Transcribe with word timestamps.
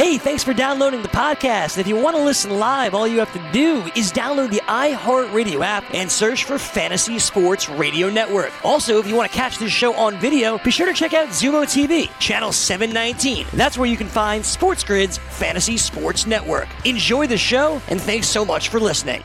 Hey, 0.00 0.16
thanks 0.16 0.42
for 0.42 0.54
downloading 0.54 1.02
the 1.02 1.08
podcast. 1.08 1.76
If 1.76 1.86
you 1.86 1.94
want 1.94 2.16
to 2.16 2.24
listen 2.24 2.58
live, 2.58 2.94
all 2.94 3.06
you 3.06 3.18
have 3.18 3.34
to 3.34 3.52
do 3.52 3.82
is 3.94 4.10
download 4.10 4.48
the 4.48 4.62
iHeartRadio 4.66 5.62
app 5.62 5.84
and 5.92 6.10
search 6.10 6.44
for 6.44 6.58
Fantasy 6.58 7.18
Sports 7.18 7.68
Radio 7.68 8.08
Network. 8.08 8.50
Also, 8.64 8.98
if 8.98 9.06
you 9.06 9.14
want 9.14 9.30
to 9.30 9.36
catch 9.36 9.58
this 9.58 9.70
show 9.70 9.92
on 9.92 10.18
video, 10.18 10.56
be 10.56 10.70
sure 10.70 10.86
to 10.86 10.94
check 10.94 11.12
out 11.12 11.28
Xumo 11.28 11.64
TV, 11.64 12.08
channel 12.18 12.50
719. 12.50 13.46
That's 13.52 13.76
where 13.76 13.90
you 13.90 13.98
can 13.98 14.06
find 14.06 14.42
Sports 14.42 14.82
Grid's 14.84 15.18
Fantasy 15.18 15.76
Sports 15.76 16.26
Network. 16.26 16.68
Enjoy 16.86 17.26
the 17.26 17.36
show, 17.36 17.82
and 17.88 18.00
thanks 18.00 18.26
so 18.26 18.42
much 18.42 18.70
for 18.70 18.80
listening. 18.80 19.22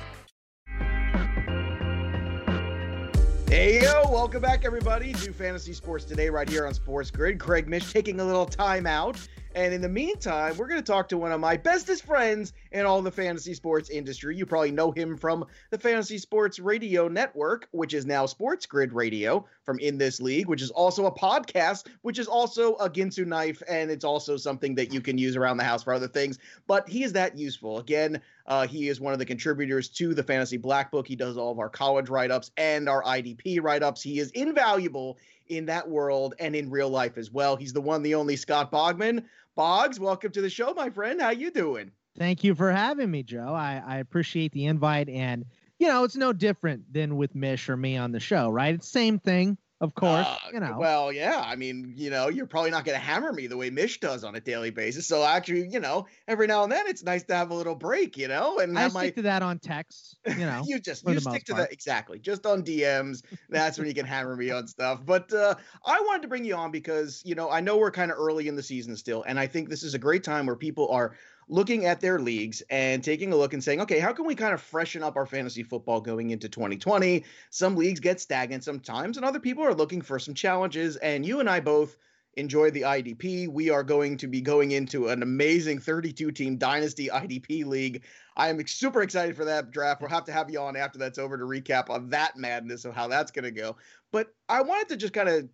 Hey 3.47 3.81
yo, 3.81 4.11
welcome 4.11 4.41
back 4.41 4.65
everybody 4.65 5.13
to 5.13 5.31
Fantasy 5.31 5.71
Sports 5.71 6.03
Today 6.03 6.29
right 6.29 6.49
here 6.49 6.67
on 6.67 6.73
Sports 6.73 7.11
Grid. 7.11 7.39
Craig 7.39 7.69
Mish 7.69 7.93
taking 7.93 8.19
a 8.19 8.25
little 8.25 8.45
time 8.45 8.85
out. 8.85 9.25
And 9.55 9.73
in 9.73 9.79
the 9.79 9.87
meantime, 9.87 10.57
we're 10.57 10.67
going 10.67 10.81
to 10.81 10.85
talk 10.85 11.07
to 11.07 11.17
one 11.17 11.31
of 11.31 11.39
my 11.39 11.55
bestest 11.55 12.03
friends 12.03 12.51
in 12.73 12.85
all 12.85 13.01
the 13.01 13.09
fantasy 13.09 13.53
sports 13.53 13.89
industry. 13.89 14.35
You 14.35 14.45
probably 14.45 14.71
know 14.71 14.91
him 14.91 15.15
from 15.15 15.45
the 15.69 15.77
Fantasy 15.77 16.17
Sports 16.17 16.59
Radio 16.59 17.07
Network, 17.07 17.69
which 17.71 17.93
is 17.93 18.05
now 18.05 18.25
Sports 18.25 18.65
Grid 18.65 18.91
Radio 18.91 19.45
from 19.63 19.79
In 19.79 19.97
This 19.97 20.19
League, 20.19 20.47
which 20.47 20.61
is 20.61 20.71
also 20.71 21.05
a 21.05 21.11
podcast, 21.11 21.87
which 22.01 22.19
is 22.19 22.27
also 22.27 22.75
a 22.75 22.89
Ginsu 22.89 23.25
knife, 23.25 23.63
and 23.69 23.89
it's 23.89 24.03
also 24.03 24.35
something 24.35 24.75
that 24.75 24.93
you 24.93 24.99
can 24.99 25.17
use 25.17 25.37
around 25.37 25.55
the 25.55 25.63
house 25.63 25.83
for 25.83 25.93
other 25.93 26.09
things. 26.09 26.37
But 26.67 26.89
he 26.89 27.03
is 27.03 27.13
that 27.13 27.37
useful. 27.37 27.79
Again, 27.79 28.19
uh, 28.47 28.67
he 28.67 28.89
is 28.89 28.99
one 28.99 29.13
of 29.13 29.19
the 29.19 29.25
contributors 29.25 29.87
to 29.87 30.13
the 30.13 30.23
Fantasy 30.23 30.57
Black 30.57 30.91
Book. 30.91 31.07
He 31.07 31.15
does 31.15 31.37
all 31.37 31.53
of 31.53 31.59
our 31.59 31.69
college 31.69 32.09
write 32.09 32.29
ups 32.29 32.51
and 32.57 32.89
our 32.89 33.03
IDP 33.03 33.63
write 33.63 33.83
ups. 33.83 34.01
He 34.01 34.19
is 34.19 34.31
invaluable 34.31 35.17
in 35.47 35.65
that 35.67 35.87
world 35.87 36.33
and 36.39 36.55
in 36.55 36.69
real 36.69 36.89
life 36.89 37.17
as 37.17 37.31
well. 37.31 37.55
He's 37.55 37.73
the 37.73 37.81
one, 37.81 38.01
the 38.01 38.15
only 38.15 38.35
Scott 38.35 38.71
Bogman. 38.71 39.23
Boggs, 39.55 39.99
welcome 39.99 40.31
to 40.31 40.41
the 40.41 40.49
show, 40.49 40.73
my 40.73 40.89
friend. 40.89 41.21
How 41.21 41.29
you 41.29 41.49
doing? 41.49 41.91
Thank 42.17 42.43
you 42.43 42.55
for 42.55 42.71
having 42.71 43.09
me, 43.09 43.23
Joe. 43.23 43.53
I, 43.53 43.81
I 43.85 43.97
appreciate 43.97 44.51
the 44.51 44.65
invite, 44.65 45.07
and 45.07 45.45
you 45.79 45.87
know 45.87 46.03
it's 46.03 46.17
no 46.17 46.33
different 46.33 46.91
than 46.91 47.15
with 47.15 47.35
Mish 47.35 47.69
or 47.69 47.77
me 47.77 47.95
on 47.95 48.11
the 48.11 48.19
show, 48.19 48.49
right? 48.49 48.75
It's 48.75 48.87
same 48.87 49.17
thing 49.17 49.57
of 49.81 49.93
course. 49.93 50.25
Uh, 50.25 50.37
you 50.53 50.59
know. 50.59 50.77
Well, 50.79 51.11
yeah. 51.11 51.43
I 51.45 51.55
mean, 51.55 51.93
you 51.97 52.09
know, 52.09 52.29
you're 52.29 52.45
probably 52.45 52.71
not 52.71 52.85
going 52.85 52.97
to 52.97 53.03
hammer 53.03 53.33
me 53.33 53.47
the 53.47 53.57
way 53.57 53.69
Mish 53.69 53.99
does 53.99 54.23
on 54.23 54.33
a 54.35 54.39
daily 54.39 54.69
basis. 54.69 55.05
So 55.05 55.23
actually, 55.23 55.67
you 55.67 55.81
know, 55.81 56.07
every 56.27 56.47
now 56.47 56.63
and 56.63 56.71
then 56.71 56.87
it's 56.87 57.03
nice 57.03 57.23
to 57.23 57.35
have 57.35 57.51
a 57.51 57.53
little 57.53 57.75
break, 57.75 58.17
you 58.17 58.29
know. 58.29 58.59
And 58.59 58.77
I 58.79 58.87
stick 58.87 58.93
my... 58.93 59.09
to 59.09 59.21
that 59.23 59.41
on 59.41 59.59
text. 59.59 60.17
You 60.25 60.35
know, 60.45 60.63
you 60.65 60.79
just 60.79 61.05
you 61.07 61.19
stick 61.19 61.43
to 61.45 61.53
part. 61.53 61.63
that 61.63 61.73
exactly. 61.73 62.19
Just 62.19 62.45
on 62.45 62.63
DMs. 62.63 63.23
That's 63.49 63.77
when 63.77 63.87
you 63.87 63.93
can 63.93 64.05
hammer 64.05 64.35
me 64.35 64.49
on 64.49 64.67
stuff. 64.67 65.05
But 65.05 65.33
uh, 65.33 65.55
I 65.85 65.99
wanted 66.01 66.21
to 66.21 66.27
bring 66.29 66.45
you 66.45 66.55
on 66.55 66.71
because 66.71 67.21
you 67.25 67.35
know 67.35 67.49
I 67.49 67.59
know 67.59 67.77
we're 67.77 67.91
kind 67.91 68.11
of 68.11 68.17
early 68.17 68.47
in 68.47 68.55
the 68.55 68.63
season 68.63 68.95
still, 68.95 69.23
and 69.23 69.37
I 69.37 69.47
think 69.47 69.69
this 69.69 69.83
is 69.83 69.93
a 69.93 69.99
great 69.99 70.23
time 70.23 70.45
where 70.45 70.55
people 70.55 70.87
are 70.89 71.15
looking 71.47 71.85
at 71.85 72.01
their 72.01 72.19
leagues 72.19 72.61
and 72.69 73.03
taking 73.03 73.31
a 73.31 73.35
look 73.35 73.53
and 73.53 73.63
saying, 73.63 73.81
okay, 73.81 73.99
how 73.99 74.11
can 74.13 74.25
we 74.25 74.35
kind 74.35 74.53
of 74.53 74.61
freshen 74.61 75.03
up 75.03 75.15
our 75.15 75.25
fantasy 75.25 75.63
football 75.63 76.01
going 76.01 76.31
into 76.31 76.49
2020? 76.49 77.23
Some 77.49 77.75
leagues 77.75 77.99
get 77.99 78.19
stagnant 78.19 78.63
sometimes, 78.63 79.17
and 79.17 79.25
other 79.25 79.39
people 79.39 79.63
are 79.63 79.73
looking 79.73 80.01
for 80.01 80.17
some 80.19 80.33
challenges. 80.33 80.95
And 80.97 81.25
you 81.25 81.39
and 81.39 81.49
I 81.49 81.59
both 81.59 81.97
enjoy 82.37 82.71
the 82.71 82.81
IDP. 82.81 83.47
We 83.47 83.69
are 83.69 83.83
going 83.83 84.17
to 84.17 84.27
be 84.27 84.41
going 84.41 84.71
into 84.71 85.07
an 85.07 85.23
amazing 85.23 85.79
32 85.79 86.31
team 86.31 86.57
dynasty 86.57 87.07
IDP 87.07 87.65
league. 87.65 88.03
I 88.35 88.49
am 88.49 88.65
super 88.67 89.01
excited 89.01 89.35
for 89.35 89.45
that 89.45 89.71
draft. 89.71 90.01
We'll 90.01 90.09
have 90.09 90.25
to 90.25 90.33
have 90.33 90.49
you 90.49 90.59
on 90.59 90.75
after 90.75 90.99
that's 90.99 91.17
over 91.17 91.37
to 91.37 91.45
recap 91.45 91.89
on 91.89 92.09
that 92.09 92.35
madness 92.35 92.85
of 92.85 92.93
how 92.93 93.07
that's 93.07 93.31
going 93.31 93.45
to 93.45 93.51
go. 93.51 93.77
But 94.11 94.33
I 94.49 94.61
wanted 94.61 94.89
to 94.89 94.97
just 94.97 95.13
kind 95.13 95.29
of 95.29 95.47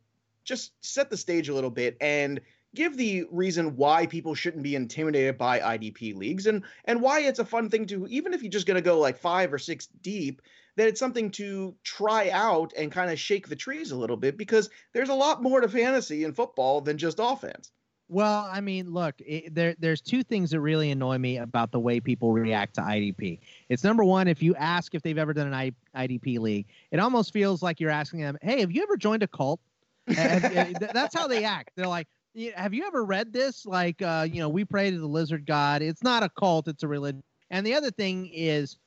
just 0.43 0.73
set 0.81 1.09
the 1.09 1.17
stage 1.17 1.49
a 1.49 1.53
little 1.53 1.69
bit 1.69 1.97
and 2.01 2.41
give 2.75 2.97
the 2.97 3.25
reason 3.31 3.75
why 3.75 4.05
people 4.05 4.35
shouldn't 4.35 4.63
be 4.63 4.75
intimidated 4.75 5.37
by 5.37 5.59
IDP 5.59 6.15
leagues 6.15 6.47
and 6.47 6.63
and 6.85 7.01
why 7.01 7.21
it's 7.21 7.39
a 7.39 7.45
fun 7.45 7.69
thing 7.69 7.85
to 7.87 8.07
even 8.07 8.33
if 8.33 8.41
you're 8.41 8.51
just 8.51 8.67
going 8.67 8.75
to 8.75 8.81
go 8.81 8.99
like 8.99 9.17
5 9.17 9.53
or 9.53 9.59
6 9.59 9.87
deep 10.01 10.41
that 10.77 10.87
it's 10.87 10.99
something 10.99 11.31
to 11.31 11.75
try 11.83 12.29
out 12.29 12.73
and 12.77 12.91
kind 12.91 13.11
of 13.11 13.19
shake 13.19 13.49
the 13.49 13.55
trees 13.55 13.91
a 13.91 13.97
little 13.97 14.17
bit 14.17 14.37
because 14.37 14.69
there's 14.93 15.09
a 15.09 15.13
lot 15.13 15.43
more 15.43 15.59
to 15.61 15.67
fantasy 15.67 16.23
in 16.23 16.33
football 16.33 16.79
than 16.79 16.97
just 16.97 17.19
offense. 17.19 17.71
Well, 18.07 18.49
I 18.51 18.59
mean, 18.59 18.91
look, 18.91 19.15
it, 19.19 19.55
there 19.55 19.73
there's 19.79 20.01
two 20.01 20.21
things 20.21 20.51
that 20.51 20.59
really 20.59 20.91
annoy 20.91 21.17
me 21.17 21.37
about 21.37 21.71
the 21.71 21.79
way 21.79 22.01
people 22.01 22.33
react 22.33 22.75
to 22.75 22.81
IDP. 22.81 23.39
It's 23.69 23.85
number 23.85 24.03
one, 24.03 24.27
if 24.27 24.43
you 24.43 24.53
ask 24.55 24.93
if 24.93 25.01
they've 25.01 25.17
ever 25.17 25.33
done 25.33 25.47
an 25.47 25.53
I, 25.53 25.71
IDP 25.95 26.39
league, 26.39 26.65
it 26.91 26.99
almost 26.99 27.31
feels 27.31 27.63
like 27.63 27.79
you're 27.79 27.89
asking 27.89 28.19
them, 28.19 28.37
"Hey, 28.41 28.59
have 28.59 28.71
you 28.71 28.83
ever 28.83 28.97
joined 28.97 29.23
a 29.23 29.27
cult?" 29.27 29.61
and, 30.07 30.75
that's 30.93 31.15
how 31.15 31.27
they 31.27 31.45
act. 31.45 31.71
They're 31.75 31.87
like, 31.87 32.07
have 32.55 32.73
you 32.73 32.85
ever 32.85 33.03
read 33.03 33.33
this? 33.33 33.65
Like, 33.65 34.01
uh, 34.01 34.27
you 34.31 34.39
know, 34.39 34.49
we 34.49 34.65
pray 34.65 34.91
to 34.91 34.97
the 34.97 35.07
lizard 35.07 35.45
god. 35.45 35.81
It's 35.81 36.03
not 36.03 36.23
a 36.23 36.29
cult; 36.29 36.67
it's 36.67 36.83
a 36.83 36.87
religion. 36.87 37.23
And 37.49 37.65
the 37.65 37.73
other 37.73 37.91
thing 37.91 38.29
is, 38.33 38.77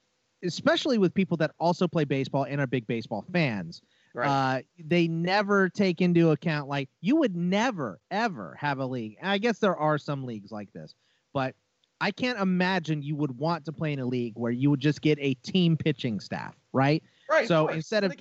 especially 0.42 0.98
with 0.98 1.12
people 1.14 1.36
that 1.38 1.52
also 1.58 1.86
play 1.86 2.04
baseball 2.04 2.44
and 2.44 2.60
are 2.60 2.66
big 2.66 2.86
baseball 2.86 3.24
fans, 3.32 3.82
right. 4.14 4.28
uh, 4.28 4.62
they 4.84 5.06
never 5.08 5.68
take 5.68 6.00
into 6.00 6.30
account 6.30 6.68
like 6.68 6.88
you 7.00 7.16
would 7.16 7.36
never 7.36 7.98
ever 8.10 8.56
have 8.58 8.78
a 8.78 8.86
league. 8.86 9.16
And 9.20 9.30
I 9.30 9.38
guess 9.38 9.58
there 9.58 9.76
are 9.76 9.98
some 9.98 10.24
leagues 10.24 10.50
like 10.50 10.72
this, 10.72 10.94
but 11.32 11.54
I 12.00 12.10
can't 12.10 12.38
imagine 12.38 13.02
you 13.02 13.16
would 13.16 13.38
want 13.38 13.64
to 13.66 13.72
play 13.72 13.92
in 13.92 14.00
a 14.00 14.06
league 14.06 14.34
where 14.36 14.52
you 14.52 14.70
would 14.70 14.80
just 14.80 15.00
get 15.00 15.18
a 15.20 15.34
team 15.34 15.76
pitching 15.76 16.20
staff, 16.20 16.54
right? 16.72 17.02
Right. 17.30 17.48
So 17.48 17.68
instead 17.68 18.04
of 18.04 18.14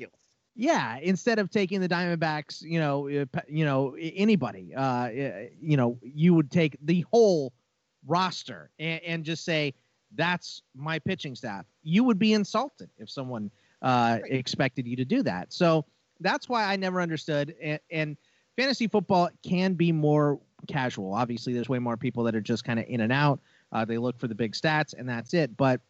yeah, 0.56 0.97
instead 1.02 1.40
of 1.40 1.50
taking 1.50 1.81
the 1.81 1.90
Diamondbacks, 1.90 2.62
you 2.62 2.80
know, 2.80 3.08
uh, 3.08 3.40
you 3.47 3.66
know 3.66 3.96
anybody, 4.00 4.74
uh, 4.75 5.09
you 5.59 5.78
know, 5.78 5.97
you 6.02 6.34
would 6.34 6.52
take 6.52 6.78
the 6.84 7.06
whole 7.12 7.53
roster 8.06 8.69
and, 8.80 9.02
and 9.03 9.24
just 9.24 9.46
say 9.46 9.74
that's 10.16 10.62
my 10.75 11.00
pitching 11.00 11.36
staff. 11.36 11.66
You 11.81 12.03
would 12.03 12.19
be 12.19 12.34
insulted 12.34 12.90
if 12.97 13.09
someone 13.09 13.50
uh, 13.81 14.19
expected 14.25 14.88
you 14.88 14.96
to 14.96 15.06
do 15.06 15.24
that. 15.24 15.52
So 15.52 15.86
that's 16.19 16.47
why 16.47 16.66
I 16.66 16.75
never 16.75 17.02
understood. 17.02 17.56
And, 17.62 17.80
and 17.92 18.18
fantasy 18.56 18.88
football 18.88 19.30
can 19.44 19.74
be 19.74 19.92
more 19.92 20.40
casual. 20.68 21.13
Obviously, 21.13 21.53
there's 21.53 21.69
way 21.69 21.80
more 21.80 21.97
people 21.97 22.24
that 22.24 22.36
are 22.36 22.42
just 22.42 22.63
kind 22.63 22.80
of 22.80 22.86
in 22.88 23.02
and 23.02 23.12
out. 23.12 23.40
Uh, 23.72 23.84
they 23.86 23.97
look 23.97 24.19
for 24.19 24.28
the 24.28 24.36
big 24.36 24.53
stats, 24.53 24.94
and 24.97 25.09
that's 25.09 25.34
it. 25.34 25.58
But 25.58 25.81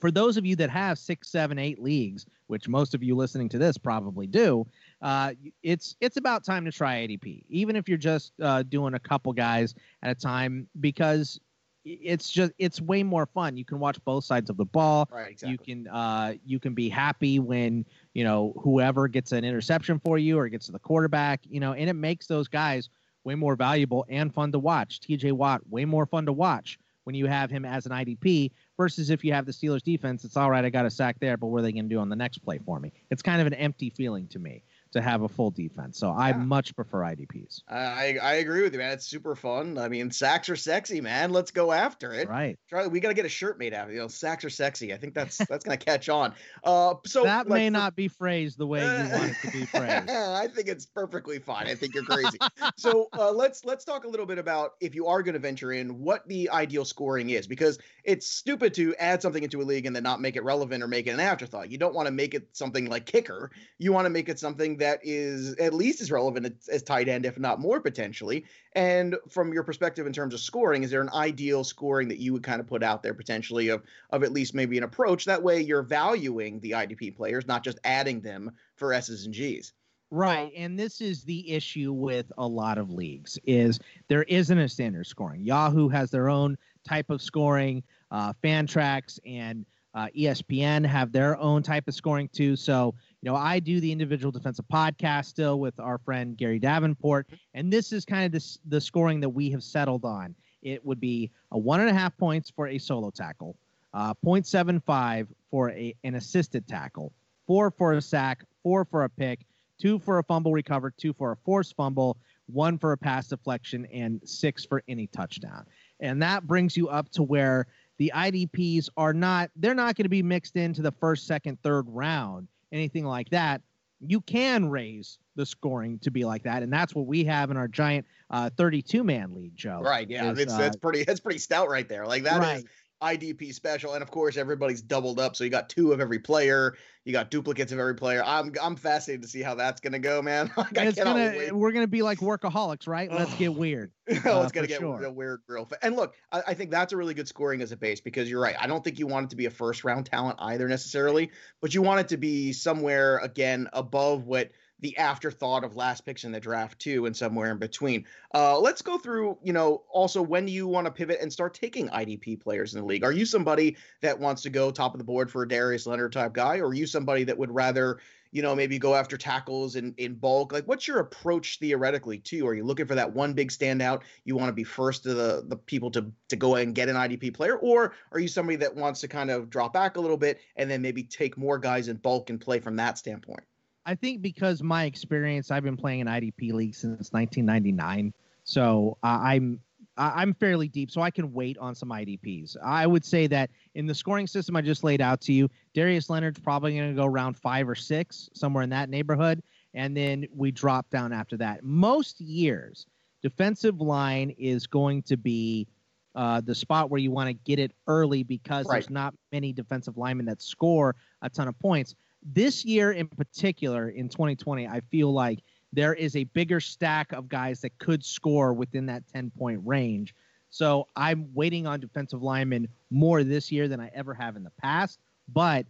for 0.00 0.10
those 0.10 0.36
of 0.36 0.46
you 0.46 0.56
that 0.56 0.70
have 0.70 0.98
six, 0.98 1.28
seven, 1.28 1.58
eight 1.58 1.80
leagues, 1.80 2.26
which 2.46 2.68
most 2.68 2.94
of 2.94 3.02
you 3.02 3.14
listening 3.14 3.48
to 3.50 3.58
this 3.58 3.76
probably 3.76 4.26
do, 4.26 4.66
uh, 5.02 5.32
it's 5.62 5.96
it's 6.00 6.16
about 6.16 6.44
time 6.44 6.64
to 6.64 6.72
try 6.72 7.06
IDP, 7.06 7.44
even 7.48 7.76
if 7.76 7.88
you're 7.88 7.98
just 7.98 8.32
uh, 8.42 8.62
doing 8.64 8.94
a 8.94 8.98
couple 8.98 9.32
guys 9.32 9.74
at 10.02 10.10
a 10.10 10.14
time, 10.14 10.66
because 10.80 11.38
it's 11.84 12.30
just 12.30 12.52
it's 12.58 12.80
way 12.80 13.02
more 13.02 13.26
fun. 13.26 13.56
You 13.56 13.64
can 13.64 13.78
watch 13.78 14.02
both 14.04 14.24
sides 14.24 14.50
of 14.50 14.56
the 14.56 14.64
ball. 14.64 15.08
Right, 15.10 15.30
exactly. 15.30 15.52
You 15.52 15.58
can 15.58 15.88
uh, 15.88 16.34
you 16.44 16.58
can 16.58 16.74
be 16.74 16.88
happy 16.88 17.38
when 17.38 17.84
you 18.14 18.24
know 18.24 18.54
whoever 18.62 19.08
gets 19.08 19.32
an 19.32 19.44
interception 19.44 20.00
for 20.00 20.18
you 20.18 20.38
or 20.38 20.48
gets 20.48 20.66
to 20.66 20.72
the 20.72 20.78
quarterback, 20.78 21.40
you 21.48 21.60
know, 21.60 21.72
and 21.72 21.88
it 21.88 21.94
makes 21.94 22.26
those 22.26 22.48
guys 22.48 22.88
way 23.24 23.34
more 23.34 23.56
valuable 23.56 24.06
and 24.08 24.34
fun 24.34 24.52
to 24.52 24.58
watch. 24.58 25.00
TJ 25.00 25.32
Watt, 25.32 25.60
way 25.68 25.84
more 25.84 26.06
fun 26.06 26.26
to 26.26 26.32
watch 26.32 26.78
when 27.04 27.14
you 27.14 27.26
have 27.26 27.50
him 27.50 27.64
as 27.64 27.86
an 27.86 27.92
IDP 27.92 28.50
versus 28.80 29.10
if 29.10 29.22
you 29.22 29.30
have 29.30 29.44
the 29.44 29.52
Steelers 29.52 29.82
defense, 29.82 30.24
it's 30.24 30.38
all 30.38 30.50
right, 30.50 30.64
I 30.64 30.70
got 30.70 30.86
a 30.86 30.90
sack 30.90 31.20
there, 31.20 31.36
but 31.36 31.48
what 31.48 31.58
are 31.58 31.62
they 31.62 31.72
going 31.72 31.84
to 31.84 31.94
do 31.94 31.98
on 31.98 32.08
the 32.08 32.16
next 32.16 32.38
play 32.38 32.58
for 32.64 32.80
me? 32.80 32.90
It's 33.10 33.20
kind 33.20 33.38
of 33.38 33.46
an 33.46 33.52
empty 33.52 33.90
feeling 33.90 34.26
to 34.28 34.38
me 34.38 34.62
to 34.92 35.00
have 35.00 35.22
a 35.22 35.28
full 35.28 35.50
defense. 35.50 35.98
So 35.98 36.10
I 36.10 36.32
much 36.32 36.74
prefer 36.74 36.98
IDPs. 36.98 37.62
I 37.68 38.18
I 38.20 38.34
agree 38.34 38.62
with 38.62 38.72
you, 38.72 38.78
man. 38.78 38.92
It's 38.92 39.06
super 39.06 39.34
fun. 39.34 39.78
I 39.78 39.88
mean, 39.88 40.10
sacks 40.10 40.48
are 40.48 40.56
sexy, 40.56 41.00
man. 41.00 41.32
Let's 41.32 41.50
go 41.50 41.72
after 41.72 42.12
it. 42.12 42.28
Right. 42.28 42.58
Try. 42.68 42.86
We 42.86 43.00
got 43.00 43.08
to 43.08 43.14
get 43.14 43.24
a 43.24 43.30
shirt 43.30 43.58
made 43.58 43.72
out 43.72 43.84
of 43.84 43.90
it. 43.90 43.94
You 43.94 44.00
know, 44.00 44.08
sacks 44.08 44.44
are 44.44 44.50
sexy. 44.50 44.92
I 44.92 44.96
think 44.96 45.14
that's 45.14 45.38
that's 45.38 45.64
gonna 45.64 45.76
catch 45.76 46.08
on. 46.08 46.34
Uh, 46.64 46.94
so 47.06 47.24
that 47.24 47.48
like, 47.48 47.58
may 47.58 47.70
not 47.70 47.94
be 47.94 48.08
phrased 48.08 48.58
the 48.58 48.66
way 48.66 48.80
you 48.80 49.10
want 49.10 49.30
it 49.30 49.36
to 49.42 49.50
be 49.52 49.64
phrased. 49.66 50.10
I 50.10 50.48
think 50.48 50.68
it's 50.68 50.86
perfectly 50.86 51.38
fine. 51.38 51.66
I 51.66 51.74
think 51.74 51.94
you're 51.94 52.04
crazy. 52.04 52.38
so 52.76 53.08
uh, 53.16 53.30
let's 53.30 53.64
let's 53.64 53.84
talk 53.84 54.04
a 54.04 54.08
little 54.08 54.26
bit 54.26 54.38
about 54.38 54.72
if 54.80 54.94
you 54.94 55.06
are 55.06 55.22
going 55.22 55.34
to 55.34 55.38
venture 55.38 55.72
in, 55.72 56.00
what 56.00 56.26
the 56.26 56.50
ideal 56.50 56.84
scoring 56.84 57.30
is, 57.30 57.46
because 57.46 57.78
it's 58.04 58.26
stupid 58.26 58.74
to 58.74 58.94
add 58.96 59.22
something 59.22 59.42
into 59.42 59.60
a 59.60 59.64
league 59.64 59.86
and 59.86 59.94
then 59.94 60.02
not 60.02 60.20
make 60.20 60.36
it 60.36 60.44
relevant 60.44 60.82
or 60.82 60.88
make 60.88 61.06
it 61.06 61.10
an 61.10 61.20
afterthought. 61.20 61.70
You 61.70 61.78
don't 61.78 61.94
want 61.94 62.06
to 62.06 62.12
make 62.12 62.34
it 62.34 62.48
something 62.52 62.86
like 62.86 63.06
kicker. 63.06 63.50
You 63.78 63.92
want 63.92 64.06
to 64.06 64.10
make 64.10 64.28
it 64.28 64.38
something 64.38 64.78
that 64.80 65.00
is 65.02 65.54
at 65.56 65.72
least 65.72 66.00
as 66.00 66.10
relevant 66.10 66.46
as, 66.46 66.68
as 66.68 66.82
tight 66.82 67.08
end, 67.08 67.24
if 67.24 67.38
not 67.38 67.60
more 67.60 67.80
potentially. 67.80 68.44
And 68.74 69.16
from 69.28 69.52
your 69.52 69.62
perspective 69.62 70.06
in 70.06 70.12
terms 70.12 70.34
of 70.34 70.40
scoring, 70.40 70.82
is 70.82 70.90
there 70.90 71.00
an 71.00 71.10
ideal 71.14 71.64
scoring 71.64 72.08
that 72.08 72.18
you 72.18 72.32
would 72.32 72.42
kind 72.42 72.60
of 72.60 72.66
put 72.66 72.82
out 72.82 73.02
there 73.02 73.14
potentially 73.14 73.68
of 73.68 73.82
of 74.10 74.22
at 74.22 74.32
least 74.32 74.54
maybe 74.54 74.76
an 74.78 74.84
approach? 74.84 75.24
That 75.24 75.42
way 75.42 75.60
you're 75.60 75.82
valuing 75.82 76.60
the 76.60 76.72
IDP 76.72 77.16
players, 77.16 77.46
not 77.46 77.64
just 77.64 77.78
adding 77.84 78.20
them 78.20 78.50
for 78.76 78.92
S's 78.92 79.24
and 79.24 79.34
G's. 79.34 79.72
Right, 80.12 80.50
and 80.56 80.76
this 80.76 81.00
is 81.00 81.22
the 81.22 81.52
issue 81.52 81.92
with 81.92 82.32
a 82.36 82.46
lot 82.46 82.78
of 82.78 82.90
leagues 82.90 83.38
is 83.44 83.78
there 84.08 84.24
isn't 84.24 84.58
a 84.58 84.68
standard 84.68 85.06
scoring. 85.06 85.44
Yahoo 85.44 85.88
has 85.88 86.10
their 86.10 86.28
own 86.28 86.58
type 86.84 87.10
of 87.10 87.22
scoring. 87.22 87.84
Uh, 88.10 88.32
Fantrax 88.42 89.20
and 89.24 89.64
uh, 89.94 90.06
ESPN 90.16 90.86
have 90.86 91.12
their 91.12 91.38
own 91.38 91.62
type 91.62 91.88
of 91.88 91.94
scoring 91.94 92.28
too. 92.32 92.56
So, 92.56 92.94
you 93.22 93.30
know, 93.30 93.36
I 93.36 93.58
do 93.58 93.80
the 93.80 93.90
individual 93.90 94.30
defensive 94.30 94.64
podcast 94.72 95.26
still 95.26 95.58
with 95.58 95.78
our 95.80 95.98
friend 95.98 96.36
Gary 96.36 96.58
Davenport, 96.58 97.28
and 97.54 97.72
this 97.72 97.92
is 97.92 98.04
kind 98.04 98.24
of 98.24 98.32
this, 98.32 98.58
the 98.68 98.80
scoring 98.80 99.20
that 99.20 99.28
we 99.28 99.50
have 99.50 99.62
settled 99.62 100.04
on. 100.04 100.34
it 100.62 100.84
would 100.84 101.00
be 101.00 101.30
a 101.52 101.58
one 101.58 101.80
and 101.80 101.88
a 101.88 101.94
half 101.94 102.16
points 102.18 102.50
for 102.50 102.68
a 102.68 102.78
solo 102.78 103.10
tackle, 103.10 103.56
uh, 103.94 104.14
0.75 104.24 105.26
for 105.50 105.70
a, 105.70 105.94
an 106.04 106.14
assisted 106.14 106.68
tackle, 106.68 107.12
four 107.46 107.70
for 107.70 107.94
a 107.94 108.00
sack, 108.00 108.44
four 108.62 108.84
for 108.84 109.04
a 109.04 109.08
pick, 109.08 109.40
two 109.80 109.98
for 109.98 110.18
a 110.18 110.24
fumble 110.24 110.52
recovered, 110.52 110.94
two 110.96 111.12
for 111.14 111.32
a 111.32 111.36
forced 111.36 111.74
fumble, 111.76 112.16
one 112.46 112.78
for 112.78 112.92
a 112.92 112.96
pass 112.98 113.28
deflection, 113.28 113.86
and 113.86 114.20
six 114.24 114.64
for 114.64 114.82
any 114.88 115.06
touchdown. 115.08 115.64
And 116.00 116.22
that 116.22 116.46
brings 116.46 116.76
you 116.76 116.88
up 116.88 117.10
to 117.12 117.22
where 117.22 117.66
the 118.00 118.10
IDPs 118.16 118.88
are 118.96 119.12
not, 119.12 119.50
they're 119.56 119.74
not 119.74 119.94
going 119.94 120.06
to 120.06 120.08
be 120.08 120.22
mixed 120.22 120.56
into 120.56 120.80
the 120.80 120.90
first, 120.90 121.26
second, 121.26 121.58
third 121.62 121.84
round, 121.86 122.48
anything 122.72 123.04
like 123.04 123.28
that. 123.28 123.60
You 124.00 124.22
can 124.22 124.70
raise 124.70 125.18
the 125.36 125.44
scoring 125.44 125.98
to 125.98 126.10
be 126.10 126.24
like 126.24 126.42
that, 126.44 126.62
and 126.62 126.72
that's 126.72 126.94
what 126.94 127.04
we 127.04 127.24
have 127.24 127.50
in 127.50 127.58
our 127.58 127.68
giant 127.68 128.06
uh, 128.30 128.48
32 128.56 129.04
man 129.04 129.34
league, 129.34 129.54
Joe. 129.54 129.82
Right. 129.82 130.08
Yeah. 130.08 130.32
Is, 130.32 130.38
it's, 130.38 130.52
uh, 130.54 130.56
that's 130.56 130.76
pretty. 130.76 131.04
That's 131.04 131.20
pretty 131.20 131.40
stout 131.40 131.68
right 131.68 131.86
there. 131.86 132.06
Like 132.06 132.22
that 132.22 132.40
right. 132.40 132.56
is 132.56 132.64
IDP 133.00 133.54
special, 133.54 133.94
and 133.94 134.02
of 134.02 134.10
course 134.10 134.36
everybody's 134.36 134.82
doubled 134.82 135.18
up, 135.18 135.36
so 135.36 135.44
you 135.44 135.50
got 135.50 135.68
two 135.68 135.92
of 135.92 136.00
every 136.00 136.18
player, 136.18 136.76
you 137.04 137.12
got 137.12 137.30
duplicates 137.30 137.72
of 137.72 137.78
every 137.78 137.94
player. 137.94 138.22
I'm 138.24 138.52
I'm 138.62 138.76
fascinated 138.76 139.22
to 139.22 139.28
see 139.28 139.42
how 139.42 139.54
that's 139.54 139.80
gonna 139.80 139.98
go, 139.98 140.20
man. 140.20 140.50
like, 140.56 140.76
it's 140.76 140.98
gonna 140.98 141.34
wait. 141.36 141.52
we're 141.52 141.72
gonna 141.72 141.86
be 141.86 142.02
like 142.02 142.18
workaholics, 142.18 142.86
right? 142.86 143.10
Let's 143.10 143.34
get 143.34 143.54
weird. 143.56 143.92
oh, 144.08 144.12
it's 144.16 144.26
uh, 144.26 144.48
gonna 144.52 144.66
get 144.66 144.80
sure. 144.80 144.98
real 144.98 145.12
weird, 145.12 145.40
real. 145.48 145.64
Fa- 145.64 145.78
and 145.82 145.96
look, 145.96 146.14
I, 146.30 146.42
I 146.48 146.54
think 146.54 146.70
that's 146.70 146.92
a 146.92 146.96
really 146.96 147.14
good 147.14 147.28
scoring 147.28 147.62
as 147.62 147.72
a 147.72 147.76
base 147.76 148.00
because 148.00 148.28
you're 148.28 148.40
right. 148.40 148.56
I 148.58 148.66
don't 148.66 148.84
think 148.84 148.98
you 148.98 149.06
want 149.06 149.26
it 149.26 149.30
to 149.30 149.36
be 149.36 149.46
a 149.46 149.50
first 149.50 149.84
round 149.84 150.06
talent 150.06 150.36
either 150.40 150.68
necessarily, 150.68 151.30
but 151.60 151.74
you 151.74 151.82
want 151.82 152.00
it 152.00 152.08
to 152.08 152.16
be 152.16 152.52
somewhere 152.52 153.18
again 153.18 153.68
above 153.72 154.26
what 154.26 154.50
the 154.80 154.96
afterthought 154.96 155.64
of 155.64 155.76
last 155.76 156.04
picks 156.06 156.24
in 156.24 156.32
the 156.32 156.40
draft 156.40 156.78
too, 156.78 157.06
and 157.06 157.16
somewhere 157.16 157.50
in 157.50 157.58
between. 157.58 158.04
Uh, 158.34 158.58
let's 158.58 158.82
go 158.82 158.98
through, 158.98 159.38
you 159.42 159.52
know, 159.52 159.82
also 159.90 160.22
when 160.22 160.46
do 160.46 160.52
you 160.52 160.66
want 160.66 160.86
to 160.86 160.90
pivot 160.90 161.18
and 161.20 161.32
start 161.32 161.54
taking 161.54 161.88
IDP 161.88 162.40
players 162.40 162.74
in 162.74 162.80
the 162.80 162.86
league? 162.86 163.04
Are 163.04 163.12
you 163.12 163.24
somebody 163.24 163.76
that 164.00 164.18
wants 164.18 164.42
to 164.42 164.50
go 164.50 164.70
top 164.70 164.94
of 164.94 164.98
the 164.98 165.04
board 165.04 165.30
for 165.30 165.42
a 165.42 165.48
Darius 165.48 165.86
Leonard 165.86 166.12
type 166.12 166.32
guy, 166.32 166.58
or 166.58 166.68
are 166.68 166.74
you 166.74 166.86
somebody 166.86 167.24
that 167.24 167.36
would 167.36 167.50
rather, 167.50 167.98
you 168.32 168.42
know, 168.42 168.54
maybe 168.54 168.78
go 168.78 168.94
after 168.94 169.16
tackles 169.16 169.76
in, 169.76 169.94
in 169.98 170.14
bulk? 170.14 170.52
Like, 170.52 170.64
what's 170.64 170.88
your 170.88 171.00
approach 171.00 171.58
theoretically 171.58 172.18
too? 172.18 172.46
Are 172.46 172.54
you 172.54 172.64
looking 172.64 172.86
for 172.86 172.94
that 172.94 173.12
one 173.12 173.34
big 173.34 173.50
standout? 173.50 174.02
You 174.24 174.36
want 174.36 174.48
to 174.48 174.54
be 174.54 174.64
first 174.64 175.02
to 175.02 175.14
the 175.14 175.44
the 175.46 175.56
people 175.56 175.90
to 175.92 176.10
to 176.28 176.36
go 176.36 176.54
and 176.56 176.74
get 176.74 176.88
an 176.88 176.96
IDP 176.96 177.34
player, 177.34 177.56
or 177.56 177.94
are 178.12 178.20
you 178.20 178.28
somebody 178.28 178.56
that 178.56 178.74
wants 178.74 179.00
to 179.00 179.08
kind 179.08 179.30
of 179.30 179.50
drop 179.50 179.72
back 179.72 179.96
a 179.96 180.00
little 180.00 180.16
bit 180.16 180.40
and 180.56 180.70
then 180.70 180.80
maybe 180.80 181.02
take 181.02 181.36
more 181.36 181.58
guys 181.58 181.88
in 181.88 181.96
bulk 181.96 182.30
and 182.30 182.40
play 182.40 182.60
from 182.60 182.76
that 182.76 182.96
standpoint? 182.96 183.44
I 183.90 183.96
think 183.96 184.22
because 184.22 184.62
my 184.62 184.84
experience, 184.84 185.50
I've 185.50 185.64
been 185.64 185.76
playing 185.76 185.98
in 185.98 186.06
IDP 186.06 186.52
league 186.52 186.76
since 186.76 187.10
1999, 187.12 188.14
so 188.44 188.96
uh, 189.02 189.18
I'm 189.20 189.58
I'm 189.96 190.32
fairly 190.32 190.68
deep, 190.68 190.92
so 190.92 191.00
I 191.00 191.10
can 191.10 191.32
wait 191.32 191.58
on 191.58 191.74
some 191.74 191.88
IDPs. 191.88 192.56
I 192.64 192.86
would 192.86 193.04
say 193.04 193.26
that 193.26 193.50
in 193.74 193.86
the 193.86 193.94
scoring 193.94 194.28
system 194.28 194.54
I 194.54 194.60
just 194.60 194.84
laid 194.84 195.00
out 195.00 195.20
to 195.22 195.32
you, 195.32 195.48
Darius 195.74 196.08
Leonard's 196.08 196.38
probably 196.38 196.76
going 196.76 196.90
to 196.90 196.94
go 196.94 197.04
around 197.04 197.36
five 197.36 197.68
or 197.68 197.74
six, 197.74 198.30
somewhere 198.32 198.62
in 198.62 198.70
that 198.70 198.90
neighborhood, 198.90 199.42
and 199.74 199.96
then 199.96 200.24
we 200.32 200.52
drop 200.52 200.88
down 200.90 201.12
after 201.12 201.36
that. 201.38 201.64
Most 201.64 202.20
years, 202.20 202.86
defensive 203.22 203.80
line 203.80 204.30
is 204.38 204.68
going 204.68 205.02
to 205.02 205.16
be 205.16 205.66
uh, 206.14 206.40
the 206.40 206.54
spot 206.54 206.90
where 206.90 207.00
you 207.00 207.10
want 207.10 207.26
to 207.26 207.34
get 207.34 207.58
it 207.58 207.72
early 207.88 208.22
because 208.22 208.66
right. 208.66 208.76
there's 208.76 208.90
not 208.90 209.14
many 209.32 209.52
defensive 209.52 209.96
linemen 209.98 210.26
that 210.26 210.40
score 210.40 210.94
a 211.22 211.28
ton 211.28 211.48
of 211.48 211.58
points. 211.58 211.96
This 212.22 212.64
year 212.64 212.92
in 212.92 213.08
particular, 213.08 213.88
in 213.88 214.08
2020, 214.08 214.68
I 214.68 214.80
feel 214.90 215.12
like 215.12 215.40
there 215.72 215.94
is 215.94 216.16
a 216.16 216.24
bigger 216.24 216.60
stack 216.60 217.12
of 217.12 217.28
guys 217.28 217.60
that 217.60 217.78
could 217.78 218.04
score 218.04 218.52
within 218.52 218.86
that 218.86 219.04
10 219.12 219.30
point 219.30 219.60
range. 219.64 220.14
So 220.50 220.88
I'm 220.96 221.30
waiting 221.32 221.66
on 221.66 221.80
defensive 221.80 222.22
linemen 222.22 222.68
more 222.90 223.22
this 223.22 223.52
year 223.52 223.68
than 223.68 223.80
I 223.80 223.90
ever 223.94 224.12
have 224.14 224.36
in 224.36 224.42
the 224.42 224.52
past. 224.60 224.98
But 225.32 225.66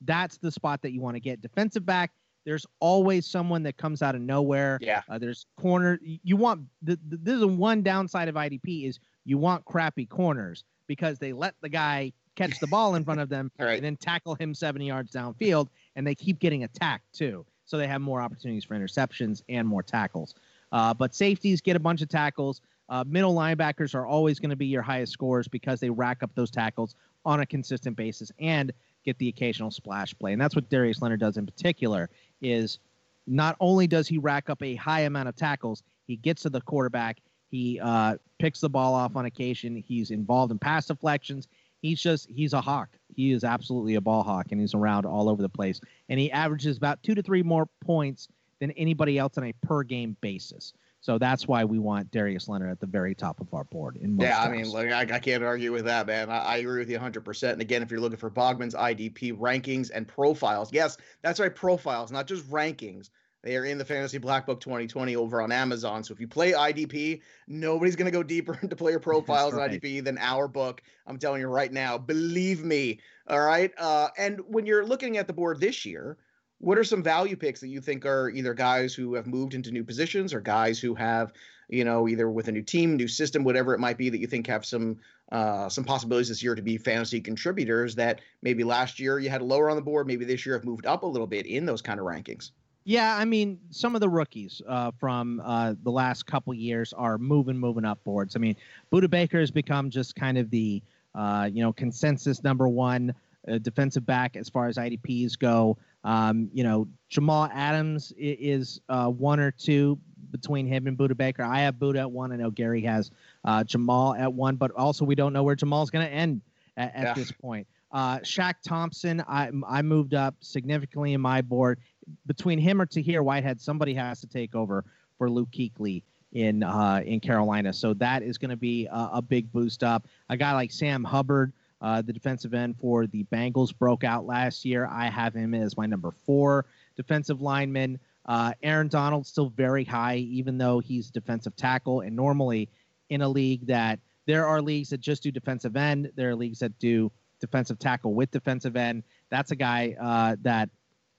that's 0.00 0.38
the 0.38 0.50
spot 0.50 0.82
that 0.82 0.92
you 0.92 1.00
want 1.00 1.16
to 1.16 1.20
get. 1.20 1.40
Defensive 1.40 1.86
back, 1.86 2.10
there's 2.44 2.66
always 2.80 3.26
someone 3.26 3.62
that 3.62 3.76
comes 3.76 4.02
out 4.02 4.14
of 4.14 4.20
nowhere. 4.20 4.78
Yeah. 4.82 5.02
Uh, 5.08 5.18
there's 5.18 5.46
corner. 5.56 5.98
You 6.02 6.36
want 6.36 6.62
the, 6.82 6.98
the, 7.08 7.16
this 7.16 7.38
is 7.38 7.46
one 7.46 7.82
downside 7.82 8.28
of 8.28 8.34
IDP 8.34 8.88
is 8.88 8.98
you 9.24 9.38
want 9.38 9.64
crappy 9.64 10.04
corners 10.04 10.64
because 10.86 11.18
they 11.18 11.32
let 11.32 11.54
the 11.62 11.68
guy 11.68 12.12
catch 12.36 12.58
the 12.58 12.66
ball 12.66 12.96
in 12.96 13.04
front 13.04 13.20
of 13.20 13.28
them 13.28 13.50
right. 13.58 13.76
and 13.76 13.84
then 13.84 13.96
tackle 13.96 14.34
him 14.34 14.52
70 14.52 14.86
yards 14.86 15.12
downfield 15.12 15.68
and 15.96 16.06
they 16.06 16.14
keep 16.14 16.38
getting 16.38 16.64
attacked 16.64 17.12
too. 17.12 17.44
So 17.64 17.78
they 17.78 17.86
have 17.86 18.00
more 18.00 18.20
opportunities 18.20 18.64
for 18.64 18.74
interceptions 18.74 19.42
and 19.48 19.66
more 19.66 19.82
tackles. 19.82 20.34
Uh, 20.72 20.92
but 20.92 21.14
safeties 21.14 21.60
get 21.60 21.76
a 21.76 21.80
bunch 21.80 22.02
of 22.02 22.08
tackles. 22.08 22.60
Uh, 22.88 23.04
middle 23.06 23.34
linebackers 23.34 23.94
are 23.94 24.06
always 24.06 24.38
going 24.38 24.50
to 24.50 24.56
be 24.56 24.66
your 24.66 24.82
highest 24.82 25.12
scores 25.12 25.48
because 25.48 25.80
they 25.80 25.88
rack 25.88 26.22
up 26.22 26.30
those 26.34 26.50
tackles 26.50 26.94
on 27.24 27.40
a 27.40 27.46
consistent 27.46 27.96
basis 27.96 28.30
and 28.38 28.72
get 29.04 29.18
the 29.18 29.28
occasional 29.28 29.70
splash 29.70 30.14
play. 30.18 30.32
And 30.32 30.40
that's 30.40 30.54
what 30.54 30.68
Darius 30.68 31.00
Leonard 31.00 31.20
does 31.20 31.36
in 31.36 31.46
particular. 31.46 32.10
Is 32.42 32.78
not 33.26 33.56
only 33.60 33.86
does 33.86 34.06
he 34.06 34.18
rack 34.18 34.50
up 34.50 34.62
a 34.62 34.74
high 34.74 35.00
amount 35.00 35.28
of 35.28 35.36
tackles, 35.36 35.82
he 36.06 36.16
gets 36.16 36.42
to 36.42 36.50
the 36.50 36.60
quarterback. 36.60 37.22
He 37.50 37.80
uh, 37.80 38.16
picks 38.38 38.60
the 38.60 38.68
ball 38.68 38.94
off 38.94 39.16
on 39.16 39.24
occasion. 39.24 39.76
He's 39.76 40.10
involved 40.10 40.52
in 40.52 40.58
pass 40.58 40.86
deflections 40.86 41.48
he's 41.84 42.00
just 42.00 42.30
he's 42.30 42.54
a 42.54 42.60
hawk. 42.62 42.88
He 43.14 43.32
is 43.32 43.44
absolutely 43.44 43.96
a 43.96 44.00
ball 44.00 44.22
hawk, 44.22 44.46
and 44.50 44.60
he's 44.60 44.74
around 44.74 45.04
all 45.04 45.28
over 45.28 45.42
the 45.42 45.48
place. 45.50 45.80
And 46.08 46.18
he 46.18 46.32
averages 46.32 46.78
about 46.78 47.02
two 47.02 47.14
to 47.14 47.22
three 47.22 47.42
more 47.42 47.68
points 47.84 48.26
than 48.58 48.70
anybody 48.72 49.18
else 49.18 49.36
on 49.36 49.44
a 49.44 49.52
per 49.62 49.82
game 49.82 50.16
basis. 50.22 50.72
So 51.00 51.18
that's 51.18 51.46
why 51.46 51.66
we 51.66 51.78
want 51.78 52.10
Darius 52.10 52.48
Leonard 52.48 52.70
at 52.70 52.80
the 52.80 52.86
very 52.86 53.14
top 53.14 53.38
of 53.38 53.52
our 53.52 53.64
board. 53.64 53.98
In 54.00 54.18
yeah, 54.18 54.40
I 54.40 54.48
mean, 54.48 54.70
like, 54.70 54.90
I, 54.90 55.16
I, 55.16 55.18
can't 55.18 55.44
argue 55.44 55.70
with 55.70 55.84
that, 55.84 56.06
man. 56.06 56.30
I, 56.30 56.38
I, 56.38 56.56
agree 56.56 56.78
with 56.78 56.88
you 56.88 56.98
100%. 56.98 57.52
And 57.52 57.60
again, 57.60 57.82
if 57.82 57.90
you're 57.90 58.00
looking 58.00 58.16
for 58.16 58.30
Bogman's 58.30 58.74
IDP 58.74 59.36
rankings 59.36 59.90
and 59.92 60.08
profiles, 60.08 60.72
yes, 60.72 60.96
that's 61.20 61.40
right, 61.40 61.54
profiles, 61.54 62.10
not 62.10 62.26
just 62.26 62.50
rankings. 62.50 63.10
They 63.44 63.58
are 63.58 63.66
in 63.66 63.76
the 63.76 63.84
Fantasy 63.84 64.16
Black 64.16 64.46
Book 64.46 64.58
2020 64.60 65.16
over 65.16 65.42
on 65.42 65.52
Amazon. 65.52 66.02
So 66.02 66.14
if 66.14 66.18
you 66.18 66.26
play 66.26 66.52
IDP, 66.52 67.20
nobody's 67.46 67.94
going 67.94 68.06
to 68.06 68.10
go 68.10 68.22
deeper 68.22 68.58
into 68.62 68.74
player 68.74 68.98
profiles 69.00 69.52
right. 69.52 69.70
in 69.70 69.80
IDP 69.80 70.02
than 70.02 70.16
our 70.16 70.48
book. 70.48 70.82
I'm 71.06 71.18
telling 71.18 71.42
you 71.42 71.48
right 71.48 71.70
now. 71.70 71.98
Believe 71.98 72.64
me. 72.64 73.00
All 73.28 73.42
right. 73.42 73.70
Uh, 73.76 74.08
and 74.16 74.40
when 74.48 74.64
you're 74.64 74.86
looking 74.86 75.18
at 75.18 75.26
the 75.26 75.34
board 75.34 75.60
this 75.60 75.84
year, 75.84 76.16
what 76.58 76.78
are 76.78 76.84
some 76.84 77.02
value 77.02 77.36
picks 77.36 77.60
that 77.60 77.68
you 77.68 77.82
think 77.82 78.06
are 78.06 78.30
either 78.30 78.54
guys 78.54 78.94
who 78.94 79.12
have 79.12 79.26
moved 79.26 79.52
into 79.52 79.70
new 79.70 79.84
positions 79.84 80.32
or 80.32 80.40
guys 80.40 80.78
who 80.78 80.94
have, 80.94 81.34
you 81.68 81.84
know, 81.84 82.08
either 82.08 82.30
with 82.30 82.48
a 82.48 82.52
new 82.52 82.62
team, 82.62 82.96
new 82.96 83.08
system, 83.08 83.44
whatever 83.44 83.74
it 83.74 83.80
might 83.80 83.98
be 83.98 84.08
that 84.08 84.20
you 84.20 84.26
think 84.26 84.46
have 84.46 84.64
some 84.64 84.96
uh, 85.32 85.68
some 85.68 85.84
possibilities 85.84 86.28
this 86.28 86.42
year 86.42 86.54
to 86.54 86.62
be 86.62 86.78
fantasy 86.78 87.20
contributors 87.20 87.94
that 87.96 88.20
maybe 88.40 88.64
last 88.64 88.98
year 88.98 89.18
you 89.18 89.28
had 89.28 89.42
lower 89.42 89.68
on 89.68 89.76
the 89.76 89.82
board, 89.82 90.06
maybe 90.06 90.24
this 90.24 90.46
year 90.46 90.54
have 90.54 90.64
moved 90.64 90.86
up 90.86 91.02
a 91.02 91.06
little 91.06 91.26
bit 91.26 91.44
in 91.44 91.66
those 91.66 91.82
kind 91.82 92.00
of 92.00 92.06
rankings? 92.06 92.50
Yeah, 92.84 93.16
I 93.16 93.24
mean, 93.24 93.58
some 93.70 93.94
of 93.94 94.02
the 94.02 94.08
rookies 94.08 94.60
uh, 94.68 94.90
from 94.98 95.40
uh, 95.42 95.74
the 95.82 95.90
last 95.90 96.26
couple 96.26 96.52
years 96.52 96.92
are 96.92 97.16
moving, 97.16 97.56
moving 97.56 97.84
up 97.84 98.02
boards. 98.04 98.36
I 98.36 98.38
mean, 98.38 98.56
Budda 98.92 99.08
Baker 99.08 99.40
has 99.40 99.50
become 99.50 99.88
just 99.88 100.14
kind 100.14 100.36
of 100.36 100.50
the, 100.50 100.82
uh, 101.14 101.48
you 101.50 101.62
know, 101.62 101.72
consensus 101.72 102.44
number 102.44 102.68
one 102.68 103.14
uh, 103.48 103.58
defensive 103.58 104.04
back 104.04 104.36
as 104.36 104.50
far 104.50 104.68
as 104.68 104.76
IDPs 104.76 105.38
go. 105.38 105.78
Um, 106.04 106.50
you 106.52 106.62
know, 106.62 106.86
Jamal 107.08 107.48
Adams 107.54 108.12
is 108.18 108.82
uh, 108.90 109.08
one 109.08 109.40
or 109.40 109.50
two 109.50 109.98
between 110.30 110.66
him 110.66 110.86
and 110.86 110.98
Budda 110.98 111.16
Baker. 111.16 111.42
I 111.42 111.60
have 111.60 111.76
Budda 111.76 112.00
at 112.00 112.10
one. 112.10 112.32
I 112.32 112.36
know 112.36 112.50
Gary 112.50 112.82
has 112.82 113.10
uh, 113.44 113.64
Jamal 113.64 114.14
at 114.14 114.32
one, 114.32 114.56
but 114.56 114.70
also 114.72 115.06
we 115.06 115.14
don't 115.14 115.32
know 115.32 115.42
where 115.42 115.54
Jamal's 115.54 115.90
going 115.90 116.06
to 116.06 116.12
end 116.12 116.42
at, 116.76 116.94
at 116.94 117.02
yeah. 117.02 117.14
this 117.14 117.32
point. 117.32 117.66
Uh, 117.94 118.18
Shaq 118.18 118.54
Thompson, 118.64 119.22
I, 119.28 119.52
I 119.68 119.80
moved 119.80 120.14
up 120.14 120.34
significantly 120.40 121.12
in 121.12 121.20
my 121.20 121.40
board 121.40 121.78
between 122.26 122.58
him 122.58 122.80
or 122.80 122.86
Tahir 122.86 123.22
Whitehead, 123.22 123.60
somebody 123.60 123.94
has 123.94 124.20
to 124.20 124.26
take 124.26 124.54
over 124.54 124.84
for 125.18 125.30
Luke 125.30 125.50
Kuechly 125.50 126.02
in 126.32 126.62
uh, 126.62 127.02
in 127.04 127.20
Carolina. 127.20 127.72
So 127.72 127.94
that 127.94 128.22
is 128.22 128.38
going 128.38 128.50
to 128.50 128.56
be 128.56 128.86
a, 128.86 129.10
a, 129.14 129.22
big 129.22 129.52
boost 129.52 129.82
up. 129.82 130.06
A 130.28 130.36
guy 130.36 130.52
like 130.52 130.72
Sam 130.72 131.04
Hubbard, 131.04 131.52
uh, 131.80 132.02
the 132.02 132.12
defensive 132.12 132.54
end 132.54 132.76
for 132.80 133.06
the 133.06 133.24
Bengals, 133.24 133.76
broke 133.76 134.04
out 134.04 134.26
last 134.26 134.64
year. 134.64 134.88
I 134.90 135.08
have 135.08 135.34
him 135.34 135.54
as 135.54 135.76
my 135.76 135.86
number 135.86 136.12
four 136.26 136.66
defensive 136.96 137.40
lineman. 137.40 137.98
Uh, 138.26 138.52
Aaron 138.62 138.88
Donald 138.88 139.26
still 139.26 139.50
very 139.50 139.84
high, 139.84 140.16
even 140.16 140.58
though 140.58 140.80
he's 140.80 141.10
defensive 141.10 141.54
tackle. 141.56 142.00
And 142.00 142.16
normally, 142.16 142.68
in 143.10 143.22
a 143.22 143.28
league 143.28 143.66
that 143.66 144.00
there 144.26 144.46
are 144.46 144.60
leagues 144.62 144.88
that 144.90 145.00
just 145.00 145.22
do 145.22 145.30
defensive 145.30 145.76
end, 145.76 146.10
there 146.16 146.30
are 146.30 146.36
leagues 146.36 146.58
that 146.60 146.78
do 146.78 147.12
defensive 147.40 147.78
tackle 147.78 148.14
with 148.14 148.30
defensive 148.30 148.76
end. 148.76 149.02
That's 149.30 149.50
a 149.50 149.56
guy 149.56 149.94
uh, 150.00 150.36
that 150.42 150.70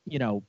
you 0.06 0.20
know 0.20 0.44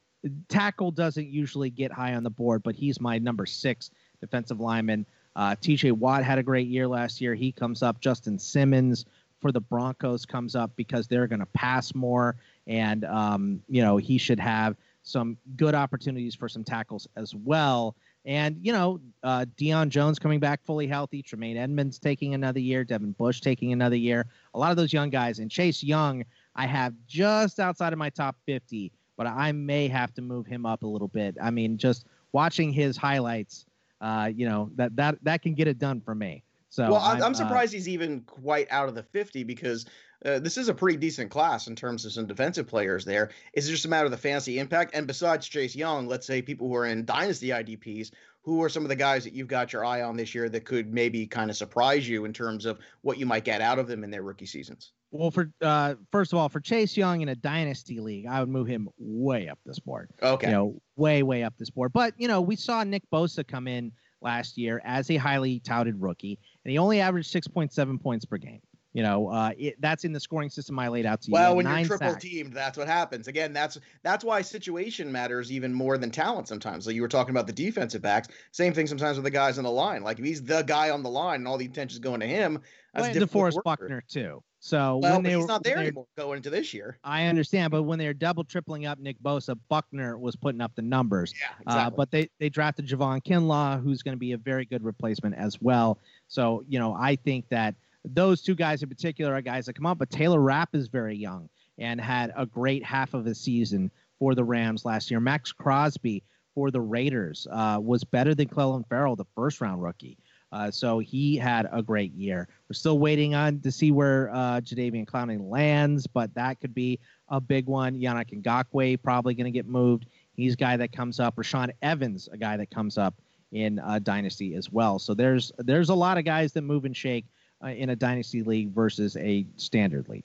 tackle 0.48 0.90
doesn't 0.90 1.28
usually 1.28 1.70
get 1.70 1.92
high 1.92 2.14
on 2.14 2.22
the 2.22 2.30
board, 2.30 2.62
but 2.62 2.74
he's 2.74 3.00
my 3.00 3.18
number 3.18 3.46
six 3.46 3.90
defensive 4.20 4.60
lineman. 4.60 5.06
Uh, 5.34 5.54
TJ 5.56 5.92
Watt 5.92 6.24
had 6.24 6.38
a 6.38 6.42
great 6.42 6.68
year 6.68 6.88
last 6.88 7.20
year. 7.20 7.34
He 7.34 7.52
comes 7.52 7.82
up. 7.82 8.00
Justin 8.00 8.38
Simmons 8.38 9.04
for 9.40 9.52
the 9.52 9.60
Broncos 9.60 10.24
comes 10.24 10.56
up 10.56 10.70
because 10.76 11.06
they're 11.06 11.26
going 11.26 11.40
to 11.40 11.46
pass 11.46 11.94
more, 11.94 12.36
and 12.66 13.04
um, 13.04 13.62
you 13.68 13.82
know 13.82 13.96
he 13.96 14.16
should 14.18 14.40
have 14.40 14.76
some 15.02 15.36
good 15.56 15.74
opportunities 15.74 16.34
for 16.34 16.48
some 16.48 16.64
tackles 16.64 17.06
as 17.16 17.34
well. 17.34 17.94
And, 18.24 18.58
you 18.60 18.72
know, 18.72 19.00
uh, 19.22 19.46
Deion 19.56 19.88
Jones 19.88 20.18
coming 20.18 20.40
back 20.40 20.64
fully 20.64 20.88
healthy, 20.88 21.22
Tremaine 21.22 21.56
Edmunds 21.56 22.00
taking 22.00 22.34
another 22.34 22.58
year, 22.58 22.82
Devin 22.82 23.12
Bush 23.12 23.40
taking 23.40 23.72
another 23.72 23.94
year. 23.94 24.26
A 24.54 24.58
lot 24.58 24.72
of 24.72 24.76
those 24.76 24.92
young 24.92 25.10
guys. 25.10 25.38
And 25.38 25.48
Chase 25.48 25.80
Young, 25.80 26.24
I 26.56 26.66
have 26.66 26.92
just 27.06 27.60
outside 27.60 27.92
of 27.92 28.00
my 28.00 28.10
top 28.10 28.34
50, 28.46 28.90
but 29.16 29.26
I 29.26 29.52
may 29.52 29.88
have 29.88 30.12
to 30.14 30.22
move 30.22 30.46
him 30.46 30.66
up 30.66 30.82
a 30.82 30.86
little 30.86 31.08
bit. 31.08 31.36
I 31.42 31.50
mean, 31.50 31.78
just 31.78 32.06
watching 32.32 32.72
his 32.72 32.96
highlights, 32.96 33.66
uh, 34.00 34.30
you 34.34 34.48
know, 34.48 34.70
that, 34.76 34.94
that, 34.96 35.16
that 35.22 35.42
can 35.42 35.54
get 35.54 35.68
it 35.68 35.78
done 35.78 36.00
for 36.00 36.14
me. 36.14 36.42
So 36.68 36.90
well, 36.90 37.00
I'm, 37.00 37.22
I'm 37.22 37.32
uh, 37.32 37.34
surprised 37.34 37.72
uh, 37.72 37.76
he's 37.76 37.88
even 37.88 38.20
quite 38.20 38.66
out 38.70 38.88
of 38.88 38.94
the 38.94 39.02
50 39.02 39.44
because 39.44 39.86
uh, 40.24 40.38
this 40.38 40.56
is 40.58 40.68
a 40.68 40.74
pretty 40.74 40.98
decent 40.98 41.30
class 41.30 41.68
in 41.68 41.76
terms 41.76 42.04
of 42.04 42.12
some 42.12 42.26
defensive 42.26 42.66
players 42.66 43.04
there. 43.04 43.30
It's 43.52 43.68
just 43.68 43.84
a 43.84 43.88
matter 43.88 44.04
of 44.04 44.10
the 44.10 44.16
fantasy 44.16 44.58
impact. 44.58 44.94
And 44.94 45.06
besides 45.06 45.46
Chase 45.46 45.74
Young, 45.74 46.06
let's 46.06 46.26
say 46.26 46.42
people 46.42 46.68
who 46.68 46.74
are 46.74 46.86
in 46.86 47.04
dynasty 47.04 47.48
IDPs, 47.48 48.10
who 48.42 48.62
are 48.62 48.68
some 48.68 48.82
of 48.82 48.88
the 48.88 48.96
guys 48.96 49.24
that 49.24 49.32
you've 49.32 49.48
got 49.48 49.72
your 49.72 49.84
eye 49.84 50.02
on 50.02 50.16
this 50.16 50.34
year 50.34 50.48
that 50.48 50.64
could 50.64 50.92
maybe 50.92 51.26
kind 51.26 51.50
of 51.50 51.56
surprise 51.56 52.08
you 52.08 52.24
in 52.24 52.32
terms 52.32 52.64
of 52.64 52.78
what 53.02 53.18
you 53.18 53.26
might 53.26 53.44
get 53.44 53.60
out 53.60 53.78
of 53.78 53.88
them 53.88 54.04
in 54.04 54.10
their 54.10 54.22
rookie 54.22 54.46
seasons? 54.46 54.92
Well, 55.10 55.30
for 55.30 55.50
uh, 55.60 55.94
first 56.10 56.32
of 56.32 56.38
all, 56.38 56.48
for 56.48 56.60
Chase 56.60 56.96
Young 56.96 57.20
in 57.20 57.28
a 57.28 57.34
dynasty 57.34 58.00
league, 58.00 58.26
I 58.26 58.40
would 58.40 58.48
move 58.48 58.66
him 58.66 58.88
way 58.98 59.48
up 59.48 59.58
this 59.64 59.78
board. 59.78 60.10
Okay, 60.22 60.48
you 60.48 60.52
know, 60.52 60.80
way 60.96 61.22
way 61.22 61.42
up 61.42 61.54
this 61.58 61.70
board. 61.70 61.92
But 61.92 62.14
you 62.18 62.28
know, 62.28 62.40
we 62.40 62.56
saw 62.56 62.82
Nick 62.84 63.02
Bosa 63.12 63.46
come 63.46 63.68
in 63.68 63.92
last 64.20 64.58
year 64.58 64.82
as 64.84 65.10
a 65.10 65.16
highly 65.16 65.60
touted 65.60 66.00
rookie, 66.00 66.38
and 66.64 66.70
he 66.72 66.78
only 66.78 67.00
averaged 67.00 67.30
six 67.30 67.46
point 67.46 67.72
seven 67.72 67.98
points 67.98 68.24
per 68.24 68.36
game. 68.36 68.60
You 68.96 69.02
know, 69.02 69.28
uh, 69.28 69.50
it, 69.58 69.78
that's 69.78 70.04
in 70.04 70.12
the 70.14 70.20
scoring 70.20 70.48
system 70.48 70.78
I 70.78 70.88
laid 70.88 71.04
out 71.04 71.20
to 71.20 71.28
you. 71.28 71.34
Well, 71.34 71.54
when 71.54 71.66
you're 71.66 71.84
triple 71.84 72.12
sacks. 72.12 72.24
teamed, 72.24 72.54
that's 72.54 72.78
what 72.78 72.86
happens. 72.88 73.28
Again, 73.28 73.52
that's 73.52 73.78
that's 74.02 74.24
why 74.24 74.40
situation 74.40 75.12
matters 75.12 75.52
even 75.52 75.74
more 75.74 75.98
than 75.98 76.10
talent 76.10 76.48
sometimes. 76.48 76.86
Like 76.86 76.96
you 76.96 77.02
were 77.02 77.08
talking 77.08 77.32
about 77.32 77.46
the 77.46 77.52
defensive 77.52 78.00
backs. 78.00 78.28
Same 78.52 78.72
thing 78.72 78.86
sometimes 78.86 79.18
with 79.18 79.24
the 79.24 79.30
guys 79.30 79.58
on 79.58 79.64
the 79.64 79.70
line. 79.70 80.02
Like 80.02 80.18
if 80.18 80.24
he's 80.24 80.42
the 80.42 80.62
guy 80.62 80.88
on 80.88 81.02
the 81.02 81.10
line 81.10 81.40
and 81.40 81.48
all 81.48 81.58
the 81.58 81.66
attention's 81.66 81.98
going 81.98 82.20
to 82.20 82.26
him, 82.26 82.62
that's 82.96 83.16
well, 83.16 83.50
DeForest 83.50 83.62
Buckner 83.64 84.02
too. 84.08 84.42
So 84.58 84.98
well, 85.02 85.14
when 85.14 85.22
they 85.22 85.30
he's 85.30 85.42
were, 85.42 85.46
not 85.46 85.62
there 85.62 85.78
anymore 85.78 86.06
going 86.16 86.38
into 86.38 86.50
this 86.50 86.74
year. 86.74 86.98
I 87.04 87.26
understand, 87.26 87.70
but 87.70 87.84
when 87.84 87.98
they're 87.98 88.14
double 88.14 88.42
tripling 88.42 88.86
up 88.86 88.98
Nick 88.98 89.16
Bosa, 89.22 89.56
Buckner 89.68 90.18
was 90.18 90.34
putting 90.34 90.60
up 90.60 90.74
the 90.74 90.82
numbers. 90.82 91.32
Yeah, 91.38 91.48
exactly. 91.60 91.94
Uh, 91.94 91.96
but 91.96 92.10
they 92.10 92.28
they 92.40 92.48
drafted 92.48 92.86
Javon 92.86 93.22
Kinlaw, 93.22 93.82
who's 93.82 94.02
going 94.02 94.14
to 94.14 94.18
be 94.18 94.32
a 94.32 94.38
very 94.38 94.64
good 94.64 94.82
replacement 94.82 95.36
as 95.36 95.60
well. 95.60 95.98
So 96.28 96.64
you 96.68 96.78
know, 96.78 96.94
I 96.94 97.16
think 97.16 97.48
that 97.50 97.74
those 98.04 98.42
two 98.42 98.54
guys 98.54 98.82
in 98.82 98.88
particular 98.88 99.34
are 99.34 99.42
guys 99.42 99.66
that 99.66 99.74
come 99.74 99.86
up. 99.86 99.98
But 99.98 100.10
Taylor 100.10 100.40
Rapp 100.40 100.74
is 100.74 100.88
very 100.88 101.16
young 101.16 101.48
and 101.78 102.00
had 102.00 102.32
a 102.36 102.46
great 102.46 102.84
half 102.84 103.14
of 103.14 103.26
a 103.26 103.34
season 103.34 103.90
for 104.18 104.34
the 104.34 104.44
Rams 104.44 104.84
last 104.84 105.10
year. 105.10 105.20
Maxx 105.20 105.52
Crosby 105.52 106.22
for 106.54 106.70
the 106.70 106.80
Raiders 106.80 107.46
uh, 107.50 107.78
was 107.80 108.02
better 108.02 108.34
than 108.34 108.48
Clelin 108.48 108.88
Ferrell, 108.88 109.14
the 109.14 109.26
first 109.34 109.60
round 109.60 109.82
rookie. 109.82 110.18
Uh, 110.52 110.70
so 110.70 110.98
he 110.98 111.36
had 111.36 111.68
a 111.72 111.82
great 111.82 112.14
year. 112.14 112.48
We're 112.68 112.74
still 112.74 112.98
waiting 112.98 113.34
on 113.34 113.60
to 113.60 113.72
see 113.72 113.90
where 113.90 114.30
uh, 114.32 114.60
Jadeveon 114.60 115.06
Clowney 115.06 115.38
lands, 115.40 116.06
but 116.06 116.32
that 116.34 116.60
could 116.60 116.74
be 116.74 116.98
a 117.28 117.40
big 117.40 117.66
one. 117.66 117.94
Yannick 117.94 118.42
Ngakoue 118.42 119.02
probably 119.02 119.34
going 119.34 119.46
to 119.46 119.50
get 119.50 119.66
moved. 119.66 120.06
He's 120.36 120.54
a 120.54 120.56
guy 120.56 120.76
that 120.76 120.92
comes 120.92 121.18
up. 121.18 121.36
Rashaan 121.36 121.70
Evans, 121.82 122.28
a 122.32 122.36
guy 122.36 122.56
that 122.56 122.70
comes 122.70 122.96
up 122.96 123.14
in 123.52 123.78
uh, 123.80 123.98
Dynasty 123.98 124.54
as 124.54 124.70
well. 124.70 124.98
So 124.98 125.14
there's 125.14 125.52
there's 125.58 125.88
a 125.88 125.94
lot 125.94 126.18
of 126.18 126.24
guys 126.24 126.52
that 126.52 126.62
move 126.62 126.84
and 126.84 126.96
shake 126.96 127.24
uh, 127.62 127.68
in 127.68 127.90
a 127.90 127.96
dynasty 127.96 128.42
league 128.42 128.70
versus 128.70 129.16
a 129.16 129.46
standard 129.56 130.08
league. 130.08 130.24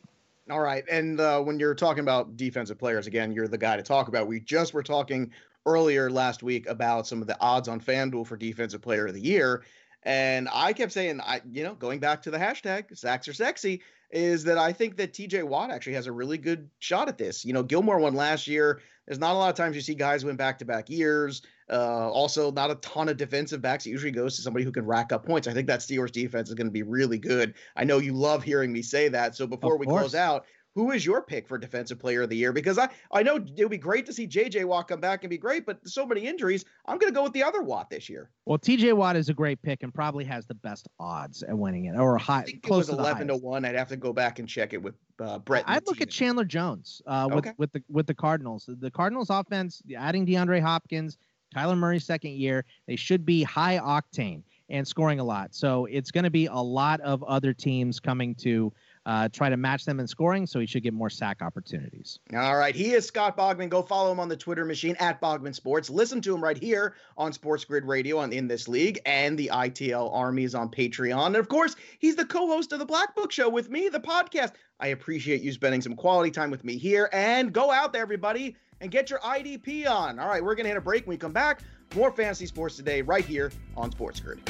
All 0.49 0.59
right, 0.59 0.83
and 0.91 1.19
uh, 1.19 1.39
when 1.41 1.59
you're 1.59 1.75
talking 1.75 2.01
about 2.01 2.35
defensive 2.35 2.77
players, 2.77 3.07
again, 3.07 3.31
you're 3.31 3.47
the 3.47 3.57
guy 3.57 3.77
to 3.77 3.83
talk 3.83 4.07
about. 4.09 4.27
We 4.27 4.41
just 4.41 4.73
were 4.73 4.83
talking 4.83 5.31
earlier 5.65 6.09
last 6.09 6.43
week 6.43 6.67
about 6.67 7.07
some 7.07 7.21
of 7.21 7.27
the 7.27 7.39
odds 7.39 7.67
on 7.67 7.79
FanDuel 7.79 8.25
for 8.25 8.35
Defensive 8.35 8.81
Player 8.81 9.07
of 9.07 9.13
the 9.13 9.21
Year, 9.21 9.63
and 10.03 10.49
I 10.51 10.73
kept 10.73 10.91
saying, 10.91 11.21
I 11.21 11.41
you 11.51 11.63
know, 11.63 11.75
going 11.75 11.99
back 11.99 12.23
to 12.23 12.31
the 12.31 12.37
hashtag 12.37 12.97
sacks 12.97 13.27
are 13.27 13.33
sexy, 13.33 13.81
is 14.11 14.43
that 14.43 14.57
I 14.57 14.73
think 14.73 14.97
that 14.97 15.13
TJ 15.13 15.43
Watt 15.43 15.71
actually 15.71 15.93
has 15.93 16.07
a 16.07 16.11
really 16.11 16.37
good 16.37 16.69
shot 16.79 17.07
at 17.07 17.17
this. 17.17 17.45
You 17.45 17.53
know, 17.53 17.63
Gilmore 17.63 17.99
won 17.99 18.13
last 18.13 18.47
year. 18.47 18.81
There's 19.07 19.19
not 19.19 19.33
a 19.33 19.37
lot 19.37 19.49
of 19.49 19.55
times 19.55 19.75
you 19.75 19.81
see 19.81 19.95
guys 19.95 20.23
win 20.23 20.35
back 20.35 20.59
to 20.59 20.65
back 20.65 20.89
years. 20.89 21.41
Uh, 21.69 22.09
also, 22.09 22.51
not 22.51 22.69
a 22.71 22.75
ton 22.75 23.09
of 23.09 23.17
defensive 23.17 23.61
backs. 23.61 23.85
It 23.85 23.89
usually 23.89 24.11
goes 24.11 24.35
to 24.35 24.41
somebody 24.41 24.65
who 24.65 24.71
can 24.71 24.85
rack 24.85 25.11
up 25.11 25.25
points. 25.25 25.47
I 25.47 25.53
think 25.53 25.67
that 25.67 25.79
Steelers 25.79 26.11
defense 26.11 26.49
is 26.49 26.55
going 26.55 26.67
to 26.67 26.71
be 26.71 26.83
really 26.83 27.17
good. 27.17 27.53
I 27.75 27.83
know 27.83 27.97
you 27.99 28.13
love 28.13 28.43
hearing 28.43 28.71
me 28.71 28.81
say 28.81 29.07
that. 29.09 29.35
So 29.35 29.47
before 29.47 29.77
we 29.77 29.85
close 29.85 30.15
out, 30.15 30.45
who 30.75 30.91
is 30.91 31.05
your 31.05 31.21
pick 31.21 31.47
for 31.47 31.57
defensive 31.57 31.99
player 31.99 32.21
of 32.21 32.29
the 32.29 32.37
year? 32.37 32.53
Because 32.53 32.77
I, 32.77 32.89
I 33.11 33.23
know 33.23 33.35
it 33.35 33.59
would 33.59 33.69
be 33.69 33.77
great 33.77 34.05
to 34.05 34.13
see 34.13 34.27
JJ 34.27 34.65
Watt 34.65 34.87
come 34.87 34.99
back 34.99 35.23
and 35.23 35.29
be 35.29 35.37
great, 35.37 35.65
but 35.65 35.79
so 35.87 36.05
many 36.05 36.25
injuries. 36.27 36.63
I'm 36.85 36.97
going 36.97 37.11
to 37.11 37.15
go 37.15 37.23
with 37.23 37.33
the 37.33 37.43
other 37.43 37.61
Watt 37.61 37.89
this 37.89 38.09
year. 38.09 38.29
Well, 38.45 38.57
TJ 38.57 38.93
Watt 38.93 39.15
is 39.15 39.29
a 39.29 39.33
great 39.33 39.61
pick 39.61 39.83
and 39.83 39.93
probably 39.93 40.23
has 40.25 40.45
the 40.45 40.55
best 40.55 40.87
odds 40.99 41.43
at 41.43 41.57
winning 41.57 41.85
it 41.85 41.97
or 41.97 42.17
high. 42.17 42.39
I 42.39 42.43
think 42.43 42.63
close 42.63 42.87
it 42.87 42.93
was 42.93 42.99
11 42.99 43.27
to, 43.27 43.33
to 43.33 43.39
one. 43.39 43.65
I'd 43.65 43.75
have 43.75 43.89
to 43.89 43.97
go 43.97 44.13
back 44.13 44.39
and 44.39 44.47
check 44.47 44.73
it 44.73 44.81
with 44.81 44.95
uh, 45.19 45.39
Brett. 45.39 45.65
I'd 45.67 45.85
look 45.87 46.01
at 46.01 46.09
Chandler 46.09 46.45
Jones 46.45 47.01
uh, 47.05 47.27
with 47.29 47.45
okay. 47.45 47.53
with 47.57 47.71
the 47.73 47.83
with 47.89 48.07
the 48.07 48.13
Cardinals. 48.13 48.67
The 48.67 48.91
Cardinals 48.91 49.29
offense, 49.29 49.81
adding 49.95 50.25
DeAndre 50.25 50.61
Hopkins, 50.61 51.17
Kyler 51.55 51.77
Murray's 51.77 52.05
second 52.05 52.31
year, 52.31 52.65
they 52.87 52.95
should 52.95 53.25
be 53.25 53.43
high 53.43 53.77
octane 53.79 54.43
and 54.69 54.87
scoring 54.87 55.19
a 55.19 55.23
lot. 55.23 55.53
So 55.53 55.85
it's 55.85 56.11
going 56.11 56.23
to 56.23 56.29
be 56.31 56.45
a 56.45 56.53
lot 56.53 57.01
of 57.01 57.21
other 57.23 57.53
teams 57.53 57.99
coming 57.99 58.33
to 58.35 58.71
uh, 59.05 59.27
try 59.29 59.49
to 59.49 59.57
match 59.57 59.85
them 59.85 59.99
in 59.99 60.07
scoring, 60.07 60.45
so 60.45 60.59
he 60.59 60.65
should 60.65 60.83
get 60.83 60.93
more 60.93 61.09
sack 61.09 61.41
opportunities. 61.41 62.19
All 62.35 62.57
right. 62.57 62.75
He 62.75 62.91
is 62.93 63.05
Scott 63.05 63.35
Bogman. 63.35 63.69
Go 63.69 63.81
follow 63.81 64.11
him 64.11 64.19
on 64.19 64.29
the 64.29 64.37
Twitter 64.37 64.63
machine 64.63 64.95
at 64.99 65.19
Bogman 65.19 65.55
Sports. 65.55 65.89
Listen 65.89 66.21
to 66.21 66.35
him 66.35 66.43
right 66.43 66.57
here 66.57 66.95
on 67.17 67.33
Sports 67.33 67.65
Grid 67.65 67.85
Radio 67.85 68.17
on 68.19 68.31
In 68.31 68.47
This 68.47 68.67
League, 68.67 68.99
and 69.05 69.37
the 69.37 69.49
ITL 69.51 70.13
Army 70.13 70.43
is 70.43 70.53
on 70.53 70.69
Patreon. 70.69 71.27
And 71.27 71.35
of 71.35 71.49
course, 71.49 71.75
he's 71.99 72.15
the 72.15 72.25
co 72.25 72.47
host 72.47 72.71
of 72.73 72.79
the 72.79 72.85
Black 72.85 73.15
Book 73.15 73.31
Show 73.31 73.49
with 73.49 73.69
me, 73.69 73.89
the 73.89 73.99
podcast. 73.99 74.53
I 74.79 74.87
appreciate 74.87 75.41
you 75.41 75.51
spending 75.51 75.81
some 75.81 75.95
quality 75.95 76.31
time 76.31 76.51
with 76.51 76.63
me 76.63 76.77
here. 76.77 77.09
And 77.11 77.51
go 77.51 77.71
out 77.71 77.93
there, 77.93 78.01
everybody, 78.03 78.55
and 78.81 78.91
get 78.91 79.09
your 79.09 79.19
IDP 79.19 79.89
on. 79.89 80.19
All 80.19 80.27
right. 80.27 80.43
We're 80.43 80.55
going 80.55 80.65
to 80.65 80.69
hit 80.69 80.77
a 80.77 80.81
break 80.81 81.07
when 81.07 81.15
we 81.15 81.17
come 81.17 81.33
back. 81.33 81.61
More 81.95 82.11
fantasy 82.11 82.45
sports 82.45 82.77
today, 82.77 83.01
right 83.01 83.25
here 83.25 83.51
on 83.75 83.91
Sports 83.91 84.19
Grid. 84.19 84.41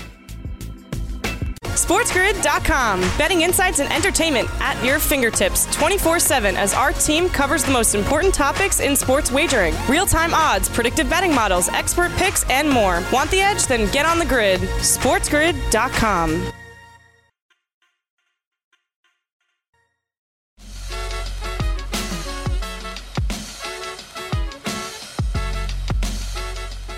SportsGrid.com. 1.91 3.01
Betting 3.17 3.41
insights 3.41 3.81
and 3.81 3.91
entertainment 3.91 4.47
at 4.61 4.81
your 4.81 4.97
fingertips 4.97 5.65
24 5.75 6.21
7 6.21 6.55
as 6.55 6.73
our 6.73 6.93
team 6.93 7.27
covers 7.27 7.65
the 7.65 7.71
most 7.71 7.95
important 7.95 8.33
topics 8.33 8.79
in 8.79 8.95
sports 8.95 9.29
wagering 9.29 9.75
real 9.89 10.05
time 10.05 10.33
odds, 10.33 10.69
predictive 10.69 11.09
betting 11.09 11.35
models, 11.35 11.67
expert 11.67 12.09
picks, 12.13 12.49
and 12.49 12.69
more. 12.69 13.03
Want 13.11 13.29
the 13.29 13.41
edge? 13.41 13.65
Then 13.67 13.91
get 13.91 14.05
on 14.05 14.19
the 14.19 14.25
grid. 14.25 14.61
SportsGrid.com. 14.61 16.53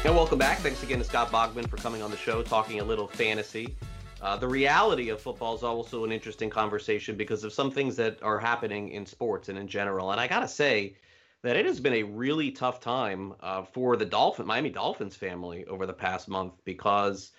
And 0.06 0.16
welcome 0.16 0.38
back. 0.38 0.60
Thanks 0.60 0.84
again 0.84 1.00
to 1.00 1.04
Scott 1.04 1.32
Bogman 1.32 1.68
for 1.68 1.78
coming 1.78 2.04
on 2.04 2.12
the 2.12 2.18
show, 2.18 2.44
talking 2.44 2.80
a 2.80 2.84
little 2.84 3.08
fantasy. 3.08 3.76
Uh, 4.24 4.38
the 4.38 4.48
reality 4.48 5.10
of 5.10 5.20
football 5.20 5.54
is 5.54 5.64
also 5.64 6.06
an 6.06 6.12
interesting 6.14 6.50
conversation 6.50 7.18
because 7.18 7.44
of 7.44 7.52
some 7.52 7.70
things 7.70 7.98
that 7.98 8.24
are 8.24 8.40
happening 8.40 8.88
in 8.88 9.06
sports 9.06 9.50
and 9.50 9.58
in 9.58 9.68
general. 9.68 10.12
And 10.12 10.22
I 10.22 10.30
got 10.30 10.40
to 10.40 10.48
say 10.48 10.96
that 11.42 11.58
it 11.58 11.66
has 11.66 11.82
been 11.82 11.96
a 11.96 12.04
really 12.04 12.50
tough 12.50 12.80
time 12.80 13.34
uh, 13.42 13.64
for 13.64 13.98
the 13.98 14.06
Dolphin, 14.06 14.46
Miami 14.48 14.70
Dolphins 14.70 15.18
family 15.18 15.66
over 15.66 15.86
the 15.86 15.92
past 15.92 16.30
month 16.30 16.54
because, 16.64 17.32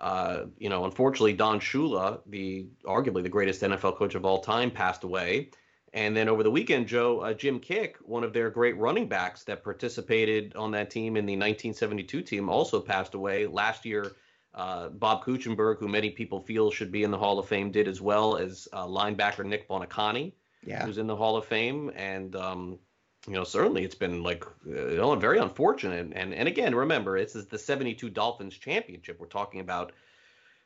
uh, 0.00 0.46
you 0.58 0.68
know, 0.68 0.84
unfortunately, 0.84 1.34
Don 1.34 1.60
Shula, 1.60 2.18
the 2.26 2.66
arguably 2.84 3.22
the 3.22 3.28
greatest 3.28 3.62
NFL 3.62 3.96
coach 3.96 4.16
of 4.16 4.24
all 4.24 4.40
time, 4.40 4.68
passed 4.68 5.04
away. 5.04 5.50
And 5.92 6.16
then 6.16 6.28
over 6.28 6.42
the 6.42 6.50
weekend, 6.50 6.88
Joe, 6.88 7.20
uh, 7.20 7.34
Jim 7.34 7.60
Kiick, 7.60 7.98
one 8.02 8.24
of 8.24 8.32
their 8.32 8.50
great 8.50 8.76
running 8.78 9.06
backs 9.06 9.44
that 9.44 9.62
participated 9.62 10.56
on 10.56 10.72
that 10.72 10.90
team 10.90 11.16
in 11.16 11.24
the 11.24 11.34
1972 11.34 12.20
team, 12.22 12.48
also 12.48 12.80
passed 12.80 13.14
away 13.14 13.46
last 13.46 13.84
year 13.84 14.16
uh, 14.54 14.88
Bob 14.90 15.24
Kuechenberg, 15.24 15.78
who 15.78 15.88
many 15.88 16.10
people 16.10 16.40
feel 16.40 16.70
should 16.70 16.92
be 16.92 17.04
in 17.04 17.10
the 17.10 17.18
Hall 17.18 17.38
of 17.38 17.48
Fame, 17.48 17.70
did 17.70 17.88
as 17.88 18.00
well 18.00 18.36
as 18.36 18.68
uh, 18.72 18.86
linebacker 18.86 19.44
Nick 19.44 19.68
Buoniconti, 19.68 20.32
yeah. 20.64 20.84
who's 20.84 20.98
in 20.98 21.06
the 21.06 21.16
Hall 21.16 21.36
of 21.36 21.46
Fame. 21.46 21.90
And, 21.96 22.36
um, 22.36 22.78
you 23.26 23.34
know, 23.34 23.44
certainly 23.44 23.84
it's 23.84 23.94
been 23.94 24.22
like, 24.22 24.44
uh, 24.66 25.16
very 25.16 25.38
unfortunate. 25.38 26.12
And, 26.14 26.34
and 26.34 26.48
again, 26.48 26.74
remember, 26.74 27.18
this 27.18 27.34
is 27.34 27.46
the 27.46 27.58
72 27.58 28.10
Dolphins 28.10 28.56
championship. 28.58 29.18
We're 29.18 29.26
talking 29.26 29.60
about, 29.60 29.92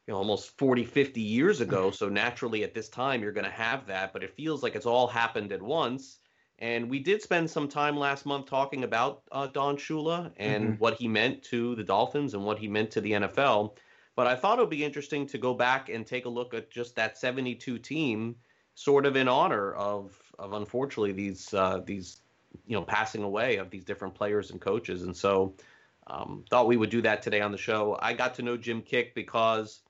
you 0.07 0.13
know, 0.13 0.19
almost 0.19 0.59
40, 0.59 0.85
50 0.85 1.21
years 1.21 1.61
ago. 1.61 1.91
So 1.93 2.09
naturally 2.09 2.65
at 2.65 2.75
this 2.75 2.89
time, 2.89 3.23
you're 3.23 3.33
going 3.33 3.45
to 3.45 3.51
have 3.51 3.87
that. 3.87 4.13
But 4.13 4.25
it 4.25 4.35
feels 4.35 4.65
like 4.65 4.75
it's 4.75 4.87
all 4.87 5.07
happened 5.07 5.53
at 5.53 5.63
once. 5.63 6.19
And 6.59 6.89
we 6.89 7.01
did 7.01 7.21
spend 7.21 7.51
some 7.51 7.69
time 7.69 7.97
last 7.99 8.25
month 8.25 8.47
talking 8.47 8.85
about 8.85 9.23
uh, 9.31 9.47
Don 9.47 9.77
Shula 9.77 10.33
and 10.39 10.65
mm-hmm. 10.65 10.75
what 10.79 10.95
he 10.95 11.07
meant 11.07 11.43
to 11.45 11.75
the 11.75 11.85
Dolphins 11.85 12.35
and 12.35 12.45
what 12.45 12.59
he 12.59 12.69
meant 12.69 12.91
to 12.93 13.01
the 13.01 13.13
NFL. 13.13 13.77
But 14.15 14.27
I 14.27 14.35
thought 14.35 14.59
it 14.59 14.63
would 14.63 14.71
be 14.71 14.85
interesting 14.85 15.27
to 15.27 15.39
go 15.39 15.53
back 15.53 15.91
and 15.91 16.07
take 16.07 16.25
a 16.25 16.31
look 16.31 16.55
at 16.55 16.71
just 16.71 16.97
that 16.97 17.19
72 17.19 17.79
team, 17.79 18.37
sort 18.75 19.05
of 19.05 19.17
in 19.17 19.29
honor 19.29 19.75
of 19.75 20.19
of 20.39 20.53
unfortunately 20.55 21.13
these 21.13 21.53
uh, 21.53 21.81
these 21.85 22.23
you 22.67 22.77
know 22.77 22.83
passing 22.83 23.23
away 23.23 23.57
of 23.57 23.69
these 23.71 23.85
different 23.85 24.15
players 24.15 24.51
and 24.51 24.61
coaches. 24.61 25.03
And 25.03 25.17
so 25.17 25.55
Um, 26.09 26.45
thought 26.51 26.69
we 26.69 26.77
would 26.77 26.91
do 26.91 27.03
that 27.03 27.23
today 27.23 27.41
on 27.41 27.53
the 27.53 27.59
show. 27.59 27.99
I 28.01 28.15
got 28.15 28.35
to 28.35 28.43
know 28.43 28.57
Jim 28.57 28.81
Kiick 28.83 29.15
because 29.15 29.81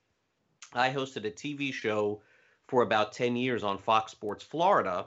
I 0.73 0.91
hosted 0.91 1.27
a 1.27 1.31
TV 1.31 1.73
show 1.73 2.23
for 2.69 2.83
about 2.83 3.13
10 3.13 3.37
years 3.37 3.63
on 3.63 3.79
Fox 3.79 4.13
Sports 4.13 4.43
Florida. 4.43 5.07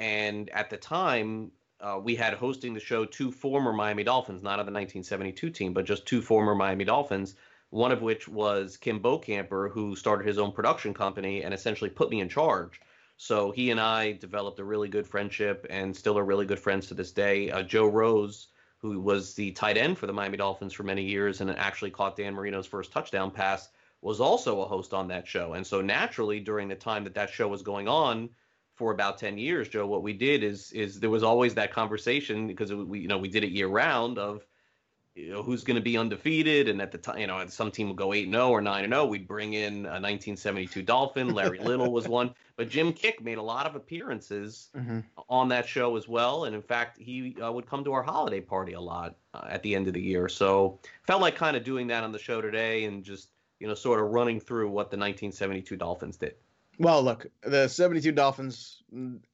And 0.00 0.48
at 0.48 0.70
the 0.70 0.78
time, 0.78 1.52
uh, 1.78 2.00
we 2.02 2.16
had 2.16 2.32
hosting 2.32 2.72
the 2.72 2.80
show 2.80 3.04
two 3.04 3.30
former 3.30 3.70
Miami 3.70 4.02
Dolphins, 4.02 4.42
not 4.42 4.58
of 4.58 4.64
the 4.64 4.72
1972 4.72 5.50
team, 5.50 5.74
but 5.74 5.84
just 5.84 6.06
two 6.06 6.22
former 6.22 6.54
Miami 6.54 6.84
Dolphins. 6.84 7.34
One 7.68 7.92
of 7.92 8.00
which 8.00 8.26
was 8.26 8.78
Kim 8.78 9.00
Bokamper, 9.00 9.70
who 9.70 9.94
started 9.94 10.26
his 10.26 10.38
own 10.38 10.52
production 10.52 10.94
company 10.94 11.42
and 11.42 11.52
essentially 11.52 11.90
put 11.90 12.08
me 12.08 12.20
in 12.20 12.30
charge. 12.30 12.80
So 13.18 13.50
he 13.50 13.70
and 13.70 13.78
I 13.78 14.12
developed 14.12 14.58
a 14.58 14.64
really 14.64 14.88
good 14.88 15.06
friendship 15.06 15.66
and 15.68 15.94
still 15.94 16.18
are 16.18 16.24
really 16.24 16.46
good 16.46 16.58
friends 16.58 16.86
to 16.86 16.94
this 16.94 17.12
day. 17.12 17.50
Uh, 17.50 17.62
Joe 17.62 17.86
Rose, 17.86 18.48
who 18.78 19.00
was 19.00 19.34
the 19.34 19.50
tight 19.52 19.76
end 19.76 19.98
for 19.98 20.06
the 20.06 20.14
Miami 20.14 20.38
Dolphins 20.38 20.72
for 20.72 20.82
many 20.82 21.02
years 21.02 21.42
and 21.42 21.50
actually 21.50 21.90
caught 21.90 22.16
Dan 22.16 22.32
Marino's 22.32 22.66
first 22.66 22.90
touchdown 22.90 23.30
pass, 23.30 23.68
was 24.00 24.18
also 24.18 24.62
a 24.62 24.66
host 24.66 24.94
on 24.94 25.08
that 25.08 25.28
show. 25.28 25.52
And 25.52 25.66
so 25.66 25.82
naturally, 25.82 26.40
during 26.40 26.68
the 26.68 26.74
time 26.74 27.04
that 27.04 27.14
that 27.16 27.28
show 27.28 27.48
was 27.48 27.60
going 27.60 27.86
on, 27.86 28.30
for 28.80 28.92
about 28.92 29.18
10 29.18 29.36
years, 29.36 29.68
Joe, 29.68 29.86
what 29.86 30.02
we 30.02 30.14
did 30.14 30.42
is 30.42 30.72
is 30.72 31.00
there 31.00 31.10
was 31.10 31.22
always 31.22 31.52
that 31.56 31.70
conversation 31.70 32.46
because 32.46 32.72
we 32.72 33.00
you 33.00 33.08
know 33.08 33.18
we 33.18 33.28
did 33.28 33.44
it 33.44 33.50
year 33.50 33.68
round 33.68 34.18
of 34.18 34.46
you 35.14 35.34
know 35.34 35.42
who's 35.42 35.64
going 35.64 35.74
to 35.74 35.82
be 35.82 35.98
undefeated 35.98 36.66
and 36.66 36.80
at 36.80 36.90
the 36.90 36.96
time 36.96 37.18
you 37.18 37.26
know 37.26 37.44
some 37.48 37.70
team 37.70 37.88
would 37.88 37.98
go 37.98 38.14
8 38.14 38.30
0 38.30 38.48
or 38.48 38.62
9 38.62 38.88
0 38.88 39.04
we'd 39.04 39.28
bring 39.28 39.52
in 39.52 39.84
a 39.84 40.00
1972 40.00 40.80
dolphin 40.82 41.34
larry 41.34 41.58
little 41.70 41.92
was 41.92 42.08
one 42.08 42.32
but 42.56 42.70
jim 42.70 42.92
kiick 42.92 43.20
made 43.20 43.36
a 43.36 43.42
lot 43.42 43.66
of 43.66 43.74
appearances 43.74 44.70
mm-hmm. 44.74 45.00
on 45.28 45.48
that 45.48 45.68
show 45.68 45.96
as 45.96 46.08
well 46.08 46.44
and 46.44 46.54
in 46.54 46.62
fact 46.62 46.96
he 46.98 47.36
uh, 47.44 47.52
would 47.52 47.66
come 47.66 47.82
to 47.84 47.92
our 47.92 48.04
holiday 48.04 48.40
party 48.40 48.74
a 48.74 48.80
lot 48.80 49.16
uh, 49.34 49.46
at 49.48 49.62
the 49.62 49.74
end 49.74 49.88
of 49.88 49.94
the 49.94 50.00
year 50.00 50.28
so 50.28 50.78
felt 51.06 51.20
like 51.20 51.34
kind 51.34 51.56
of 51.56 51.64
doing 51.64 51.88
that 51.88 52.02
on 52.02 52.12
the 52.12 52.18
show 52.18 52.40
today 52.40 52.84
and 52.84 53.04
just 53.04 53.30
you 53.58 53.66
know 53.66 53.74
sort 53.74 54.00
of 54.00 54.06
running 54.10 54.40
through 54.40 54.68
what 54.68 54.90
the 54.90 54.96
1972 54.96 55.76
dolphins 55.76 56.16
did 56.16 56.36
well, 56.80 57.02
look, 57.02 57.26
the 57.42 57.68
72 57.68 58.10
Dolphins, 58.12 58.82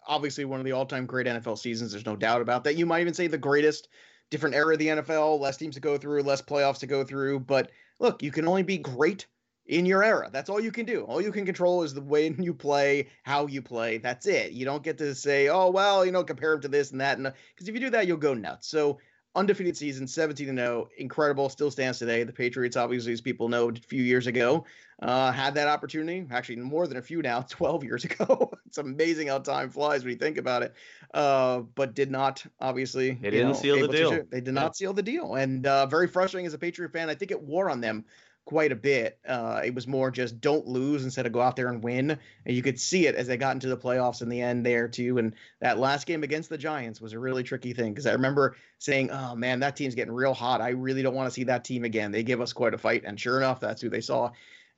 obviously 0.05 0.45
one 0.45 0.59
of 0.59 0.67
the 0.67 0.73
all 0.73 0.85
time 0.85 1.07
great 1.07 1.29
NFL 1.29 1.59
seasons. 1.59 1.93
There's 1.93 2.05
no 2.05 2.17
doubt 2.17 2.43
about 2.43 2.65
that. 2.65 2.75
You 2.75 2.87
might 2.87 3.03
even 3.03 3.15
say 3.15 3.29
the 3.29 3.39
greatest, 3.39 3.89
different 4.31 4.57
era 4.57 4.73
of 4.73 4.81
the 4.81 4.89
NFL, 4.89 5.39
less 5.39 5.57
teams 5.57 5.77
to 5.77 5.81
go 5.81 5.97
through, 5.97 6.23
less 6.23 6.43
playoffs 6.43 6.81
to 6.81 6.89
go 6.89 7.05
through. 7.05 7.41
But 7.41 7.71
look, 8.01 8.21
you 8.21 8.33
can 8.33 8.49
only 8.49 8.65
be 8.65 8.79
great 8.79 9.27
in 9.67 9.87
your 9.87 10.03
era. 10.03 10.29
That's 10.33 10.51
all 10.51 10.59
you 10.59 10.73
can 10.73 10.87
do. 10.87 11.03
All 11.03 11.23
you 11.23 11.31
can 11.31 11.47
control 11.47 11.85
is 11.85 11.95
the 11.95 12.03
way 12.03 12.35
you 12.39 12.53
play, 12.53 13.11
how 13.23 13.47
you 13.47 13.63
play. 13.63 13.99
That's 13.99 14.27
it. 14.27 14.51
You 14.51 14.65
don't 14.65 14.83
get 14.83 14.99
to 14.99 15.15
say, 15.15 15.49
oh, 15.49 15.71
well, 15.71 16.05
you 16.05 16.11
know, 16.11 16.25
compare 16.25 16.51
them 16.51 16.63
to 16.63 16.69
this 16.69 16.91
and 16.91 17.01
that. 17.01 17.19
Because 17.19 17.69
if 17.69 17.75
you 17.75 17.81
do 17.81 17.91
that, 17.91 18.09
you'll 18.09 18.17
go 18.17 18.35
nuts. 18.35 18.67
So 18.67 18.99
undefeated 19.37 19.77
season, 19.77 20.09
17 20.09 20.57
0, 20.57 20.89
incredible, 20.99 21.49
still 21.49 21.71
stands 21.71 21.99
today. 21.99 22.25
The 22.25 22.33
Patriots, 22.33 22.77
obviously, 22.77 23.13
as 23.13 23.21
people 23.21 23.49
know, 23.49 23.69
a 23.69 23.75
few 23.75 24.03
years 24.03 24.27
ago, 24.27 24.65
uh, 25.03 25.31
had 25.31 25.55
that 25.55 25.69
opportunity. 25.69 26.27
Actually, 26.31 26.57
more 26.57 26.87
than 26.87 26.97
a 26.97 27.03
few 27.03 27.23
now, 27.23 27.41
12 27.49 27.85
years 27.85 28.05
ago. 28.05 28.51
it's 28.67 28.79
amazing 28.79 29.29
how 29.29 29.39
time 29.39 29.71
flies 29.71 30.03
when 30.03 30.13
you 30.13 30.19
think 30.19 30.39
about 30.39 30.63
it. 30.63 30.75
Uh, 31.15 31.61
but 31.75 31.95
did 31.95 32.11
not, 32.11 32.45
obviously, 32.61 33.13
they 33.13 33.31
didn't 33.31 33.49
know, 33.49 33.55
seal 33.55 33.87
the 33.87 33.89
deal. 33.89 34.11
They 34.11 34.41
did 34.41 34.47
yeah. 34.47 34.61
not 34.61 34.77
seal 34.77 34.93
the 34.93 35.03
deal, 35.03 35.35
and 35.35 35.67
uh, 35.67 35.87
very 35.87 36.09
frustrating 36.09 36.47
as 36.47 36.55
a 36.55 36.59
Patriot 36.59 36.93
fan. 36.93 37.09
I 37.11 37.15
think 37.15 37.31
it 37.31 37.41
wore 37.41 37.71
on 37.71 37.81
them 37.81 38.05
quite 38.47 38.73
a 38.73 38.77
bit. 38.77 39.19
Uh, 39.29 39.61
it 39.65 39.75
was 39.75 39.87
more 39.87 40.11
just 40.11 40.41
don't 40.41 40.67
lose 40.67 41.05
instead 41.05 41.27
of 41.27 41.33
go 41.33 41.43
out 41.43 41.57
there 41.57 41.69
and 41.69 41.83
win. 41.83 42.19
And 42.47 42.57
you 42.57 42.63
could 42.63 42.81
see 42.81 43.07
it 43.07 43.15
as 43.15 43.27
they 43.27 43.37
got 43.37 43.55
into 43.55 43.69
the 43.69 43.77
playoffs 43.77 44.23
in 44.23 44.31
the 44.31 44.41
end 44.41 44.65
there 44.65 44.89
too. 44.89 45.19
And 45.19 45.35
that 45.61 45.79
last 45.79 46.07
game 46.07 46.23
against 46.23 46.49
the 46.49 46.57
Giants 46.57 47.01
was 47.01 47.13
a 47.13 47.19
really 47.19 47.43
tricky 47.43 47.75
thing 47.75 47.93
because 47.93 48.07
I 48.07 48.13
remember 48.13 48.57
saying, 48.79 49.11
"Oh 49.11 49.35
man, 49.35 49.61
that 49.61 49.77
team's 49.77 49.97
getting 49.97 50.15
real 50.15 50.33
hot. 50.33 50.63
I 50.63 50.71
really 50.71 51.03
don't 51.03 51.15
want 51.15 51.27
to 51.27 51.35
see 51.35 51.45
that 51.45 51.65
team 51.65 51.85
again. 51.85 52.13
They 52.13 52.23
give 52.23 52.41
us 52.41 52.53
quite 52.53 52.73
a 52.73 52.79
fight." 52.79 53.03
And 53.05 53.21
sure 53.21 53.37
enough, 53.37 53.61
that's 53.61 53.83
who 53.83 53.91
they 53.91 54.01
saw. 54.01 54.31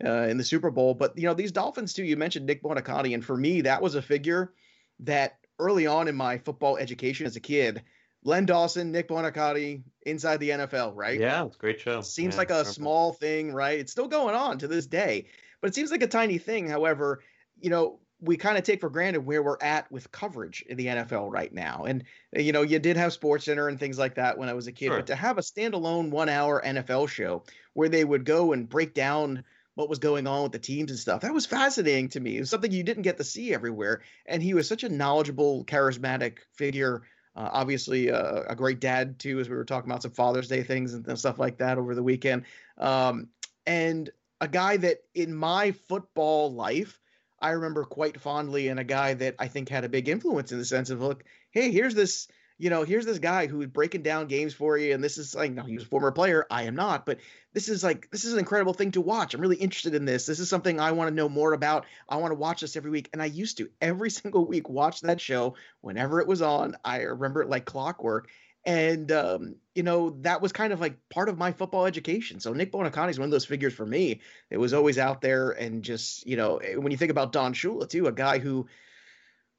Uh, 0.04 0.28
in 0.28 0.37
the 0.37 0.44
Super 0.44 0.70
Bowl, 0.70 0.94
but 0.94 1.18
you 1.18 1.25
know 1.25 1.34
these 1.34 1.50
Dolphins 1.50 1.92
too. 1.92 2.04
You 2.04 2.16
mentioned 2.16 2.46
Nick 2.46 2.62
Buoniconti, 2.62 3.14
and 3.14 3.25
for 3.25 3.37
me, 3.37 3.62
that 3.62 3.82
was 3.82 3.96
a 3.96 4.02
figure 4.02 4.52
that 5.00 5.38
early 5.58 5.88
on 5.88 6.06
in 6.06 6.14
my 6.14 6.38
football 6.38 6.76
education 6.76 7.26
as 7.26 7.34
a 7.34 7.40
kid, 7.40 7.83
Len 8.24 8.46
Dawson, 8.46 8.90
Nick 8.90 9.09
Buoniconti, 9.09 9.83
inside 10.04 10.38
the 10.38 10.50
NFL, 10.50 10.92
right? 10.94 11.18
Yeah, 11.18 11.44
it's 11.44 11.57
a 11.57 11.59
great 11.59 11.81
show. 11.81 12.00
Seems 12.00 12.35
yeah, 12.35 12.38
like 12.38 12.50
a 12.50 12.64
small 12.64 13.12
thing, 13.12 13.52
right? 13.52 13.78
It's 13.78 13.92
still 13.92 14.09
going 14.09 14.35
on 14.35 14.59
to 14.59 14.68
this 14.68 14.87
day, 14.87 15.26
but 15.61 15.68
it 15.68 15.74
seems 15.74 15.90
like 15.90 16.02
a 16.02 16.09
tiny 16.09 16.38
thing. 16.38 16.68
However, 16.68 17.22
you 17.61 17.70
know, 17.70 18.00
we 18.20 18.37
kind 18.37 18.59
of 18.59 18.64
take 18.64 18.81
for 18.81 18.90
granted 18.90 19.24
where 19.24 19.42
we're 19.42 19.59
at 19.61 19.90
with 19.92 20.11
coverage 20.11 20.64
in 20.68 20.76
the 20.76 20.87
NFL 20.87 21.31
right 21.31 21.52
now. 21.52 21.85
And 21.87 22.04
uh, 22.37 22.40
you 22.40 22.52
know, 22.52 22.62
you 22.62 22.78
did 22.78 22.96
have 22.96 23.12
Sports 23.12 23.44
Center 23.44 23.68
and 23.68 23.78
things 23.78 23.98
like 23.98 24.16
that 24.16 24.37
when 24.37 24.48
I 24.48 24.54
was 24.54 24.66
a 24.66 24.72
kid, 24.72 24.87
sure. 24.87 24.96
but 24.96 25.07
to 25.09 25.14
have 25.14 25.38
a 25.38 25.42
standalone 25.42 26.11
one-hour 26.11 26.62
NFL 26.64 27.09
show 27.09 27.44
where 27.74 27.88
they 27.88 28.04
would 28.04 28.24
go 28.24 28.52
and 28.52 28.68
break 28.68 28.94
down 28.94 29.44
what 29.74 29.88
was 29.88 30.00
going 30.00 30.26
on 30.26 30.42
with 30.42 30.50
the 30.50 30.59
teams 30.59 30.90
and 30.90 30.98
stuff. 30.98 31.20
That 31.20 31.33
was 31.33 31.46
fascinating 31.46 32.09
to 32.09 32.20
me. 32.20 32.37
It 32.37 32.40
was 32.40 32.50
something 32.50 32.72
you 32.72 32.83
didn't 32.83 33.04
get 33.04 33.16
to 33.18 33.24
see 33.24 33.54
everywhere. 33.54 34.02
And 34.26 34.42
he 34.42 34.52
was 34.52 34.66
such 34.66 34.83
a 34.83 34.88
knowledgeable, 34.88 35.64
charismatic 35.66 36.38
figure 36.57 37.02
uh, 37.38 37.51
obviously, 37.53 38.11
uh, 38.11 38.42
a 38.48 38.57
great 38.57 38.81
dad 38.81 39.16
too, 39.20 39.38
as 39.38 39.48
we 39.48 39.55
were 39.55 39.64
talking 39.64 39.88
about 39.88 40.03
some 40.03 40.11
Father's 40.11 40.48
Day 40.48 40.64
things 40.64 40.92
and 40.92 41.16
stuff 41.18 41.38
like 41.38 41.59
that 41.59 41.79
over 41.79 41.94
the 41.94 42.03
weekend. 42.03 42.42
Um, 42.79 43.29
and 43.64 44.11
a 44.40 44.48
guy 44.48 44.77
that 44.79 45.05
in 45.14 45.33
my 45.33 45.70
football 45.70 46.53
life, 46.53 46.98
I 47.40 47.51
remember 47.51 47.85
quite 47.85 48.20
fondly, 48.20 48.66
and 48.66 48.81
a 48.81 48.85
guy 48.85 49.14
that 49.14 49.37
I 49.38 49.46
think 49.46 49.68
had 49.68 49.85
a 49.85 49.88
big 49.88 50.09
influence 50.09 50.51
in 50.51 50.59
the 50.59 50.64
sense 50.64 50.90
of, 50.90 51.01
look, 51.01 51.22
hey, 51.53 51.70
here's 51.70 51.94
this 51.94 52.27
you 52.59 52.71
know, 52.71 52.83
here's 52.83 53.07
this 53.07 53.21
guy 53.21 53.47
who's 53.47 53.66
breaking 53.66 54.03
down 54.03 54.27
games 54.27 54.53
for 54.53 54.77
you, 54.77 54.92
and 54.92 55.03
this 55.03 55.16
is 55.16 55.35
like, 55.35 55.53
no, 55.53 55.62
he 55.62 55.75
was 55.75 55.85
a 55.85 55.87
former 55.87 56.11
player. 56.11 56.44
I 56.51 56.64
am 56.64 56.75
not, 56.75 57.07
but 57.07 57.18
this 57.53 57.68
is 57.68 57.85
like, 57.85 58.11
this 58.11 58.25
is 58.25 58.33
an 58.33 58.40
incredible 58.40 58.75
thing 58.75 58.90
to 58.92 59.01
watch. 59.01 59.33
I'm 59.33 59.40
really 59.40 59.57
interested 59.57 59.94
in 59.94 60.05
this. 60.05 60.27
This 60.27 60.40
is 60.40 60.51
something 60.51 60.81
I 60.81 60.90
want 60.90 61.09
to 61.09 61.14
know 61.14 61.29
more 61.29 61.53
about. 61.53 61.87
I 62.09 62.16
want 62.16 62.33
to 62.33 62.37
watch 62.38 62.61
this 62.61 62.77
every 62.77 62.90
week. 62.90 63.11
And 63.12 63.23
I 63.23 63.27
used 63.27 63.59
to 63.59 63.71
every 63.81 64.11
single 64.21 64.44
week 64.44 64.68
watch 64.68 65.01
that 65.03 65.21
show 65.21 65.55
whenever 65.83 66.21
it 66.21 66.27
was 66.27 66.42
on. 66.42 66.77
I 66.85 67.03
remember 67.03 67.42
it 67.42 67.49
like 67.49 67.64
clockwork. 67.64 68.29
And, 68.64 69.11
um, 69.12 69.55
you 69.77 69.85
know, 69.85 70.11
that 70.23 70.42
was 70.42 70.53
kind 70.53 70.73
of 70.73 70.81
like 70.81 70.97
part 71.11 71.29
of 71.29 71.38
my 71.38 71.53
football 71.53 71.87
education. 71.87 72.40
So 72.40 72.53
Nick 72.53 72.73
Buoniconti 72.73 73.11
is 73.11 73.18
one 73.21 73.27
of 73.27 73.31
those 73.31 73.47
figures 73.47 73.73
for 73.73 73.87
me. 73.87 74.21
It 74.51 74.59
was 74.59 74.75
always 74.75 74.99
out 74.99 75.21
there. 75.21 75.53
And 75.53 75.85
just, 75.85 76.27
you 76.27 76.37
know, 76.37 76.57
eh, 76.57 76.75
when 76.75 76.90
you 76.90 76.99
think 76.99 77.12
about 77.12 77.31
Don 77.31 77.55
Shula, 77.55 77.88
too, 77.88 78.09
a 78.09 78.12
guy 78.12 78.40
who, 78.40 78.66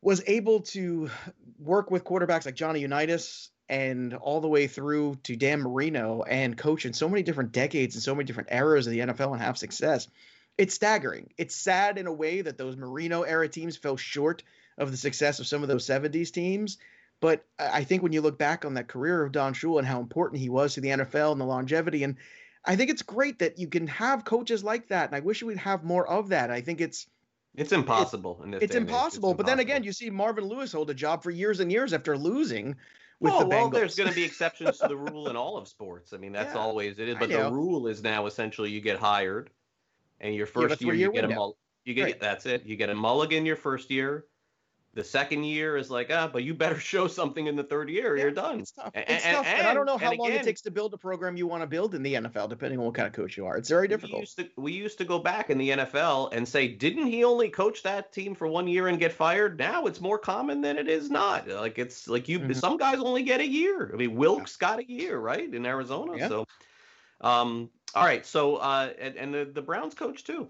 was 0.01 0.23
able 0.27 0.61
to 0.61 1.09
work 1.59 1.91
with 1.91 2.03
quarterbacks 2.03 2.45
like 2.45 2.55
Johnny 2.55 2.79
Unitas 2.79 3.49
and 3.67 4.15
all 4.15 4.41
the 4.41 4.47
way 4.47 4.67
through 4.67 5.17
to 5.23 5.35
Dan 5.35 5.61
Marino 5.61 6.23
and 6.23 6.57
coach 6.57 6.85
in 6.85 6.93
so 6.93 7.07
many 7.07 7.21
different 7.21 7.51
decades 7.51 7.95
and 7.95 8.03
so 8.03 8.15
many 8.15 8.25
different 8.25 8.49
eras 8.51 8.87
of 8.87 8.93
the 8.93 8.99
NFL 8.99 9.33
and 9.33 9.41
have 9.41 9.57
success. 9.57 10.07
It's 10.57 10.73
staggering. 10.73 11.29
It's 11.37 11.55
sad 11.55 11.97
in 11.97 12.07
a 12.07 12.13
way 12.13 12.41
that 12.41 12.57
those 12.57 12.75
Marino 12.75 13.21
era 13.21 13.47
teams 13.47 13.77
fell 13.77 13.95
short 13.97 14.43
of 14.77 14.91
the 14.91 14.97
success 14.97 15.39
of 15.39 15.47
some 15.47 15.61
of 15.61 15.69
those 15.69 15.85
70s 15.85 16.31
teams. 16.31 16.77
But 17.21 17.45
I 17.59 17.83
think 17.83 18.01
when 18.01 18.13
you 18.13 18.21
look 18.21 18.37
back 18.37 18.65
on 18.65 18.75
that 18.75 18.87
career 18.87 19.23
of 19.23 19.31
Don 19.31 19.53
Shula 19.53 19.79
and 19.79 19.87
how 19.87 19.99
important 19.99 20.41
he 20.41 20.49
was 20.49 20.73
to 20.73 20.81
the 20.81 20.89
NFL 20.89 21.33
and 21.33 21.41
the 21.41 21.45
longevity, 21.45 22.03
and 22.03 22.15
I 22.65 22.75
think 22.75 22.89
it's 22.89 23.01
great 23.01 23.39
that 23.39 23.59
you 23.59 23.67
can 23.67 23.87
have 23.87 24.25
coaches 24.25 24.63
like 24.63 24.87
that. 24.87 25.09
And 25.09 25.15
I 25.15 25.19
wish 25.19 25.43
we'd 25.43 25.57
have 25.57 25.83
more 25.83 26.07
of 26.07 26.29
that. 26.29 26.49
I 26.49 26.61
think 26.61 26.81
it's 26.81 27.07
it's 27.55 27.71
impossible 27.71 28.41
in 28.43 28.51
this. 28.51 28.63
It's 28.63 28.75
impossible. 28.75 29.31
It's 29.31 29.37
but 29.37 29.45
then 29.45 29.59
again, 29.59 29.83
you 29.83 29.91
see 29.91 30.09
Marvin 30.09 30.45
Lewis 30.45 30.71
hold 30.71 30.89
a 30.89 30.93
job 30.93 31.23
for 31.23 31.31
years 31.31 31.59
and 31.59 31.71
years 31.71 31.93
after 31.93 32.17
losing 32.17 32.75
with 33.19 33.33
oh, 33.33 33.39
the 33.39 33.45
Bengals. 33.45 33.49
Well, 33.49 33.69
there's 33.69 33.95
going 33.95 34.09
to 34.09 34.15
be 34.15 34.23
exceptions 34.23 34.77
to 34.79 34.87
the 34.87 34.97
rule 34.97 35.29
in 35.29 35.35
all 35.35 35.57
of 35.57 35.67
sports. 35.67 36.13
I 36.13 36.17
mean, 36.17 36.31
that's 36.31 36.53
yeah, 36.53 36.61
always 36.61 36.99
it 36.99 37.09
is. 37.09 37.15
But 37.17 37.29
the 37.29 37.51
rule 37.51 37.87
is 37.87 38.03
now 38.03 38.27
essentially 38.27 38.69
you 38.69 38.81
get 38.81 38.99
hired, 38.99 39.49
and 40.19 40.35
your 40.35 40.45
first 40.45 40.81
year 40.81 40.93
you 40.93 41.11
get 41.11 41.23
window. 41.23 41.35
a 41.35 41.39
mull- 41.39 41.57
you 41.85 41.93
get 41.93 42.03
right. 42.03 42.19
that's 42.19 42.45
it. 42.45 42.65
You 42.65 42.75
get 42.75 42.89
a 42.89 42.95
mulligan 42.95 43.45
your 43.45 43.55
first 43.55 43.89
year. 43.89 44.25
The 44.99 45.05
second 45.05 45.45
year 45.45 45.77
is 45.77 45.89
like, 45.89 46.11
ah, 46.11 46.27
but 46.27 46.43
you 46.43 46.53
better 46.53 46.77
show 46.91 47.07
something 47.07 47.47
in 47.47 47.55
the 47.55 47.63
third 47.63 47.89
year. 47.89 48.17
Yeah, 48.17 48.23
you're 48.23 48.31
done. 48.31 48.59
It's 48.59 48.71
tough. 48.71 48.91
And, 48.93 49.05
it's 49.07 49.23
tough. 49.23 49.45
And, 49.45 49.59
and, 49.59 49.67
I 49.67 49.73
don't 49.73 49.85
know 49.85 49.97
how 49.97 50.11
long 50.13 50.27
again, 50.27 50.41
it 50.41 50.43
takes 50.43 50.59
to 50.63 50.71
build 50.71 50.93
a 50.93 50.97
program 50.97 51.37
you 51.37 51.47
want 51.47 51.63
to 51.63 51.67
build 51.67 51.95
in 51.95 52.03
the 52.03 52.15
NFL, 52.15 52.49
depending 52.49 52.79
on 52.79 52.85
what 52.85 52.95
kind 52.95 53.07
of 53.07 53.13
coach 53.13 53.37
you 53.37 53.45
are. 53.45 53.55
It's 53.55 53.69
very 53.69 53.87
difficult. 53.87 54.15
We 54.15 54.19
used, 54.19 54.37
to, 54.39 54.49
we 54.57 54.71
used 54.73 54.97
to 54.97 55.05
go 55.05 55.17
back 55.17 55.49
in 55.49 55.57
the 55.57 55.69
NFL 55.69 56.33
and 56.33 56.45
say, 56.45 56.67
didn't 56.67 57.07
he 57.07 57.23
only 57.23 57.47
coach 57.47 57.81
that 57.83 58.11
team 58.11 58.35
for 58.35 58.45
one 58.45 58.67
year 58.67 58.89
and 58.89 58.99
get 58.99 59.13
fired? 59.13 59.57
Now 59.57 59.85
it's 59.85 60.01
more 60.01 60.17
common 60.17 60.59
than 60.59 60.77
it 60.77 60.89
is 60.89 61.09
not. 61.09 61.47
Like 61.47 61.79
it's 61.79 62.09
like 62.09 62.27
you, 62.27 62.41
mm-hmm. 62.41 62.51
some 62.51 62.75
guys 62.75 62.99
only 62.99 63.23
get 63.23 63.39
a 63.39 63.47
year. 63.47 63.89
I 63.93 63.95
mean, 63.95 64.15
Wilks 64.15 64.57
yeah. 64.59 64.67
got 64.67 64.79
a 64.79 64.91
year, 64.91 65.17
right, 65.17 65.53
in 65.53 65.65
Arizona. 65.65 66.17
Yeah. 66.17 66.27
So, 66.27 66.45
um, 67.21 67.69
all 67.95 68.03
right. 68.03 68.25
So, 68.25 68.57
uh, 68.57 68.89
and, 68.99 69.15
and 69.15 69.33
the, 69.33 69.45
the 69.45 69.61
Browns 69.61 69.93
coach 69.93 70.25
too. 70.25 70.49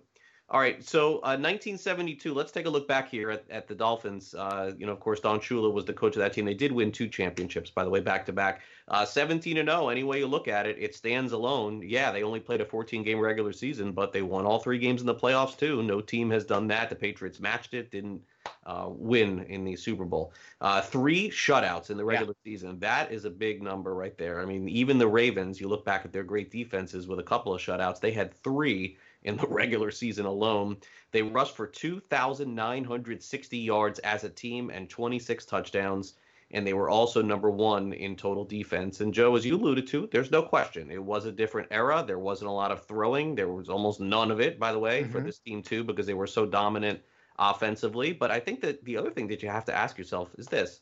All 0.51 0.59
right, 0.59 0.83
so 0.83 1.17
uh, 1.17 1.37
1972. 1.37 2.33
Let's 2.33 2.51
take 2.51 2.65
a 2.65 2.69
look 2.71 2.87
back 2.87 3.07
here 3.07 3.29
at, 3.29 3.43
at 3.51 3.67
the 3.67 3.75
Dolphins. 3.75 4.33
Uh, 4.33 4.71
you 4.75 4.87
know, 4.87 4.91
of 4.91 4.99
course, 4.99 5.19
Don 5.19 5.39
Shula 5.39 5.71
was 5.71 5.85
the 5.85 5.93
coach 5.93 6.15
of 6.15 6.21
that 6.21 6.33
team. 6.33 6.43
They 6.43 6.55
did 6.55 6.71
win 6.71 6.91
two 6.91 7.07
championships, 7.07 7.69
by 7.69 7.83
the 7.83 7.89
way, 7.91 7.99
back 7.99 8.25
to 8.25 8.33
back. 8.33 8.61
Uh, 8.87 9.05
17 9.05 9.57
and 9.57 9.69
0. 9.69 9.89
Any 9.89 10.03
way 10.03 10.17
you 10.17 10.25
look 10.25 10.47
at 10.47 10.65
it, 10.65 10.75
it 10.79 10.95
stands 10.95 11.33
alone. 11.33 11.83
Yeah, 11.85 12.11
they 12.11 12.23
only 12.23 12.39
played 12.39 12.61
a 12.61 12.65
14 12.65 13.03
game 13.03 13.19
regular 13.19 13.53
season, 13.53 13.91
but 13.91 14.11
they 14.11 14.23
won 14.23 14.47
all 14.47 14.57
three 14.57 14.79
games 14.79 15.01
in 15.01 15.05
the 15.05 15.13
playoffs 15.13 15.55
too. 15.55 15.83
No 15.83 16.01
team 16.01 16.31
has 16.31 16.45
done 16.45 16.65
that. 16.69 16.89
The 16.89 16.95
Patriots 16.95 17.39
matched 17.39 17.75
it. 17.75 17.91
Didn't 17.91 18.19
uh, 18.65 18.87
win 18.89 19.43
in 19.43 19.63
the 19.63 19.75
Super 19.75 20.05
Bowl. 20.05 20.33
Uh, 20.61 20.81
three 20.81 21.29
shutouts 21.29 21.91
in 21.91 21.97
the 21.97 22.05
regular 22.05 22.33
yeah. 22.43 22.51
season. 22.51 22.79
That 22.79 23.11
is 23.11 23.25
a 23.25 23.29
big 23.29 23.61
number 23.61 23.93
right 23.93 24.17
there. 24.17 24.41
I 24.41 24.45
mean, 24.45 24.67
even 24.67 24.97
the 24.97 25.07
Ravens, 25.07 25.61
you 25.61 25.67
look 25.67 25.85
back 25.85 26.05
at 26.05 26.11
their 26.11 26.23
great 26.23 26.49
defenses 26.49 27.07
with 27.07 27.19
a 27.19 27.23
couple 27.23 27.53
of 27.53 27.61
shutouts, 27.61 27.99
they 27.99 28.11
had 28.11 28.33
three 28.33 28.97
in 29.23 29.37
the 29.37 29.47
regular 29.49 29.91
season 29.91 30.25
alone. 30.25 30.77
They 31.11 31.21
rushed 31.21 31.55
for 31.55 31.67
2,960 31.67 33.57
yards 33.57 33.99
as 33.99 34.23
a 34.23 34.29
team 34.29 34.69
and 34.69 34.89
26 34.89 35.45
touchdowns. 35.45 36.13
And 36.51 36.65
they 36.65 36.73
were 36.73 36.89
also 36.89 37.21
number 37.21 37.51
one 37.51 37.93
in 37.93 38.15
total 38.15 38.43
defense. 38.43 39.01
And 39.01 39.13
Joe, 39.13 39.35
as 39.35 39.45
you 39.45 39.55
alluded 39.55 39.85
to, 39.87 40.09
there's 40.11 40.31
no 40.31 40.41
question. 40.41 40.89
It 40.89 41.03
was 41.03 41.25
a 41.25 41.31
different 41.31 41.67
era. 41.69 42.03
There 42.05 42.17
wasn't 42.17 42.49
a 42.49 42.53
lot 42.53 42.71
of 42.71 42.85
throwing. 42.87 43.35
There 43.35 43.49
was 43.49 43.69
almost 43.69 43.99
none 43.99 44.31
of 44.31 44.41
it, 44.41 44.59
by 44.59 44.71
the 44.71 44.79
way, 44.79 45.03
mm-hmm. 45.03 45.11
for 45.11 45.21
this 45.21 45.37
team, 45.37 45.61
too, 45.61 45.83
because 45.83 46.07
they 46.07 46.15
were 46.15 46.25
so 46.25 46.47
dominant 46.47 47.01
offensively. 47.37 48.13
But 48.13 48.31
I 48.31 48.39
think 48.39 48.61
that 48.61 48.83
the 48.83 48.97
other 48.97 49.11
thing 49.11 49.27
that 49.27 49.43
you 49.43 49.49
have 49.49 49.65
to 49.65 49.75
ask 49.75 49.97
yourself 49.97 50.29
is 50.39 50.47
this 50.47 50.81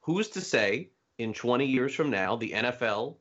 Who's 0.00 0.28
to 0.30 0.42
say 0.42 0.90
in 1.16 1.32
20 1.32 1.64
years 1.64 1.94
from 1.94 2.10
now 2.10 2.36
the 2.36 2.50
NFL 2.50 3.16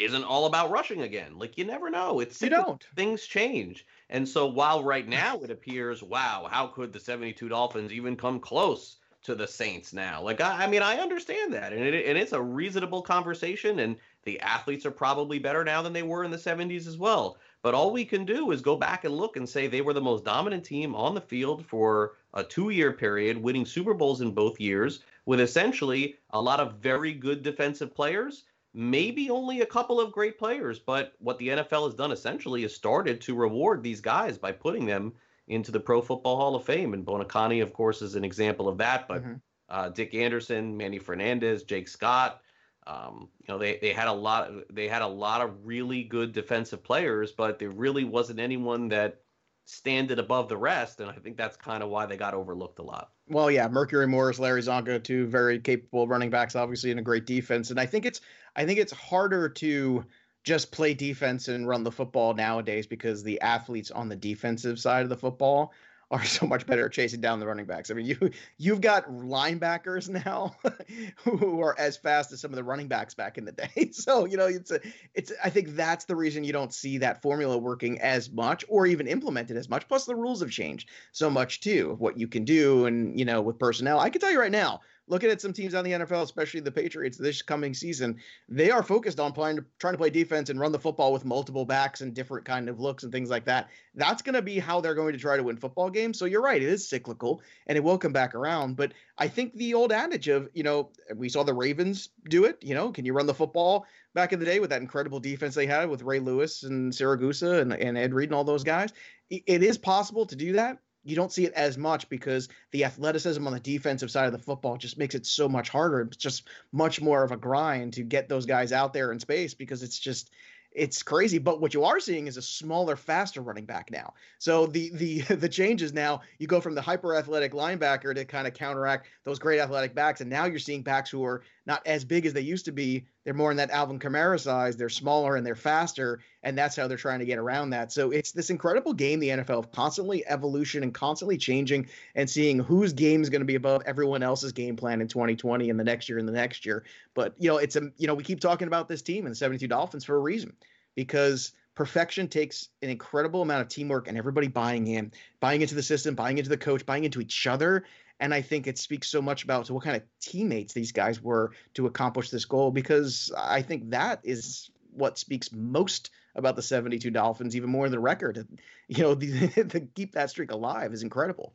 isn't 0.00 0.24
all 0.24 0.46
about 0.46 0.70
rushing 0.70 1.02
again? 1.02 1.38
Like 1.38 1.58
you 1.58 1.64
never 1.64 1.90
know. 1.90 2.20
It's 2.20 2.40
you 2.40 2.50
don't. 2.50 2.82
Things 2.96 3.26
change. 3.26 3.86
And 4.08 4.28
so 4.28 4.46
while 4.46 4.82
right 4.82 5.06
now 5.22 5.40
it 5.40 5.50
appears, 5.50 6.02
wow, 6.02 6.48
how 6.50 6.66
could 6.66 6.92
the 6.92 7.00
72 7.00 7.48
Dolphins 7.48 7.92
even 7.92 8.16
come 8.16 8.40
close 8.40 8.96
to 9.22 9.34
the 9.34 9.46
Saints 9.46 9.92
now? 9.92 10.22
Like 10.22 10.40
I, 10.40 10.64
I 10.64 10.66
mean, 10.66 10.82
I 10.82 10.96
understand 10.96 11.52
that, 11.52 11.72
and 11.72 11.82
it, 11.82 12.06
and 12.06 12.16
it's 12.16 12.32
a 12.32 12.40
reasonable 12.40 13.02
conversation, 13.02 13.80
and 13.80 13.96
the 14.24 14.40
athletes 14.40 14.84
are 14.84 14.90
probably 14.90 15.38
better 15.38 15.64
now 15.64 15.82
than 15.82 15.92
they 15.92 16.02
were 16.02 16.24
in 16.24 16.30
the 16.30 16.36
70s 16.36 16.86
as 16.86 16.98
well. 16.98 17.38
But 17.62 17.74
all 17.74 17.90
we 17.90 18.04
can 18.04 18.24
do 18.24 18.50
is 18.50 18.62
go 18.62 18.76
back 18.76 19.04
and 19.04 19.14
look 19.14 19.36
and 19.36 19.48
say 19.48 19.66
they 19.66 19.80
were 19.80 19.92
the 19.92 20.00
most 20.00 20.24
dominant 20.24 20.64
team 20.64 20.94
on 20.94 21.14
the 21.14 21.20
field 21.20 21.64
for 21.66 22.16
a 22.32 22.42
two 22.42 22.70
year 22.70 22.92
period, 22.92 23.36
winning 23.36 23.66
Super 23.66 23.94
Bowls 23.94 24.20
in 24.20 24.32
both 24.32 24.60
years, 24.60 25.00
with 25.26 25.40
essentially 25.40 26.16
a 26.30 26.40
lot 26.40 26.60
of 26.60 26.76
very 26.76 27.12
good 27.12 27.42
defensive 27.42 27.94
players, 27.94 28.44
maybe 28.72 29.30
only 29.30 29.60
a 29.60 29.66
couple 29.66 30.00
of 30.00 30.12
great 30.12 30.38
players. 30.38 30.78
But 30.78 31.14
what 31.18 31.38
the 31.38 31.48
NFL 31.48 31.86
has 31.86 31.94
done 31.94 32.12
essentially 32.12 32.64
is 32.64 32.74
started 32.74 33.20
to 33.22 33.34
reward 33.34 33.82
these 33.82 34.00
guys 34.00 34.38
by 34.38 34.52
putting 34.52 34.86
them 34.86 35.12
into 35.48 35.72
the 35.72 35.80
Pro 35.80 36.00
Football 36.00 36.36
Hall 36.36 36.54
of 36.54 36.64
Fame. 36.64 36.94
And 36.94 37.04
Buoniconti, 37.04 37.62
of 37.62 37.72
course, 37.72 38.02
is 38.02 38.14
an 38.14 38.24
example 38.24 38.68
of 38.68 38.78
that. 38.78 39.08
But 39.08 39.22
mm-hmm. 39.22 39.34
uh, 39.68 39.88
Dick 39.88 40.14
Anderson, 40.14 40.76
Manny 40.76 40.98
Fernandez, 40.98 41.64
Jake 41.64 41.88
Scott, 41.88 42.40
um, 42.86 43.28
you 43.40 43.52
know, 43.52 43.58
they, 43.58 43.78
they 43.80 43.92
had 43.92 44.08
a 44.08 44.12
lot 44.12 44.50
they 44.72 44.88
had 44.88 45.02
a 45.02 45.06
lot 45.06 45.42
of 45.42 45.66
really 45.66 46.02
good 46.02 46.32
defensive 46.32 46.82
players, 46.82 47.30
but 47.30 47.58
there 47.58 47.70
really 47.70 48.04
wasn't 48.04 48.40
anyone 48.40 48.88
that 48.88 49.20
standed 49.66 50.18
above 50.18 50.48
the 50.48 50.56
rest, 50.56 51.00
and 51.00 51.10
I 51.10 51.14
think 51.14 51.36
that's 51.36 51.56
kind 51.56 51.82
of 51.82 51.90
why 51.90 52.06
they 52.06 52.16
got 52.16 52.34
overlooked 52.34 52.78
a 52.78 52.82
lot. 52.82 53.12
Well, 53.30 53.48
yeah, 53.48 53.68
Mercury 53.68 54.08
Morris, 54.08 54.40
Larry 54.40 54.60
Csonka, 54.60 55.02
two 55.04 55.24
very 55.26 55.60
capable 55.60 56.08
running 56.08 56.30
backs, 56.30 56.56
obviously, 56.56 56.90
in 56.90 56.98
a 56.98 57.02
great 57.02 57.26
defense, 57.26 57.70
and 57.70 57.78
I 57.78 57.86
think 57.86 58.04
it's 58.04 58.20
I 58.56 58.66
think 58.66 58.80
it's 58.80 58.92
harder 58.92 59.48
to 59.48 60.04
just 60.42 60.72
play 60.72 60.94
defense 60.94 61.46
and 61.46 61.68
run 61.68 61.84
the 61.84 61.92
football 61.92 62.34
nowadays 62.34 62.88
because 62.88 63.22
the 63.22 63.40
athletes 63.40 63.92
on 63.92 64.08
the 64.08 64.16
defensive 64.16 64.80
side 64.80 65.04
of 65.04 65.10
the 65.10 65.16
football 65.16 65.72
are 66.10 66.24
so 66.24 66.44
much 66.46 66.66
better 66.66 66.86
at 66.86 66.92
chasing 66.92 67.20
down 67.20 67.38
the 67.38 67.46
running 67.46 67.66
backs. 67.66 67.90
I 67.90 67.94
mean, 67.94 68.06
you 68.06 68.30
you've 68.58 68.80
got 68.80 69.08
linebackers 69.08 70.08
now 70.08 70.56
who 71.24 71.60
are 71.60 71.78
as 71.78 71.96
fast 71.96 72.32
as 72.32 72.40
some 72.40 72.50
of 72.50 72.56
the 72.56 72.64
running 72.64 72.88
backs 72.88 73.14
back 73.14 73.38
in 73.38 73.44
the 73.44 73.52
day. 73.52 73.90
So 74.00 74.24
you 74.24 74.36
know, 74.36 74.46
it's 74.46 74.70
a 74.70 74.80
it's 75.14 75.32
I 75.44 75.50
think 75.50 75.70
that's 75.70 76.06
the 76.06 76.16
reason 76.16 76.42
you 76.42 76.52
don't 76.52 76.72
see 76.72 76.98
that 76.98 77.20
formula 77.20 77.58
working 77.58 78.00
as 78.00 78.30
much 78.30 78.64
or 78.68 78.86
even 78.86 79.06
implemented 79.06 79.56
as 79.56 79.68
much. 79.68 79.86
Plus, 79.88 80.06
the 80.06 80.14
rules 80.14 80.40
have 80.40 80.50
changed 80.50 80.88
so 81.12 81.28
much 81.28 81.60
too 81.60 81.96
what 81.98 82.18
you 82.18 82.26
can 82.26 82.44
do 82.44 82.86
and 82.86 83.18
you 83.18 83.24
know 83.24 83.42
with 83.42 83.58
personnel. 83.58 84.00
I 84.00 84.10
can 84.10 84.20
tell 84.20 84.30
you 84.30 84.40
right 84.40 84.50
now, 84.50 84.80
looking 85.10 85.28
at 85.28 85.40
some 85.40 85.52
teams 85.52 85.74
on 85.74 85.84
the 85.84 85.90
NFL, 85.90 86.22
especially 86.22 86.60
the 86.60 86.70
Patriots 86.70 87.18
this 87.18 87.42
coming 87.42 87.74
season, 87.74 88.16
they 88.48 88.70
are 88.70 88.82
focused 88.82 89.18
on 89.18 89.32
playing, 89.32 89.58
trying 89.80 89.92
to 89.92 89.98
play 89.98 90.08
defense 90.08 90.48
and 90.48 90.58
run 90.58 90.70
the 90.70 90.78
football 90.78 91.12
with 91.12 91.24
multiple 91.24 91.64
backs 91.64 92.00
and 92.00 92.14
different 92.14 92.46
kind 92.46 92.68
of 92.68 92.78
looks 92.78 93.02
and 93.02 93.12
things 93.12 93.28
like 93.28 93.44
that. 93.44 93.68
That's 93.96 94.22
going 94.22 94.36
to 94.36 94.42
be 94.42 94.60
how 94.60 94.80
they're 94.80 94.94
going 94.94 95.12
to 95.12 95.18
try 95.18 95.36
to 95.36 95.42
win 95.42 95.56
football 95.56 95.90
games. 95.90 96.18
So 96.18 96.24
you're 96.24 96.40
right, 96.40 96.62
it 96.62 96.68
is 96.68 96.88
cyclical 96.88 97.42
and 97.66 97.76
it 97.76 97.82
will 97.82 97.98
come 97.98 98.12
back 98.12 98.36
around. 98.36 98.76
But 98.76 98.94
I 99.18 99.26
think 99.26 99.52
the 99.54 99.74
old 99.74 99.92
adage 99.92 100.28
of, 100.28 100.48
you 100.54 100.62
know, 100.62 100.90
we 101.16 101.28
saw 101.28 101.42
the 101.42 101.54
Ravens 101.54 102.10
do 102.28 102.44
it. 102.44 102.58
You 102.62 102.74
know, 102.74 102.92
can 102.92 103.04
you 103.04 103.12
run 103.12 103.26
the 103.26 103.34
football 103.34 103.86
back 104.14 104.32
in 104.32 104.38
the 104.38 104.46
day 104.46 104.60
with 104.60 104.70
that 104.70 104.80
incredible 104.80 105.18
defense 105.18 105.56
they 105.56 105.66
had 105.66 105.90
with 105.90 106.02
Ray 106.02 106.20
Lewis 106.20 106.62
and 106.62 106.92
Siragusa 106.92 107.60
and, 107.60 107.72
and 107.72 107.98
Ed 107.98 108.14
Reed 108.14 108.28
and 108.28 108.36
all 108.36 108.44
those 108.44 108.64
guys? 108.64 108.92
It 109.28 109.62
is 109.62 109.76
possible 109.76 110.26
to 110.26 110.36
do 110.36 110.52
that 110.52 110.78
you 111.02 111.16
don't 111.16 111.32
see 111.32 111.44
it 111.44 111.52
as 111.54 111.78
much 111.78 112.08
because 112.08 112.48
the 112.72 112.84
athleticism 112.84 113.46
on 113.46 113.52
the 113.52 113.60
defensive 113.60 114.10
side 114.10 114.26
of 114.26 114.32
the 114.32 114.38
football 114.38 114.76
just 114.76 114.98
makes 114.98 115.14
it 115.14 115.26
so 115.26 115.48
much 115.48 115.68
harder. 115.68 116.02
It's 116.02 116.16
just 116.16 116.48
much 116.72 117.00
more 117.00 117.22
of 117.22 117.32
a 117.32 117.36
grind 117.36 117.94
to 117.94 118.02
get 118.02 118.28
those 118.28 118.46
guys 118.46 118.72
out 118.72 118.92
there 118.92 119.12
in 119.12 119.18
space 119.18 119.54
because 119.54 119.82
it's 119.82 119.98
just 119.98 120.30
it's 120.72 121.02
crazy. 121.02 121.38
But 121.38 121.60
what 121.60 121.74
you 121.74 121.84
are 121.84 121.98
seeing 121.98 122.26
is 122.26 122.36
a 122.36 122.42
smaller, 122.42 122.94
faster 122.94 123.40
running 123.40 123.64
back 123.64 123.90
now. 123.90 124.14
So 124.38 124.66
the 124.66 124.90
the 124.94 125.20
the 125.36 125.48
changes 125.48 125.92
now 125.92 126.20
you 126.38 126.46
go 126.46 126.60
from 126.60 126.74
the 126.74 126.82
hyper 126.82 127.16
athletic 127.16 127.52
linebacker 127.52 128.14
to 128.14 128.24
kind 128.24 128.46
of 128.46 128.54
counteract 128.54 129.08
those 129.24 129.38
great 129.38 129.60
athletic 129.60 129.94
backs, 129.94 130.20
and 130.20 130.30
now 130.30 130.44
you're 130.44 130.58
seeing 130.58 130.82
backs 130.82 131.10
who 131.10 131.24
are 131.24 131.42
not 131.66 131.86
as 131.86 132.04
big 132.04 132.26
as 132.26 132.32
they 132.32 132.40
used 132.40 132.66
to 132.66 132.72
be. 132.72 133.06
They're 133.24 133.34
more 133.34 133.50
in 133.50 133.58
that 133.58 133.70
Alvin 133.70 133.98
Kamara 133.98 134.40
size. 134.40 134.76
They're 134.76 134.88
smaller 134.88 135.36
and 135.36 135.46
they're 135.46 135.54
faster, 135.54 136.20
and 136.42 136.56
that's 136.56 136.74
how 136.74 136.88
they're 136.88 136.96
trying 136.96 137.18
to 137.18 137.26
get 137.26 137.38
around 137.38 137.70
that. 137.70 137.92
So 137.92 138.10
it's 138.10 138.32
this 138.32 138.48
incredible 138.48 138.94
game, 138.94 139.20
the 139.20 139.28
NFL, 139.28 139.58
of 139.58 139.72
constantly 139.72 140.26
evolution 140.26 140.82
and 140.82 140.94
constantly 140.94 141.36
changing, 141.36 141.88
and 142.14 142.28
seeing 142.28 142.58
whose 142.58 142.92
game 142.92 143.20
is 143.20 143.28
going 143.28 143.42
to 143.42 143.46
be 143.46 143.56
above 143.56 143.82
everyone 143.84 144.22
else's 144.22 144.52
game 144.52 144.74
plan 144.76 145.00
in 145.00 145.08
2020 145.08 145.68
and 145.68 145.78
the 145.78 145.84
next 145.84 146.08
year 146.08 146.18
and 146.18 146.26
the 146.26 146.32
next 146.32 146.64
year. 146.64 146.84
But 147.14 147.34
you 147.38 147.50
know, 147.50 147.58
it's 147.58 147.76
a 147.76 147.90
you 147.98 148.06
know 148.06 148.14
we 148.14 148.24
keep 148.24 148.40
talking 148.40 148.68
about 148.68 148.88
this 148.88 149.02
team 149.02 149.26
and 149.26 149.32
the 149.32 149.36
72 149.36 149.66
Dolphins 149.68 150.04
for 150.04 150.16
a 150.16 150.20
reason 150.20 150.54
because 150.94 151.52
perfection 151.74 152.28
takes 152.28 152.68
an 152.82 152.90
incredible 152.90 153.42
amount 153.42 153.62
of 153.62 153.68
teamwork 153.68 154.08
and 154.08 154.18
everybody 154.18 154.48
buying 154.48 154.86
in, 154.86 155.12
buying 155.40 155.62
into 155.62 155.74
the 155.74 155.82
system, 155.82 156.14
buying 156.14 156.38
into 156.38 156.50
the 156.50 156.56
coach, 156.56 156.84
buying 156.84 157.04
into 157.04 157.20
each 157.20 157.46
other. 157.46 157.84
And 158.20 158.32
I 158.34 158.42
think 158.42 158.66
it 158.66 158.78
speaks 158.78 159.08
so 159.08 159.20
much 159.20 159.44
about 159.44 159.70
what 159.70 159.82
kind 159.82 159.96
of 159.96 160.02
teammates 160.20 160.74
these 160.74 160.92
guys 160.92 161.20
were 161.22 161.52
to 161.74 161.86
accomplish 161.86 162.30
this 162.30 162.44
goal 162.44 162.70
because 162.70 163.32
I 163.36 163.62
think 163.62 163.90
that 163.90 164.20
is 164.22 164.70
what 164.92 165.18
speaks 165.18 165.50
most 165.52 166.10
about 166.36 166.54
the 166.54 166.62
72 166.62 167.10
Dolphins, 167.10 167.56
even 167.56 167.70
more 167.70 167.86
than 167.86 167.92
the 167.92 167.98
record. 167.98 168.46
You 168.88 169.02
know, 169.02 169.14
to 169.14 169.80
keep 169.94 170.12
that 170.12 170.30
streak 170.30 170.52
alive 170.52 170.92
is 170.92 171.02
incredible. 171.02 171.54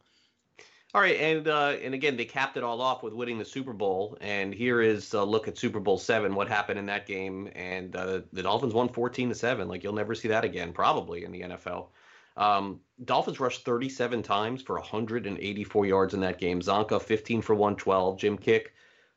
All 0.93 1.01
right, 1.01 1.19
and 1.19 1.45
uh, 1.49 1.75
and 1.83 1.93
again, 1.93 2.15
they 2.15 2.23
capped 2.23 2.55
it 2.55 2.63
all 2.63 2.79
off 2.79 3.03
with 3.03 3.13
winning 3.13 3.37
the 3.37 3.43
Super 3.43 3.73
Bowl. 3.73 4.17
And 4.21 4.53
here 4.53 4.81
is 4.81 5.13
a 5.13 5.21
look 5.25 5.49
at 5.49 5.57
Super 5.57 5.81
Bowl 5.81 5.97
seven. 5.97 6.35
What 6.35 6.47
happened 6.47 6.79
in 6.79 6.85
that 6.85 7.05
game? 7.05 7.49
And 7.53 7.93
uh, 7.93 8.21
the 8.31 8.43
Dolphins 8.43 8.73
won 8.73 8.87
fourteen 8.87 9.27
to 9.27 9.35
seven. 9.35 9.67
Like 9.67 9.83
you'll 9.83 9.91
never 9.91 10.15
see 10.15 10.29
that 10.29 10.45
again, 10.45 10.71
probably 10.71 11.25
in 11.25 11.33
the 11.33 11.41
NFL. 11.41 11.87
Um, 12.37 12.81
Dolphins 13.03 13.39
rushed 13.39 13.63
37 13.65 14.23
times 14.23 14.61
for 14.61 14.75
184 14.75 15.85
yards 15.85 16.13
in 16.13 16.21
that 16.21 16.39
game. 16.39 16.61
Csonka 16.61 17.01
15 17.01 17.41
for 17.41 17.55
112. 17.55 18.17
Jim 18.17 18.37
Kiick, 18.37 18.67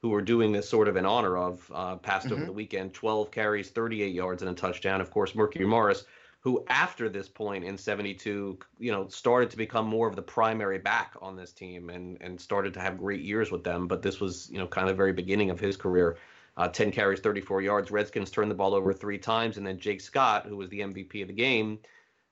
who 0.03 0.11
we're 0.11 0.23
doing 0.23 0.53
this 0.53 0.69
sort 0.69 0.89
of 0.89 0.97
in 0.97 1.07
honor 1.07 1.37
of, 1.37 1.71
uh, 1.75 1.97
passed 1.97 2.27
mm-hmm. 2.27 2.37
over 2.37 2.45
the 2.45 2.53
weekend. 2.53 2.95
12 2.95 3.31
carries, 3.31 3.71
38 3.71 4.15
yards, 4.15 4.43
and 4.43 4.51
a 4.51 4.55
touchdown. 4.55 5.01
Of 5.01 5.11
course, 5.11 5.35
Mercury 5.35 5.67
Morris 5.67 6.05
who 6.41 6.65
after 6.69 7.09
this 7.09 7.29
point 7.29 7.65
in 7.65 7.77
72 7.77 8.59
you 8.79 8.93
know 8.93 9.09
started 9.09 9.51
to 9.51 9.57
become 9.57 9.87
more 9.87 10.09
of 10.09 10.17
the 10.17 10.23
primary 10.23 10.79
back 10.79 11.15
on 11.21 11.37
this 11.37 11.53
team 11.53 11.91
and 11.91 12.17
and 12.21 12.41
started 12.41 12.75
to 12.75 12.81
have 12.81 12.99
great 12.99 13.21
years 13.21 13.51
with 13.51 13.65
them 13.65 13.89
but 13.89 14.03
this 14.03 14.21
was 14.21 14.49
you 14.51 14.59
know 14.59 14.67
kind 14.67 14.89
of 14.89 14.95
the 14.95 14.97
very 14.97 15.13
beginning 15.13 15.51
of 15.51 15.59
his 15.59 15.77
career 15.77 16.17
uh, 16.57 16.69
10 16.69 16.91
carries 16.91 17.21
34 17.21 17.63
yards 17.63 17.91
redskins 17.91 18.31
turned 18.31 18.51
the 18.51 18.55
ball 18.55 18.75
over 18.75 18.93
three 18.93 19.19
times 19.19 19.59
and 19.59 19.67
then 19.67 19.79
jake 19.79 20.01
scott 20.01 20.47
who 20.47 20.57
was 20.57 20.69
the 20.71 20.81
mvp 20.81 21.23
of 21.23 21.29
the 21.29 21.35
game 21.35 21.79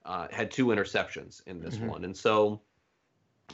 uh, 0.07 0.29
had 0.31 0.51
two 0.51 0.66
interceptions 0.69 1.42
in 1.47 1.61
this 1.61 1.77
mm-hmm. 1.77 1.88
one 1.88 2.05
and 2.05 2.16
so 2.16 2.61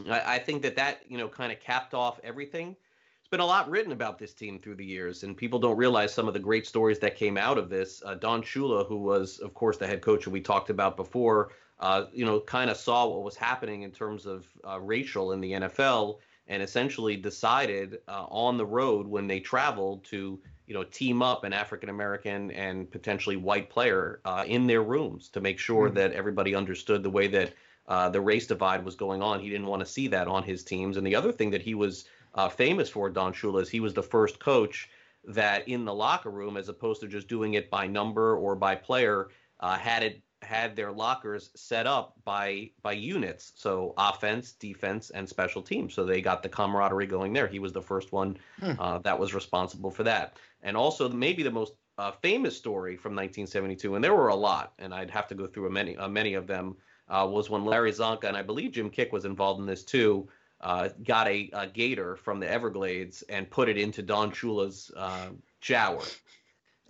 I, 0.08 0.34
I 0.34 0.38
think 0.38 0.62
that 0.62 0.76
that 0.76 1.00
you 1.08 1.18
know 1.18 1.28
kind 1.28 1.52
of 1.52 1.60
capped 1.60 1.94
off 1.94 2.20
everything 2.22 2.76
It's 3.20 3.28
been 3.28 3.40
a 3.40 3.46
lot 3.46 3.68
written 3.70 3.92
about 3.92 4.18
this 4.18 4.32
team 4.34 4.58
through 4.58 4.76
the 4.76 4.84
years, 4.84 5.22
and 5.22 5.36
people 5.36 5.58
don't 5.58 5.76
realize 5.76 6.12
some 6.12 6.28
of 6.28 6.34
the 6.34 6.40
great 6.40 6.66
stories 6.66 6.98
that 7.00 7.16
came 7.16 7.36
out 7.36 7.58
of 7.58 7.68
this. 7.68 8.02
Uh, 8.04 8.14
Don 8.14 8.42
Shula, 8.42 8.86
who 8.86 8.96
was, 8.96 9.38
of 9.38 9.54
course, 9.54 9.78
the 9.78 9.86
head 9.86 10.00
coach 10.02 10.24
that 10.24 10.30
we 10.30 10.40
talked 10.40 10.70
about 10.70 10.96
before, 10.96 11.52
uh, 11.80 12.06
you 12.12 12.24
know, 12.24 12.40
kind 12.40 12.70
of 12.70 12.76
saw 12.76 13.06
what 13.06 13.22
was 13.22 13.36
happening 13.36 13.82
in 13.82 13.90
terms 13.90 14.26
of 14.26 14.46
uh, 14.66 14.80
racial 14.80 15.32
in 15.32 15.40
the 15.40 15.52
NFL, 15.52 16.18
and 16.48 16.62
essentially 16.62 17.16
decided 17.16 17.98
uh, 18.08 18.24
on 18.28 18.56
the 18.56 18.66
road 18.66 19.06
when 19.06 19.26
they 19.26 19.40
traveled 19.40 20.04
to, 20.04 20.40
you 20.66 20.74
know, 20.74 20.84
team 20.84 21.22
up 21.22 21.44
an 21.44 21.52
African 21.52 21.88
American 21.88 22.50
and 22.52 22.90
potentially 22.90 23.36
white 23.36 23.70
player 23.70 24.20
uh, 24.24 24.44
in 24.46 24.66
their 24.66 24.82
rooms 24.82 25.28
to 25.30 25.40
make 25.40 25.58
sure 25.58 25.86
mm-hmm. 25.86 25.96
that 25.96 26.12
everybody 26.12 26.54
understood 26.54 27.02
the 27.02 27.10
way 27.10 27.28
that. 27.28 27.52
Uh, 27.88 28.08
the 28.08 28.20
race 28.20 28.46
divide 28.46 28.84
was 28.84 28.94
going 28.94 29.20
on. 29.20 29.40
He 29.40 29.50
didn't 29.50 29.66
want 29.66 29.80
to 29.80 29.86
see 29.86 30.06
that 30.06 30.28
on 30.28 30.44
his 30.44 30.62
teams. 30.62 30.96
And 30.96 31.04
the 31.04 31.16
other 31.16 31.32
thing 31.32 31.50
that 31.50 31.62
he 31.62 31.74
was 31.74 32.04
uh, 32.34 32.48
famous 32.48 32.88
for, 32.88 33.10
Don 33.10 33.32
Shula, 33.32 33.60
is 33.60 33.68
he 33.68 33.80
was 33.80 33.92
the 33.92 34.02
first 34.02 34.38
coach 34.38 34.88
that 35.24 35.66
in 35.68 35.84
the 35.84 35.94
locker 35.94 36.30
room, 36.30 36.56
as 36.56 36.68
opposed 36.68 37.00
to 37.00 37.08
just 37.08 37.28
doing 37.28 37.54
it 37.54 37.70
by 37.70 37.86
number 37.86 38.36
or 38.36 38.54
by 38.54 38.74
player, 38.74 39.30
uh, 39.60 39.76
had 39.76 40.02
it 40.02 40.22
had 40.42 40.74
their 40.74 40.90
lockers 40.90 41.50
set 41.54 41.86
up 41.86 42.14
by 42.24 42.70
by 42.82 42.92
units, 42.92 43.52
so 43.54 43.94
offense, 43.96 44.52
defense, 44.52 45.10
and 45.10 45.28
special 45.28 45.62
teams. 45.62 45.94
So 45.94 46.04
they 46.04 46.20
got 46.20 46.42
the 46.42 46.48
camaraderie 46.48 47.06
going 47.06 47.32
there. 47.32 47.46
He 47.46 47.60
was 47.60 47.72
the 47.72 47.82
first 47.82 48.12
one 48.12 48.36
Hmm. 48.58 48.72
uh, 48.78 48.98
that 48.98 49.18
was 49.18 49.34
responsible 49.34 49.90
for 49.90 50.02
that, 50.04 50.36
and 50.62 50.76
also 50.76 51.08
maybe 51.08 51.42
the 51.42 51.50
most 51.50 51.74
uh, 51.98 52.12
famous 52.22 52.56
story 52.56 52.96
from 52.96 53.12
1972, 53.12 53.94
and 53.94 54.02
there 54.02 54.14
were 54.14 54.28
a 54.28 54.34
lot, 54.34 54.72
and 54.78 54.94
I'd 54.94 55.10
have 55.10 55.28
to 55.28 55.34
go 55.34 55.46
through 55.46 55.70
many 55.70 55.96
uh, 55.96 56.08
many 56.08 56.34
of 56.34 56.46
them. 56.46 56.76
Uh, 57.08 57.26
was 57.28 57.50
when 57.50 57.64
Larry 57.64 57.92
Csonka 57.92 58.24
and 58.24 58.36
I 58.36 58.42
believe 58.42 58.72
Jim 58.72 58.88
Kiick 58.88 59.12
was 59.12 59.26
involved 59.26 59.60
in 59.60 59.66
this 59.66 59.84
too. 59.84 60.28
Uh, 60.60 60.88
got 61.04 61.26
a, 61.26 61.50
a 61.52 61.66
gator 61.66 62.16
from 62.16 62.38
the 62.38 62.48
Everglades 62.48 63.22
and 63.22 63.50
put 63.50 63.68
it 63.68 63.76
into 63.76 64.00
Don 64.00 64.30
Shula's 64.30 64.90
uh, 64.96 65.30
shower 65.60 66.00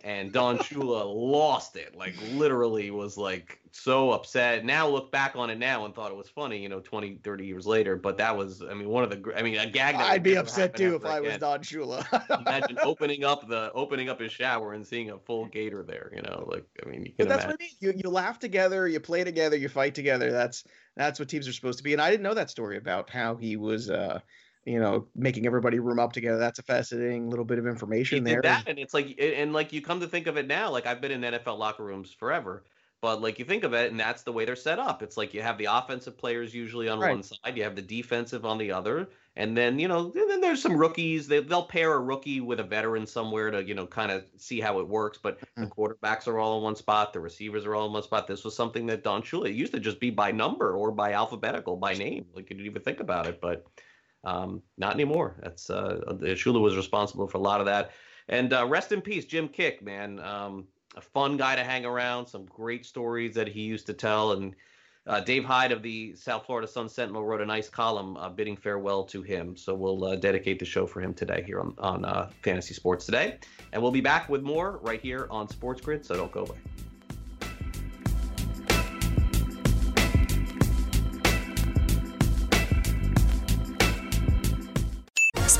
and 0.04 0.32
Don 0.32 0.58
Shula 0.58 1.04
lost 1.14 1.76
it. 1.76 1.96
Like 1.96 2.14
literally 2.32 2.90
was 2.90 3.16
like 3.16 3.60
so 3.72 4.10
upset. 4.12 4.64
Now 4.64 4.88
look 4.88 5.10
back 5.10 5.36
on 5.36 5.50
it 5.50 5.58
now 5.58 5.84
and 5.84 5.94
thought 5.94 6.10
it 6.10 6.16
was 6.16 6.28
funny, 6.28 6.62
you 6.62 6.68
know, 6.68 6.80
20, 6.80 7.16
30 7.22 7.46
years 7.46 7.66
later. 7.66 7.96
But 7.96 8.18
that 8.18 8.36
was, 8.36 8.62
I 8.62 8.74
mean, 8.74 8.88
one 8.88 9.04
of 9.04 9.10
the, 9.10 9.32
I 9.36 9.42
mean, 9.42 9.56
a 9.58 9.66
gag. 9.66 9.96
That 9.96 10.10
I'd 10.10 10.22
be 10.22 10.36
upset 10.36 10.76
too 10.76 10.96
if 10.96 11.04
I 11.04 11.20
was. 11.20 11.38
Don 11.38 11.60
Shula. 11.60 12.04
Imagine 12.46 12.78
opening 12.82 13.24
up 13.24 13.48
the 13.48 13.72
opening 13.72 14.08
up 14.08 14.20
his 14.20 14.32
shower 14.32 14.72
and 14.72 14.86
seeing 14.86 15.10
a 15.10 15.18
full 15.18 15.46
gator 15.46 15.82
there. 15.82 16.10
You 16.14 16.22
know, 16.22 16.46
like 16.50 16.66
I 16.84 16.88
mean, 16.88 17.06
you 17.06 17.12
But 17.18 17.28
that's 17.28 17.44
imagine. 17.44 17.50
what 17.50 17.60
I 17.60 17.64
mean. 17.64 17.94
You 17.94 18.00
you 18.04 18.10
laugh 18.10 18.38
together, 18.38 18.88
you 18.88 19.00
play 19.00 19.24
together, 19.24 19.56
you 19.56 19.68
fight 19.68 19.94
together. 19.94 20.30
That's 20.30 20.64
that's 20.96 21.18
what 21.18 21.28
teams 21.28 21.48
are 21.48 21.52
supposed 21.52 21.78
to 21.78 21.84
be. 21.84 21.92
And 21.92 22.02
I 22.02 22.10
didn't 22.10 22.22
know 22.22 22.34
that 22.34 22.50
story 22.50 22.76
about 22.76 23.08
how 23.08 23.36
he 23.36 23.56
was, 23.56 23.88
uh, 23.88 24.20
you 24.64 24.79
know, 24.79 25.07
making 25.16 25.46
everybody 25.46 25.79
room 25.79 25.98
up 25.98 26.12
together. 26.12 26.38
That's 26.38 26.59
a 26.59 26.62
fascinating 26.62 27.29
little 27.29 27.44
bit 27.44 27.59
of 27.59 27.64
he 27.64 27.70
information 27.70 28.25
did 28.25 28.35
there. 28.35 28.42
that, 28.42 28.68
and 28.68 28.79
it's 28.79 28.94
like, 28.94 29.18
and 29.18 29.53
like 29.53 29.72
you 29.72 29.83
come 29.83 30.01
to 30.01 30.07
think 30.07 30.27
of 30.27 30.37
it 30.37 30.46
now, 30.46 30.70
like 30.70 30.87
I've 30.87 31.01
been 31.01 31.11
in 31.11 31.20
NFL 31.22 31.59
locker 31.59 31.85
rooms 31.85 32.12
forever, 32.12 32.62
but 33.01 33.20
like 33.20 33.40
you 33.40 33.44
think 33.44 33.64
of 33.64 33.75
it, 33.75 33.90
and 33.90 33.98
that's 33.98 34.22
the 34.22 34.33
way 34.33 34.44
they're 34.44 34.55
set 34.55 34.79
up. 34.79 35.03
It's 35.03 35.16
like 35.16 35.35
you 35.35 35.42
have 35.42 35.59
the 35.59 35.64
offensive 35.64 36.16
players 36.16 36.55
usually 36.55 36.88
on 36.88 37.01
Right. 37.01 37.11
one 37.11 37.25
side, 37.25 37.57
you 37.57 37.64
have 37.64 37.75
the 37.75 37.83
defensive 37.83 38.46
on 38.46 38.59
the 38.59 38.70
other, 38.70 39.09
and 39.35 39.57
then 39.57 39.81
you 39.81 39.88
know, 39.88 40.12
and 40.14 40.31
then 40.31 40.40
there's 40.40 40.62
some 40.62 40.77
rookies. 40.77 41.27
They 41.27 41.40
they'll 41.40 41.64
pair 41.64 41.94
a 41.94 41.98
rookie 41.98 42.40
with 42.40 42.61
a 42.61 42.62
veteran 42.62 43.05
somewhere 43.05 43.51
to 43.51 43.64
you 43.64 43.75
know 43.75 43.88
kind 43.88 44.12
of 44.12 44.25
see 44.37 44.61
how 44.61 44.79
it 44.79 44.87
works. 44.87 45.18
But 45.20 45.40
the 45.40 45.62
mm-hmm. 45.62 45.72
quarterbacks 45.72 46.29
are 46.29 46.38
all 46.38 46.59
in 46.59 46.62
one 46.62 46.77
spot, 46.77 47.12
the 47.12 47.18
receivers 47.18 47.66
are 47.66 47.75
all 47.75 47.87
in 47.87 47.92
one 47.92 48.05
spot. 48.05 48.29
This 48.29 48.44
was 48.44 48.55
something 48.55 48.87
that 48.87 49.03
Don 49.03 49.22
Shula 49.22 49.48
it 49.48 49.57
used 49.57 49.72
to 49.72 49.81
just 49.81 49.98
be 49.98 50.11
by 50.11 50.31
number 50.31 50.77
or 50.77 50.92
by 50.92 51.14
alphabetical, 51.14 51.77
by 51.77 51.94
name. 51.94 52.27
Like 52.33 52.51
you 52.51 52.57
didn't 52.57 52.66
even 52.66 52.83
think 52.83 53.01
about 53.01 53.27
it, 53.27 53.40
but. 53.40 53.66
Um, 54.24 54.62
not 54.78 54.94
anymore. 54.94 55.37
That's 55.42 55.70
uh, 55.70 56.00
Shula 56.08 56.61
was 56.61 56.76
responsible 56.76 57.26
for 57.26 57.38
a 57.38 57.40
lot 57.40 57.61
of 57.61 57.66
that. 57.66 57.90
And 58.28 58.52
uh, 58.52 58.66
rest 58.66 58.92
in 58.92 59.00
peace, 59.00 59.24
Jim 59.24 59.48
Kiick, 59.48 59.82
man. 59.82 60.20
Um, 60.20 60.66
a 60.96 61.00
fun 61.00 61.37
guy 61.37 61.56
to 61.56 61.64
hang 61.64 61.85
around. 61.85 62.26
Some 62.26 62.44
great 62.46 62.87
stories 62.87 63.35
that 63.35 63.48
he 63.48 63.62
used 63.62 63.87
to 63.87 63.94
tell. 63.94 64.32
And 64.32 64.54
uh, 65.06 65.20
Dave 65.20 65.44
Hyde 65.44 65.72
of 65.72 65.82
the 65.82 66.14
South 66.14 66.46
Florida 66.46 66.68
Sun 66.68 66.88
Sentinel 66.88 67.24
wrote 67.24 67.40
a 67.40 67.46
nice 67.46 67.68
column 67.68 68.16
uh, 68.16 68.28
bidding 68.28 68.56
farewell 68.56 69.04
to 69.04 69.22
him. 69.22 69.56
So 69.56 69.74
we'll 69.74 70.04
uh, 70.04 70.16
dedicate 70.16 70.58
the 70.58 70.64
show 70.64 70.87
for 70.87 71.00
him 71.00 71.14
today 71.14 71.42
here 71.44 71.61
on, 71.61 71.74
on 71.78 72.04
uh, 72.04 72.30
Fantasy 72.42 72.74
Sports 72.74 73.06
Today. 73.06 73.38
And 73.72 73.82
we'll 73.82 73.90
be 73.90 74.00
back 74.00 74.28
with 74.28 74.42
more 74.42 74.78
right 74.82 75.00
here 75.00 75.26
on 75.30 75.48
Sports 75.48 75.80
Grid. 75.80 76.04
So 76.04 76.14
don't 76.14 76.30
go 76.30 76.40
away. 76.40 76.58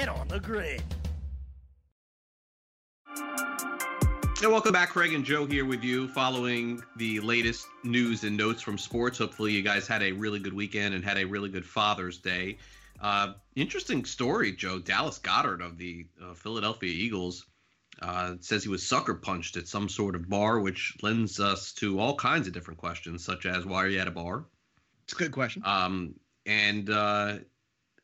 Get 0.00 0.08
on 0.08 0.28
the 0.28 0.40
grid. 0.40 0.82
Hey, 4.38 4.46
welcome 4.46 4.72
back, 4.72 4.88
Craig 4.88 5.12
and 5.12 5.22
Joe 5.22 5.44
here 5.44 5.66
with 5.66 5.84
you, 5.84 6.08
following 6.08 6.82
the 6.96 7.20
latest 7.20 7.66
news 7.84 8.24
and 8.24 8.34
notes 8.34 8.62
from 8.62 8.78
sports. 8.78 9.18
Hopefully, 9.18 9.52
you 9.52 9.60
guys 9.60 9.86
had 9.86 10.02
a 10.02 10.12
really 10.12 10.38
good 10.38 10.54
weekend 10.54 10.94
and 10.94 11.04
had 11.04 11.18
a 11.18 11.26
really 11.26 11.50
good 11.50 11.66
Father's 11.66 12.16
Day. 12.16 12.56
Uh, 12.98 13.34
interesting 13.56 14.06
story, 14.06 14.52
Joe. 14.52 14.78
Dallas 14.78 15.18
Goedert 15.18 15.60
of 15.60 15.76
the 15.76 16.06
uh, 16.24 16.32
Philadelphia 16.32 16.90
Eagles 16.90 17.44
uh, 18.00 18.36
says 18.40 18.62
he 18.62 18.70
was 18.70 18.86
sucker 18.86 19.16
punched 19.16 19.58
at 19.58 19.68
some 19.68 19.86
sort 19.86 20.14
of 20.14 20.30
bar, 20.30 20.60
which 20.60 20.96
lends 21.02 21.38
us 21.38 21.72
to 21.74 22.00
all 22.00 22.16
kinds 22.16 22.46
of 22.46 22.54
different 22.54 22.80
questions, 22.80 23.22
such 23.22 23.44
as 23.44 23.66
why 23.66 23.84
are 23.84 23.88
you 23.88 23.98
at 23.98 24.08
a 24.08 24.10
bar? 24.10 24.46
It's 25.04 25.12
a 25.12 25.16
good 25.16 25.32
question. 25.32 25.60
Um, 25.66 26.14
and 26.46 26.88
uh, 26.88 27.34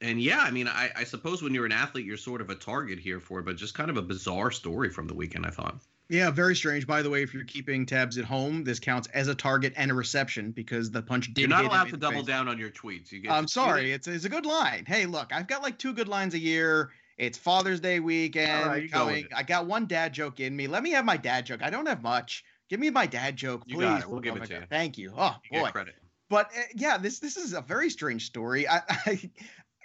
and 0.00 0.20
yeah, 0.20 0.40
I 0.40 0.50
mean, 0.50 0.68
I, 0.68 0.90
I 0.96 1.04
suppose 1.04 1.42
when 1.42 1.54
you're 1.54 1.66
an 1.66 1.72
athlete, 1.72 2.04
you're 2.06 2.16
sort 2.16 2.40
of 2.40 2.50
a 2.50 2.54
target 2.54 2.98
here 2.98 3.20
for 3.20 3.40
it, 3.40 3.44
but 3.46 3.56
just 3.56 3.74
kind 3.74 3.90
of 3.90 3.96
a 3.96 4.02
bizarre 4.02 4.50
story 4.50 4.90
from 4.90 5.06
the 5.06 5.14
weekend, 5.14 5.46
I 5.46 5.50
thought. 5.50 5.76
Yeah, 6.08 6.30
very 6.30 6.54
strange. 6.54 6.86
By 6.86 7.02
the 7.02 7.10
way, 7.10 7.22
if 7.24 7.34
you're 7.34 7.44
keeping 7.44 7.84
tabs 7.84 8.16
at 8.16 8.24
home, 8.24 8.62
this 8.62 8.78
counts 8.78 9.08
as 9.08 9.26
a 9.26 9.34
target 9.34 9.72
and 9.76 9.90
a 9.90 9.94
reception 9.94 10.52
because 10.52 10.90
the 10.90 11.02
punch 11.02 11.34
did. 11.34 11.40
You're 11.40 11.48
not 11.48 11.64
allowed 11.64 11.88
to 11.88 11.96
double 11.96 12.18
face. 12.18 12.26
down 12.26 12.46
on 12.46 12.58
your 12.58 12.70
tweets. 12.70 13.10
You 13.10 13.20
get 13.22 13.32
I'm 13.32 13.48
sorry. 13.48 13.90
It's 13.90 14.06
it's 14.06 14.24
a 14.24 14.28
good 14.28 14.46
line. 14.46 14.84
Hey, 14.86 15.06
look, 15.06 15.32
I've 15.32 15.48
got 15.48 15.62
like 15.64 15.78
two 15.78 15.92
good 15.92 16.06
lines 16.06 16.34
a 16.34 16.38
year. 16.38 16.90
It's 17.18 17.36
Father's 17.38 17.80
Day 17.80 17.98
weekend 17.98 18.66
right, 18.66 18.82
you 18.84 18.88
go 18.88 19.06
with 19.06 19.14
coming. 19.14 19.26
I 19.34 19.42
got 19.42 19.66
one 19.66 19.86
dad 19.86 20.12
joke 20.12 20.38
in 20.38 20.54
me. 20.54 20.66
Let 20.68 20.82
me 20.84 20.90
have 20.92 21.04
my 21.04 21.16
dad 21.16 21.46
joke. 21.46 21.62
I 21.62 21.70
don't 21.70 21.86
have 21.86 22.02
much. 22.02 22.44
Give 22.68 22.78
me 22.78 22.90
my 22.90 23.06
dad 23.06 23.36
joke, 23.36 23.62
You 23.66 23.76
please. 23.76 23.84
got 23.84 24.02
it. 24.02 24.08
We'll 24.08 24.18
Oh 24.18 24.20
give 24.20 24.36
it 24.36 24.42
to 24.44 24.48
God. 24.48 24.60
you. 24.60 24.66
Thank 24.70 24.98
you. 24.98 25.12
Oh 25.16 25.34
You 25.50 25.60
boy. 25.62 25.70
credit. 25.70 25.94
But 26.28 26.50
uh, 26.56 26.62
yeah, 26.76 26.98
this 26.98 27.18
this 27.18 27.36
is 27.36 27.52
a 27.52 27.62
very 27.62 27.90
strange 27.90 28.26
story. 28.26 28.68
I, 28.68 28.82
I 28.88 29.30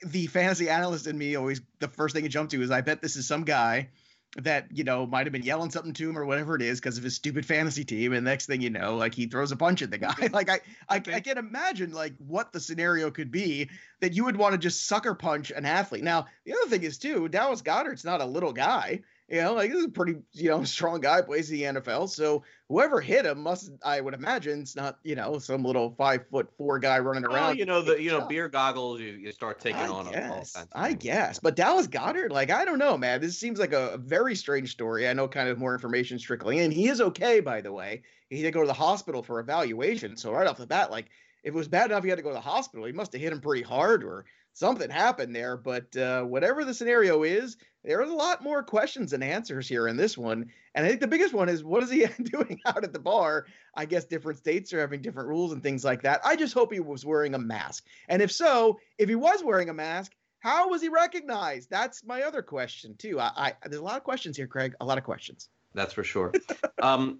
the 0.04 0.28
fantasy 0.28 0.70
analyst 0.70 1.08
in 1.08 1.18
me 1.18 1.36
always 1.36 1.62
the 1.80 1.88
first 1.88 2.16
thing 2.16 2.26
it 2.26 2.30
jump 2.30 2.50
to 2.52 2.62
is 2.62 2.72
I 2.72 2.82
bet 2.82 3.02
this 3.02 3.16
is 3.16 3.28
some 3.28 3.44
guy 3.44 3.90
that 4.38 4.68
you 4.72 4.84
know 4.84 5.06
might 5.06 5.26
have 5.26 5.34
been 5.34 5.44
yelling 5.44 5.70
something 5.70 5.94
to 5.94 6.10
him 6.10 6.18
or 6.18 6.26
whatever 6.26 6.56
it 6.56 6.62
is 6.62 6.80
because 6.80 6.98
of 6.98 7.04
his 7.04 7.16
stupid 7.16 7.46
fantasy 7.46 7.84
team. 7.84 8.14
And 8.14 8.24
next 8.24 8.46
thing 8.46 8.62
you 8.62 8.70
know 8.70 8.96
like 8.96 9.14
he 9.14 9.26
throws 9.28 9.52
a 9.52 9.58
punch 9.58 9.82
at 9.82 9.92
the 9.92 9.98
guy. 9.98 10.14
Like 10.32 10.50
I, 10.50 10.60
I 10.90 10.96
i 10.96 11.20
can 11.20 11.38
imagine 11.38 11.92
like 11.92 12.14
what 12.18 12.54
the 12.54 12.60
scenario 12.60 13.12
could 13.12 13.32
be 13.32 13.70
that 14.00 14.14
you 14.14 14.24
would 14.26 14.38
want 14.38 14.54
to 14.54 14.58
just 14.58 14.88
sucker 14.88 15.14
punch 15.14 15.52
an 15.52 15.66
athlete. 15.66 16.04
Now 16.04 16.28
the 16.46 16.54
other 16.54 16.70
thing 16.70 16.84
is 16.84 16.98
too 16.98 17.28
dallas 17.28 17.62
goedert's 17.62 18.06
not 18.06 18.22
a 18.22 18.26
little 18.26 18.54
guy 18.54 19.02
you 19.32 19.42
know 19.42 19.54
like 19.54 19.72
this 19.72 19.80
is 19.80 19.86
a 19.86 19.90
pretty 19.90 20.16
you 20.34 20.50
know 20.50 20.64
strong 20.66 21.00
guy 21.00 21.22
plays 21.22 21.50
in 21.50 21.74
the 21.74 21.82
nfl 21.82 22.10
so 22.10 22.44
whoever 22.68 23.00
hit 23.00 23.26
him 23.26 23.42
must 23.42 23.72
i 23.84 24.02
would 24.02 24.14
imagine 24.14 24.62
it's 24.62 24.76
not 24.76 25.00
you 25.04 25.16
know 25.16 25.40
some 25.40 25.64
little 25.64 25.96
five 25.98 26.28
foot 26.30 26.50
four 26.58 26.78
guy 26.80 27.00
running 27.00 27.24
around 27.26 27.34
Well, 27.34 27.56
you 27.56 27.66
know 27.66 27.82
the 27.82 28.02
you 28.02 28.12
know 28.12 28.28
beer 28.28 28.50
goggles. 28.50 29.00
You, 29.00 29.14
you 29.14 29.32
start 29.32 29.60
taking 29.60 29.82
I 29.82 29.88
on 29.88 30.08
all 30.08 30.12
guess. 30.12 30.56
of 30.56 30.68
I 30.74 30.94
guess. 30.94 31.40
But 31.40 31.56
Dallas 31.56 31.88
Goedert, 31.88 32.32
like, 32.32 32.50
I 32.50 32.66
don't 32.66 32.80
know, 32.80 32.98
man. 32.98 33.22
This 33.22 33.38
seems 33.40 33.60
like 33.60 33.74
a, 33.74 33.92
a 33.92 33.98
very 33.98 34.36
strange 34.36 34.72
story. 34.72 35.08
I 35.08 35.14
know 35.14 35.28
kind 35.28 35.50
of 35.50 35.58
more 35.58 35.74
information 35.74 36.18
trickling 36.18 36.60
in. 36.60 36.72
He 36.72 36.88
is 36.88 37.02
okay, 37.02 37.40
by 37.40 37.62
the 37.62 37.72
way. 37.72 38.04
He 38.30 38.42
did 38.42 38.54
go 38.54 38.62
to 38.62 38.68
the 38.68 38.74
hospital 38.74 39.24
for 39.24 39.40
evaluation. 39.40 40.18
So 40.18 40.32
right 40.32 40.48
off 40.48 40.58
the 40.58 40.68
bat, 40.68 40.92
like, 40.92 41.08
if 41.44 41.54
it 41.54 41.58
was 41.58 41.68
bad 41.68 41.92
enough 41.92 42.04
he 42.04 42.10
had 42.10 42.18
to 42.18 42.24
go 42.24 42.30
to 42.30 42.36
the 42.36 42.42
hospital, 42.42 42.86
he 42.86 42.92
must 42.92 43.14
have 43.14 43.22
hit 43.22 43.34
him 43.34 43.42
pretty 43.42 43.64
hard 43.64 44.04
or 44.04 44.26
something 44.54 44.90
happened 44.90 45.36
there. 45.36 45.58
But 45.58 45.96
uh, 45.96 46.24
whatever 46.24 46.66
the 46.66 46.74
scenario 46.74 47.24
is, 47.24 47.58
there's 47.84 48.10
a 48.10 48.14
lot 48.14 48.44
more 48.44 48.64
questions 48.64 49.12
than 49.12 49.24
answers 49.24 49.68
here 49.68 49.88
in 49.88 49.98
this 49.98 50.18
one. 50.18 50.52
And 50.76 50.86
I 50.86 50.90
think 50.90 51.02
the 51.02 51.08
biggest 51.08 51.34
one 51.34 51.50
is 51.50 51.64
what 51.64 51.84
is 51.84 51.90
he 51.90 52.06
doing 52.24 52.60
out 52.66 52.84
at 52.84 52.94
the 52.94 53.00
bar? 53.00 53.46
I 53.76 53.86
guess 53.86 54.06
different 54.06 54.40
states 54.40 54.72
are 54.74 54.80
having 54.80 55.02
different 55.02 55.30
rules 55.30 55.52
and 55.52 55.64
things 55.64 55.84
like 55.84 56.04
that. 56.04 56.22
I 56.24 56.36
just 56.36 56.54
hope 56.54 56.72
he 56.72 56.80
was 56.80 57.06
wearing 57.06 57.34
a 57.34 57.40
mask. 57.40 57.86
And 58.08 58.22
if 58.22 58.32
so, 58.32 58.80
if 58.98 59.10
he 59.10 59.16
was 59.16 59.44
wearing 59.44 59.70
a 59.70 59.74
mask, 59.74 60.14
how 60.40 60.70
was 60.70 60.82
he 60.82 60.90
recognized? 60.90 61.70
That's 61.70 62.04
my 62.04 62.24
other 62.24 62.42
question 62.42 62.96
too. 62.98 63.20
I, 63.20 63.32
I 63.36 63.54
there's 63.64 63.82
a 63.82 63.84
lot 63.84 63.98
of 63.98 64.04
questions 64.04 64.38
here, 64.38 64.48
Craig. 64.48 64.74
A 64.82 64.86
lot 64.86 64.98
of 64.98 65.04
questions. 65.04 65.50
That's 65.74 65.94
for 65.94 66.04
sure. 66.04 66.34
um, 66.82 67.20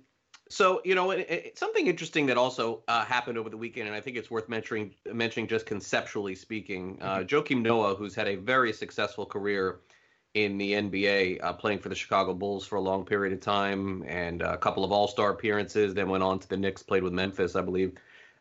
so 0.52 0.82
you 0.84 0.96
know, 0.96 1.12
it, 1.12 1.30
it, 1.30 1.58
something 1.58 1.88
interesting 1.88 2.26
that 2.26 2.38
also 2.38 2.84
uh, 2.88 3.06
happened 3.06 3.38
over 3.38 3.50
the 3.50 3.58
weekend, 3.58 3.88
and 3.88 3.96
I 3.96 4.02
think 4.02 4.18
it's 4.18 4.30
worth 4.30 4.50
mentioning, 4.50 4.94
mentioning 5.12 5.48
just 5.48 5.66
conceptually 5.66 6.36
speaking. 6.36 6.98
Uh, 7.02 7.20
Joakim 7.20 7.62
Noah, 7.62 7.96
who's 7.96 8.14
had 8.14 8.28
a 8.28 8.36
very 8.36 8.74
successful 8.74 9.26
career 9.26 9.80
in 10.34 10.58
the 10.58 10.74
NBA, 10.74 11.42
uh, 11.42 11.54
playing 11.54 11.80
for 11.80 11.88
the 11.88 11.96
Chicago 11.96 12.34
Bulls 12.34 12.66
for 12.66 12.76
a 12.76 12.82
long 12.82 13.06
period 13.06 13.34
of 13.34 13.40
time, 13.40 14.04
and 14.06 14.42
a 14.42 14.58
couple 14.58 14.84
of 14.84 14.92
All-Star 14.92 15.32
appearances. 15.32 15.94
Then 15.94 16.10
went 16.10 16.24
on 16.24 16.40
to 16.40 16.50
the 16.50 16.58
Knicks, 16.58 16.84
played 16.84 17.04
with 17.04 17.14
Memphis, 17.14 17.56
I 17.56 17.62
believe. 17.62 17.94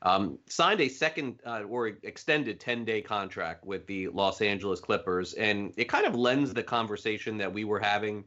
Um, 0.02 0.38
signed 0.46 0.80
a 0.80 0.88
second 0.88 1.40
uh, 1.46 1.62
or 1.68 1.88
extended 1.88 2.58
10-day 2.58 3.02
contract 3.02 3.64
with 3.64 3.86
the 3.86 4.08
Los 4.08 4.40
Angeles 4.40 4.80
Clippers, 4.80 5.34
and 5.34 5.72
it 5.76 5.84
kind 5.84 6.06
of 6.06 6.16
lends 6.16 6.54
the 6.54 6.62
conversation 6.62 7.38
that 7.38 7.52
we 7.52 7.64
were 7.64 7.80
having, 7.80 8.24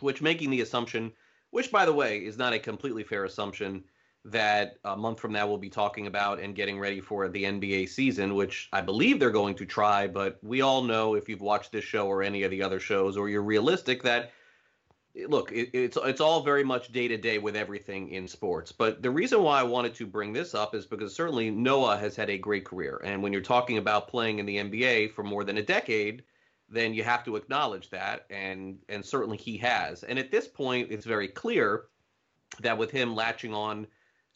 which 0.00 0.20
making 0.20 0.50
the 0.50 0.60
assumption 0.60 1.12
which 1.56 1.72
by 1.72 1.86
the 1.86 1.92
way 1.92 2.18
is 2.18 2.36
not 2.36 2.52
a 2.52 2.58
completely 2.58 3.02
fair 3.02 3.24
assumption 3.24 3.82
that 4.26 4.76
a 4.84 4.94
month 4.94 5.18
from 5.18 5.32
now 5.32 5.46
we'll 5.46 5.56
be 5.56 5.70
talking 5.70 6.06
about 6.06 6.38
and 6.38 6.54
getting 6.54 6.78
ready 6.78 7.00
for 7.00 7.28
the 7.28 7.44
NBA 7.44 7.88
season, 7.88 8.34
which 8.34 8.68
I 8.74 8.82
believe 8.82 9.18
they're 9.18 9.30
going 9.30 9.54
to 9.54 9.64
try. 9.64 10.06
But 10.06 10.38
we 10.42 10.60
all 10.60 10.82
know 10.82 11.14
if 11.14 11.30
you've 11.30 11.40
watched 11.40 11.72
this 11.72 11.82
show 11.82 12.08
or 12.08 12.22
any 12.22 12.42
of 12.42 12.50
the 12.50 12.62
other 12.62 12.78
shows, 12.78 13.16
or 13.16 13.30
you're 13.30 13.40
realistic, 13.40 14.02
that 14.02 14.32
look, 15.28 15.50
it, 15.50 15.70
it's 15.72 15.96
it's 16.04 16.20
all 16.20 16.42
very 16.42 16.62
much 16.62 16.92
day 16.92 17.08
to 17.08 17.16
day 17.16 17.38
with 17.38 17.56
everything 17.56 18.10
in 18.10 18.28
sports. 18.28 18.70
But 18.70 19.00
the 19.00 19.10
reason 19.10 19.42
why 19.42 19.58
I 19.58 19.62
wanted 19.62 19.94
to 19.94 20.06
bring 20.06 20.34
this 20.34 20.54
up 20.54 20.74
is 20.74 20.84
because 20.84 21.14
certainly 21.14 21.50
Noah 21.50 21.96
has 21.96 22.14
had 22.14 22.28
a 22.28 22.36
great 22.36 22.66
career, 22.66 23.00
and 23.02 23.22
when 23.22 23.32
you're 23.32 23.40
talking 23.40 23.78
about 23.78 24.08
playing 24.08 24.40
in 24.40 24.44
the 24.44 24.58
NBA 24.58 25.14
for 25.14 25.22
more 25.22 25.42
than 25.42 25.56
a 25.56 25.62
decade, 25.62 26.22
then 26.68 26.94
you 26.94 27.04
have 27.04 27.24
to 27.24 27.36
acknowledge 27.36 27.90
that, 27.90 28.26
and 28.30 28.78
and 28.88 29.04
certainly 29.04 29.36
he 29.36 29.56
has. 29.58 30.02
And 30.02 30.18
at 30.18 30.30
this 30.30 30.48
point, 30.48 30.90
it's 30.90 31.06
very 31.06 31.28
clear 31.28 31.84
that 32.60 32.76
with 32.76 32.90
him 32.90 33.14
latching 33.14 33.54
on 33.54 33.86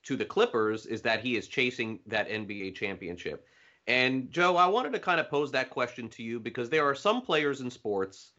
to 0.05 0.17
the 0.17 0.25
Clippers, 0.25 0.87
is 0.87 1.03
that 1.03 1.21
he 1.21 1.37
is 1.37 1.49
chasing 1.49 2.01
that 2.07 2.29
NBA 2.29 2.75
championship. 2.75 3.47
And 3.87 4.31
Joe, 4.31 4.57
I 4.57 4.67
wanted 4.67 4.93
to 4.93 4.99
kind 4.99 5.21
of 5.21 5.29
pose 5.29 5.51
that 5.53 5.71
question 5.71 6.09
to 6.11 6.23
you 6.23 6.39
because 6.39 6.71
there 6.71 6.85
are 6.85 6.95
some 6.95 7.23
players 7.23 7.61
in 7.61 7.71
sports 7.71 8.33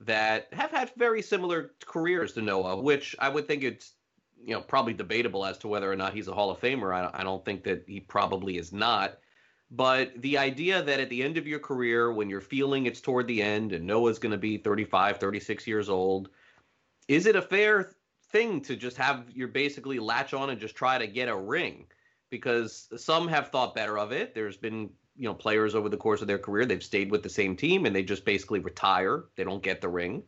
that 0.00 0.48
have 0.52 0.70
had 0.70 0.90
very 0.96 1.22
similar 1.22 1.72
careers 1.84 2.32
to 2.34 2.42
Noah, 2.42 2.80
which 2.80 3.14
I 3.18 3.28
would 3.28 3.46
think 3.46 3.62
it's 3.62 3.92
you 4.44 4.54
know 4.54 4.60
probably 4.60 4.92
debatable 4.92 5.44
as 5.44 5.58
to 5.58 5.68
whether 5.68 5.90
or 5.90 5.96
not 5.96 6.14
he's 6.14 6.28
a 6.28 6.34
Hall 6.34 6.50
of 6.50 6.60
Famer. 6.60 6.94
I, 6.94 7.10
I 7.12 7.24
don't 7.24 7.44
think 7.44 7.64
that 7.64 7.84
he 7.86 8.00
probably 8.00 8.58
is 8.58 8.72
not. 8.72 9.18
But 9.74 10.20
the 10.20 10.36
idea 10.36 10.82
that 10.82 11.00
at 11.00 11.08
the 11.08 11.22
end 11.22 11.38
of 11.38 11.46
your 11.46 11.58
career, 11.58 12.12
when 12.12 12.28
you're 12.28 12.42
feeling 12.42 12.84
it's 12.84 13.00
toward 13.00 13.26
the 13.26 13.42
end 13.42 13.72
and 13.72 13.86
Noah's 13.86 14.18
going 14.18 14.32
to 14.32 14.38
be 14.38 14.58
35, 14.58 15.16
36 15.16 15.66
years 15.66 15.88
old, 15.88 16.28
is 17.08 17.24
it 17.24 17.36
a 17.36 17.42
fair 17.42 17.94
thing 18.30 18.60
to 18.62 18.76
just 18.76 18.98
have 18.98 19.24
you 19.32 19.48
basically 19.48 19.98
latch 19.98 20.34
on 20.34 20.50
and 20.50 20.60
just 20.60 20.76
try 20.76 20.98
to 20.98 21.06
get 21.06 21.30
a 21.30 21.36
ring? 21.36 21.86
Because 22.28 22.88
some 22.98 23.26
have 23.28 23.48
thought 23.48 23.74
better 23.74 23.98
of 23.98 24.12
it. 24.12 24.34
There's 24.34 24.58
been 24.58 24.90
you 25.16 25.26
know 25.26 25.34
players 25.34 25.74
over 25.74 25.88
the 25.88 25.96
course 25.96 26.20
of 26.20 26.26
their 26.26 26.38
career 26.38 26.66
they've 26.66 26.82
stayed 26.82 27.10
with 27.10 27.22
the 27.22 27.28
same 27.28 27.56
team 27.56 27.86
and 27.86 27.96
they 27.96 28.02
just 28.02 28.26
basically 28.26 28.60
retire. 28.60 29.24
They 29.36 29.44
don't 29.44 29.62
get 29.62 29.80
the 29.80 29.88
ring. 29.88 30.22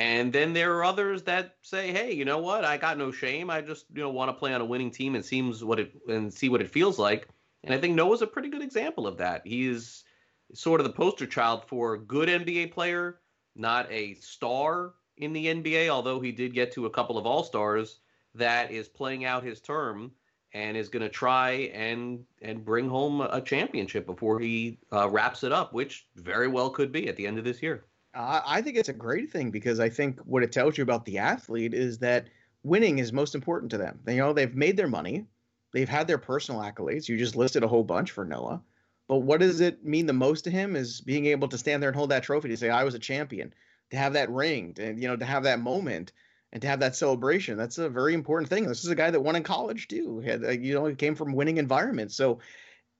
And 0.00 0.32
then 0.32 0.52
there 0.52 0.76
are 0.76 0.84
others 0.84 1.22
that 1.24 1.54
say 1.62 1.92
hey 1.92 2.12
you 2.12 2.24
know 2.24 2.38
what? 2.38 2.64
I 2.64 2.76
got 2.76 2.98
no 2.98 3.12
shame. 3.12 3.50
I 3.50 3.60
just 3.60 3.86
you 3.94 4.02
know 4.02 4.10
want 4.10 4.30
to 4.30 4.32
play 4.32 4.52
on 4.52 4.60
a 4.60 4.64
winning 4.64 4.90
team 4.90 5.14
and 5.14 5.24
seems 5.24 5.62
what 5.62 5.78
it 5.78 5.92
and 6.08 6.34
see 6.34 6.48
what 6.48 6.60
it 6.60 6.70
feels 6.70 6.98
like 6.98 7.28
and 7.64 7.74
i 7.74 7.78
think 7.78 7.94
noah's 7.94 8.22
a 8.22 8.26
pretty 8.26 8.48
good 8.48 8.62
example 8.62 9.06
of 9.06 9.16
that 9.16 9.42
he 9.44 9.66
is 9.66 10.04
sort 10.52 10.80
of 10.80 10.86
the 10.86 10.92
poster 10.92 11.26
child 11.26 11.64
for 11.66 11.94
a 11.94 12.00
good 12.00 12.28
nba 12.28 12.70
player 12.70 13.20
not 13.56 13.90
a 13.90 14.14
star 14.14 14.94
in 15.16 15.32
the 15.32 15.46
nba 15.46 15.88
although 15.88 16.20
he 16.20 16.32
did 16.32 16.54
get 16.54 16.72
to 16.72 16.86
a 16.86 16.90
couple 16.90 17.18
of 17.18 17.26
all-stars 17.26 18.00
that 18.34 18.70
is 18.70 18.88
playing 18.88 19.24
out 19.24 19.42
his 19.42 19.60
term 19.60 20.12
and 20.52 20.76
is 20.76 20.88
going 20.88 21.02
to 21.02 21.08
try 21.08 21.70
and 21.74 22.24
and 22.42 22.64
bring 22.64 22.88
home 22.88 23.20
a 23.20 23.40
championship 23.40 24.06
before 24.06 24.40
he 24.40 24.78
uh, 24.92 25.08
wraps 25.08 25.44
it 25.44 25.52
up, 25.52 25.72
which 25.72 26.06
very 26.16 26.48
well 26.48 26.70
could 26.70 26.90
be 26.90 27.08
at 27.08 27.16
the 27.16 27.26
end 27.26 27.38
of 27.38 27.44
this 27.44 27.62
year. 27.62 27.84
I 28.12 28.60
think 28.60 28.76
it's 28.76 28.88
a 28.88 28.94
great 28.94 29.30
thing 29.30 29.52
because 29.52 29.78
I 29.78 29.88
think 29.88 30.18
what 30.20 30.42
it 30.42 30.50
tells 30.50 30.76
you 30.76 30.82
about 30.82 31.04
the 31.04 31.18
athlete 31.18 31.72
is 31.72 31.98
that 31.98 32.26
winning 32.64 32.98
is 32.98 33.12
most 33.12 33.36
important 33.36 33.70
to 33.70 33.78
them. 33.78 34.00
You 34.08 34.16
know, 34.16 34.32
they've 34.32 34.54
made 34.54 34.76
their 34.76 34.88
money, 34.88 35.26
they've 35.72 35.88
had 35.88 36.06
their 36.06 36.18
personal 36.18 36.60
accolades. 36.60 37.08
You 37.08 37.16
just 37.16 37.36
listed 37.36 37.62
a 37.62 37.68
whole 37.68 37.84
bunch 37.84 38.10
for 38.10 38.24
Noah, 38.24 38.62
but 39.08 39.18
what 39.18 39.40
does 39.40 39.60
it 39.60 39.84
mean 39.84 40.06
the 40.06 40.12
most 40.12 40.42
to 40.44 40.50
him 40.50 40.76
is 40.76 41.00
being 41.00 41.26
able 41.26 41.48
to 41.48 41.58
stand 41.58 41.82
there 41.82 41.90
and 41.90 41.96
hold 41.96 42.10
that 42.10 42.22
trophy 42.22 42.48
to 42.48 42.56
say 42.56 42.70
I 42.70 42.84
was 42.84 42.94
a 42.94 42.98
champion, 42.98 43.52
to 43.90 43.96
have 43.96 44.14
that 44.14 44.30
ring, 44.30 44.76
and 44.78 45.00
you 45.00 45.08
know, 45.08 45.16
to 45.16 45.24
have 45.24 45.44
that 45.44 45.60
moment 45.60 46.12
and 46.52 46.62
to 46.62 46.68
have 46.68 46.80
that 46.80 46.96
celebration 46.96 47.56
that's 47.56 47.78
a 47.78 47.88
very 47.88 48.14
important 48.14 48.50
thing. 48.50 48.66
This 48.66 48.84
is 48.84 48.90
a 48.90 48.96
guy 48.96 49.10
that 49.10 49.20
won 49.20 49.36
in 49.36 49.42
college 49.42 49.88
too. 49.88 50.20
Had, 50.20 50.44
uh, 50.44 50.50
you 50.50 50.74
know 50.74 50.86
he 50.86 50.94
came 50.94 51.14
from 51.14 51.32
winning 51.34 51.58
environments. 51.58 52.16
So 52.16 52.40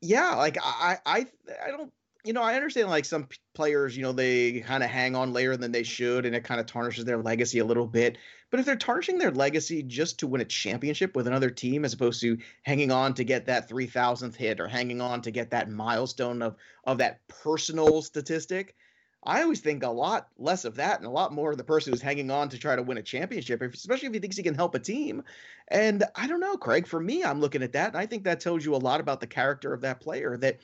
yeah 0.01 0.35
like 0.35 0.57
i 0.63 0.99
i 1.05 1.27
i 1.65 1.71
don't 1.71 1.93
you 2.25 2.33
know 2.33 2.43
i 2.43 2.55
understand 2.55 2.89
like 2.89 3.05
some 3.05 3.29
players 3.55 3.97
you 3.97 4.03
know 4.03 4.13
they 4.13 4.61
kind 4.61 4.83
of 4.83 4.91
hang 4.91 5.15
on 5.17 5.33
later 5.33 5.57
than 5.57 5.73
they 5.73 5.83
should 5.83 6.27
and 6.27 6.35
it 6.35 6.45
kind 6.45 6.61
of 6.61 6.67
tarnishes 6.67 7.05
their 7.05 7.19
legacy 7.19 7.59
a 7.59 7.65
little 7.65 7.87
bit 7.87 8.19
but 8.51 8.61
if 8.61 8.67
they're 8.67 8.77
tarnishing 8.77 9.19
their 9.19 9.31
legacy 9.31 9.83
just 9.83 10.19
to 10.19 10.27
win 10.27 10.41
a 10.41 10.45
championship 10.45 11.15
with 11.17 11.27
another 11.27 11.51
team 11.51 11.85
as 11.85 11.93
opposed 11.93 12.21
to 12.21 12.39
hanging 12.63 12.91
on 12.91 13.15
to 13.15 13.25
get 13.25 13.47
that 13.47 13.69
3000th 13.69 14.37
hit 14.37 14.61
or 14.61 14.69
hanging 14.69 15.01
on 15.01 15.23
to 15.23 15.31
get 15.31 15.51
that 15.51 15.71
milestone 15.71 16.43
of 16.43 16.57
of 16.85 16.99
that 16.99 17.27
personal 17.29 18.03
statistic 18.03 18.77
I 19.23 19.43
always 19.43 19.61
think 19.61 19.83
a 19.83 19.91
lot 19.91 20.29
less 20.39 20.65
of 20.65 20.77
that 20.77 20.97
and 20.97 21.07
a 21.07 21.11
lot 21.11 21.35
more 21.35 21.51
of 21.51 21.59
the 21.59 21.65
person 21.65 21.93
who's 21.93 22.01
hanging 22.01 22.31
on 22.31 22.49
to 22.49 22.59
try 22.59 22.75
to 22.75 22.83
win 22.83 22.97
a 22.97 23.03
championship, 23.03 23.61
especially 23.61 24.09
if 24.09 24.15
he 24.15 24.19
thinks 24.19 24.37
he 24.37 24.43
can 24.43 24.55
help 24.55 24.75
a 24.75 24.79
team. 24.79 25.23
And 25.69 26.05
I 26.17 26.27
don't 26.27 26.41
know, 26.41 26.57
Craig, 26.57 26.87
for 26.87 26.99
me, 27.01 27.23
I'm 27.23 27.41
looking 27.41 27.63
at 27.63 27.73
that. 27.73 27.89
And 27.89 27.99
I 27.99 28.07
think 28.07 28.25
that 28.25 28.41
tells 28.41 28.65
you 28.65 28.75
a 28.75 28.77
lot 28.77 29.01
about 29.01 29.21
the 29.21 29.27
character 29.27 29.75
of 29.75 29.83
that 29.83 30.01
player 30.01 30.39
that, 30.39 30.61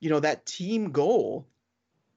you 0.00 0.10
know, 0.10 0.20
that 0.20 0.46
team 0.46 0.90
goal 0.90 1.46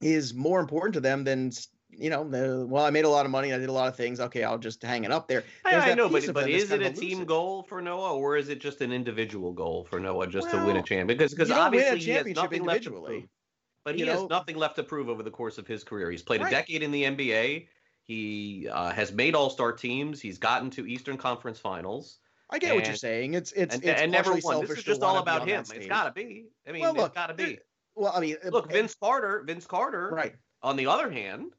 is 0.00 0.34
more 0.34 0.60
important 0.60 0.94
to 0.94 1.00
them 1.00 1.24
than 1.24 1.52
you 1.92 2.08
know, 2.10 2.28
the, 2.28 2.66
well, 2.66 2.84
I 2.84 2.90
made 2.90 3.04
a 3.04 3.08
lot 3.08 3.26
of 3.26 3.32
money. 3.32 3.52
I 3.52 3.58
did 3.58 3.68
a 3.68 3.72
lot 3.72 3.88
of 3.88 3.96
things. 3.96 4.20
Okay, 4.20 4.44
I'll 4.44 4.58
just 4.58 4.82
hang 4.82 5.04
it 5.04 5.10
up 5.10 5.28
there. 5.28 5.44
I, 5.64 5.90
I 5.90 5.94
know, 5.94 6.08
but 6.08 6.32
but 6.32 6.48
is 6.48 6.70
it 6.70 6.82
a 6.82 6.90
team 6.90 7.24
goal 7.24 7.62
for 7.62 7.82
Noah, 7.82 8.16
or 8.16 8.36
is 8.36 8.48
it 8.48 8.60
just 8.60 8.80
an 8.80 8.92
individual 8.92 9.52
goal 9.52 9.84
for 9.84 10.00
Noah 10.00 10.26
just 10.26 10.52
well, 10.52 10.60
to 10.60 10.66
win 10.66 10.76
a 10.76 10.82
champion? 10.82 11.18
Because 11.18 11.32
because 11.32 11.50
obviously 11.50 11.98
he 11.98 12.10
has 12.12 12.26
nothing 12.26 12.64
left 12.64 12.84
to 12.84 12.90
prove. 12.90 13.24
But 13.84 13.94
he 13.94 14.02
you 14.02 14.10
has 14.10 14.20
know, 14.20 14.26
nothing 14.26 14.56
left 14.56 14.76
to 14.76 14.82
prove 14.82 15.08
over 15.08 15.22
the 15.22 15.30
course 15.30 15.58
of 15.58 15.66
his 15.66 15.84
career. 15.84 16.10
He's 16.10 16.22
played 16.22 16.42
right. 16.42 16.52
a 16.52 16.54
decade 16.54 16.82
in 16.82 16.90
the 16.90 17.04
NBA. 17.04 17.66
He 18.04 18.68
uh, 18.70 18.90
has 18.90 19.12
made 19.12 19.34
All 19.34 19.50
Star 19.50 19.72
teams. 19.72 20.20
He's 20.20 20.38
gotten 20.38 20.70
to 20.70 20.86
Eastern 20.86 21.16
Conference 21.16 21.58
Finals. 21.58 22.18
I 22.50 22.58
get 22.58 22.70
and, 22.70 22.76
what 22.76 22.86
you're 22.86 22.96
saying. 22.96 23.34
It's 23.34 23.52
it's 23.52 23.74
and, 23.74 23.84
it's 23.84 24.00
and 24.00 24.12
never 24.12 24.34
won. 24.42 24.60
This 24.62 24.78
is 24.78 24.84
just 24.84 25.02
all 25.02 25.18
about 25.18 25.46
him. 25.46 25.64
It's 25.74 25.86
got 25.86 26.04
to 26.04 26.12
be. 26.12 26.46
I 26.68 26.72
mean, 26.72 26.82
well, 26.82 26.94
look, 26.94 27.06
it's 27.06 27.14
got 27.14 27.28
to 27.28 27.34
be. 27.34 27.58
Well, 27.94 28.12
I 28.14 28.20
mean, 28.20 28.36
look, 28.50 28.70
Vince 28.70 28.94
Carter. 28.94 29.42
Vince 29.46 29.66
Carter. 29.66 30.10
Right. 30.12 30.34
On 30.62 30.76
the 30.76 30.86
other 30.86 31.10
hand, 31.10 31.52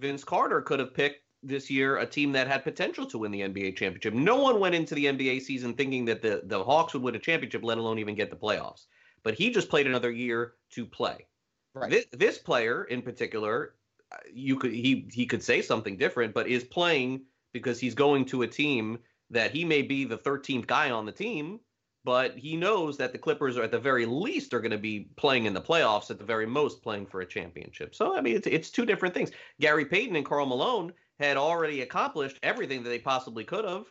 Vince 0.00 0.24
Carter 0.24 0.60
could 0.60 0.80
have 0.80 0.94
picked 0.94 1.22
this 1.42 1.70
year 1.70 1.98
a 1.98 2.06
team 2.06 2.32
that 2.32 2.48
had 2.48 2.64
potential 2.64 3.06
to 3.06 3.18
win 3.18 3.30
the 3.30 3.42
NBA 3.42 3.76
championship. 3.76 4.14
No 4.14 4.36
one 4.36 4.58
went 4.58 4.74
into 4.74 4.94
the 4.94 5.06
NBA 5.06 5.42
season 5.42 5.74
thinking 5.74 6.04
that 6.06 6.22
the 6.22 6.42
the 6.44 6.62
Hawks 6.62 6.94
would 6.94 7.02
win 7.02 7.14
a 7.14 7.18
championship, 7.18 7.62
let 7.62 7.78
alone 7.78 7.98
even 7.98 8.14
get 8.14 8.30
the 8.30 8.36
playoffs. 8.36 8.86
But 9.22 9.34
he 9.34 9.50
just 9.50 9.68
played 9.68 9.86
another 9.86 10.10
year 10.10 10.54
to 10.70 10.86
play. 10.86 11.26
Right. 11.74 11.90
This, 11.90 12.06
this 12.12 12.38
player 12.38 12.84
in 12.84 13.02
particular, 13.02 13.74
uh, 14.10 14.16
you 14.32 14.56
could 14.56 14.72
he 14.72 15.08
he 15.12 15.26
could 15.26 15.42
say 15.42 15.62
something 15.62 15.96
different, 15.96 16.34
but 16.34 16.48
is 16.48 16.64
playing 16.64 17.22
because 17.52 17.78
he's 17.78 17.94
going 17.94 18.24
to 18.26 18.42
a 18.42 18.46
team 18.46 18.98
that 19.30 19.50
he 19.50 19.64
may 19.64 19.82
be 19.82 20.04
the 20.04 20.18
13th 20.18 20.66
guy 20.66 20.90
on 20.90 21.06
the 21.06 21.12
team, 21.12 21.58
but 22.06 22.38
he 22.38 22.56
knows 22.56 22.96
that 22.96 23.10
the 23.10 23.18
Clippers 23.18 23.58
are 23.58 23.64
at 23.64 23.72
the 23.72 23.80
very 23.80 24.06
least 24.06 24.54
are 24.54 24.60
going 24.60 24.70
to 24.70 24.78
be 24.78 25.08
playing 25.16 25.46
in 25.46 25.52
the 25.52 25.60
playoffs, 25.60 26.08
at 26.08 26.18
the 26.18 26.24
very 26.24 26.46
most 26.46 26.80
playing 26.80 27.04
for 27.04 27.20
a 27.20 27.26
championship. 27.26 27.96
So 27.96 28.16
I 28.16 28.20
mean, 28.20 28.36
it's 28.36 28.46
it's 28.46 28.70
two 28.70 28.86
different 28.86 29.12
things. 29.12 29.32
Gary 29.60 29.84
Payton 29.84 30.14
and 30.14 30.24
Karl 30.24 30.46
Malone 30.46 30.92
had 31.18 31.36
already 31.36 31.82
accomplished 31.82 32.38
everything 32.44 32.84
that 32.84 32.90
they 32.90 33.00
possibly 33.00 33.42
could 33.42 33.64
have 33.64 33.86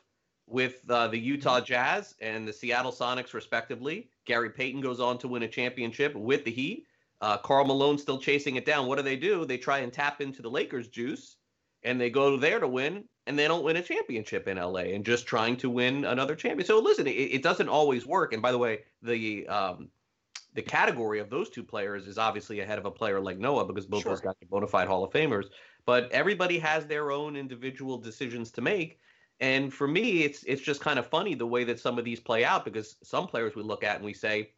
with 0.47 0.89
uh, 0.89 1.09
the 1.09 1.19
Utah 1.19 1.59
Jazz 1.59 2.15
and 2.21 2.47
the 2.47 2.53
Seattle 2.53 2.93
Sonics, 2.93 3.33
respectively. 3.33 4.09
Gary 4.25 4.49
Payton 4.49 4.79
goes 4.79 5.01
on 5.01 5.17
to 5.17 5.27
win 5.27 5.43
a 5.43 5.47
championship 5.47 6.15
with 6.15 6.45
the 6.45 6.51
Heat. 6.51 6.85
Uh, 7.19 7.37
Karl 7.37 7.65
Malone 7.65 7.97
still 7.97 8.19
chasing 8.19 8.55
it 8.55 8.65
down. 8.65 8.87
What 8.87 8.95
do 8.95 9.03
they 9.03 9.17
do? 9.17 9.45
They 9.45 9.57
try 9.57 9.79
and 9.79 9.91
tap 9.91 10.21
into 10.21 10.41
the 10.41 10.49
Lakers 10.49 10.87
juice, 10.87 11.35
and 11.83 11.99
they 11.99 12.09
go 12.09 12.37
there 12.37 12.61
to 12.61 12.67
win, 12.67 13.03
and 13.27 13.37
they 13.37 13.47
don't 13.47 13.63
win 13.63 13.75
a 13.75 13.81
championship 13.81 14.47
in 14.47 14.57
LA, 14.57 14.81
and 14.93 15.05
just 15.05 15.25
trying 15.25 15.57
to 15.57 15.69
win 15.69 16.05
another 16.05 16.35
champion. 16.35 16.65
So 16.65 16.79
listen, 16.79 17.07
it, 17.07 17.11
it 17.11 17.43
doesn't 17.43 17.69
always 17.69 18.05
work. 18.05 18.33
And 18.33 18.41
by 18.41 18.51
the 18.51 18.57
way, 18.57 18.79
the 19.01 19.47
um, 19.47 19.89
the 20.53 20.61
category 20.61 21.19
of 21.19 21.29
those 21.29 21.49
two 21.49 21.63
players 21.63 22.07
is 22.07 22.17
obviously 22.17 22.61
ahead 22.61 22.77
of 22.77 22.85
a 22.85 22.91
player 22.91 23.19
like 23.19 23.37
Noah 23.37 23.65
because 23.65 23.85
both 23.85 24.03
sure. 24.03 24.11
those 24.11 24.21
guys 24.21 24.35
are 24.41 24.47
bona 24.47 24.67
fide 24.67 24.87
Hall 24.87 25.03
of 25.03 25.11
Famers. 25.11 25.45
But 25.85 26.11
everybody 26.11 26.57
has 26.59 26.85
their 26.85 27.11
own 27.11 27.35
individual 27.35 27.97
decisions 27.97 28.51
to 28.51 28.61
make. 28.61 28.99
And 29.39 29.73
for 29.73 29.87
me, 29.87 30.23
it's 30.23 30.43
it's 30.43 30.61
just 30.61 30.81
kind 30.81 30.99
of 30.99 31.07
funny 31.07 31.35
the 31.35 31.47
way 31.47 31.63
that 31.65 31.79
some 31.79 31.99
of 31.99 32.05
these 32.05 32.19
play 32.19 32.45
out 32.45 32.63
because 32.63 32.95
some 33.03 33.27
players 33.27 33.55
we 33.55 33.63
look 33.63 33.83
at 33.83 33.97
and 33.97 34.05
we 34.05 34.13
say, 34.13 34.51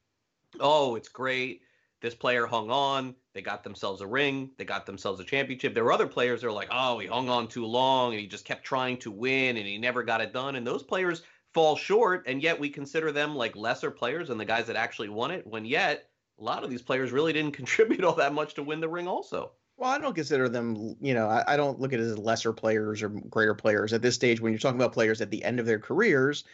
"Oh, 0.59 0.95
it's 0.95 1.09
great 1.09 1.61
this 2.01 2.15
player 2.15 2.45
hung 2.45 2.69
on. 2.69 3.15
They 3.33 3.41
got 3.41 3.63
themselves 3.63 4.01
a 4.01 4.07
ring. 4.07 4.51
They 4.57 4.65
got 4.65 4.85
themselves 4.85 5.19
a 5.19 5.23
championship. 5.23 5.73
There 5.73 5.83
were 5.83 5.91
other 5.91 6.07
players 6.07 6.41
that 6.41 6.47
are 6.47 6.51
like, 6.51 6.69
oh, 6.71 6.99
he 6.99 7.07
hung 7.07 7.29
on 7.29 7.47
too 7.47 7.65
long 7.65 8.13
and 8.13 8.19
he 8.19 8.27
just 8.27 8.45
kept 8.45 8.63
trying 8.63 8.97
to 8.97 9.11
win 9.11 9.57
and 9.57 9.65
he 9.67 9.77
never 9.77 10.03
got 10.03 10.21
it 10.21 10.33
done. 10.33 10.55
And 10.55 10.65
those 10.65 10.83
players 10.83 11.23
fall 11.53 11.75
short. 11.75 12.23
And 12.27 12.41
yet 12.41 12.59
we 12.59 12.69
consider 12.69 13.11
them 13.11 13.35
like 13.35 13.55
lesser 13.55 13.91
players 13.91 14.29
and 14.29 14.39
the 14.39 14.45
guys 14.45 14.67
that 14.67 14.75
actually 14.75 15.09
won 15.09 15.31
it. 15.31 15.45
When 15.45 15.65
yet 15.65 16.09
a 16.39 16.43
lot 16.43 16.63
of 16.63 16.69
these 16.69 16.81
players 16.81 17.11
really 17.11 17.33
didn't 17.33 17.51
contribute 17.55 18.03
all 18.03 18.15
that 18.15 18.33
much 18.33 18.53
to 18.55 18.63
win 18.63 18.79
the 18.79 18.89
ring, 18.89 19.07
also. 19.07 19.51
Well, 19.77 19.91
I 19.91 19.99
don't 19.99 20.15
consider 20.15 20.49
them, 20.49 20.95
you 20.99 21.13
know, 21.13 21.27
I, 21.27 21.53
I 21.53 21.57
don't 21.57 21.79
look 21.79 21.93
at 21.93 21.99
it 21.99 22.03
as 22.03 22.17
lesser 22.17 22.51
players 22.51 23.03
or 23.03 23.09
greater 23.09 23.53
players 23.53 23.93
at 23.93 24.01
this 24.01 24.15
stage. 24.15 24.41
When 24.41 24.51
you're 24.51 24.59
talking 24.59 24.79
about 24.79 24.93
players 24.93 25.21
at 25.21 25.29
the 25.29 25.43
end 25.43 25.59
of 25.59 25.67
their 25.67 25.77
careers, 25.77 26.45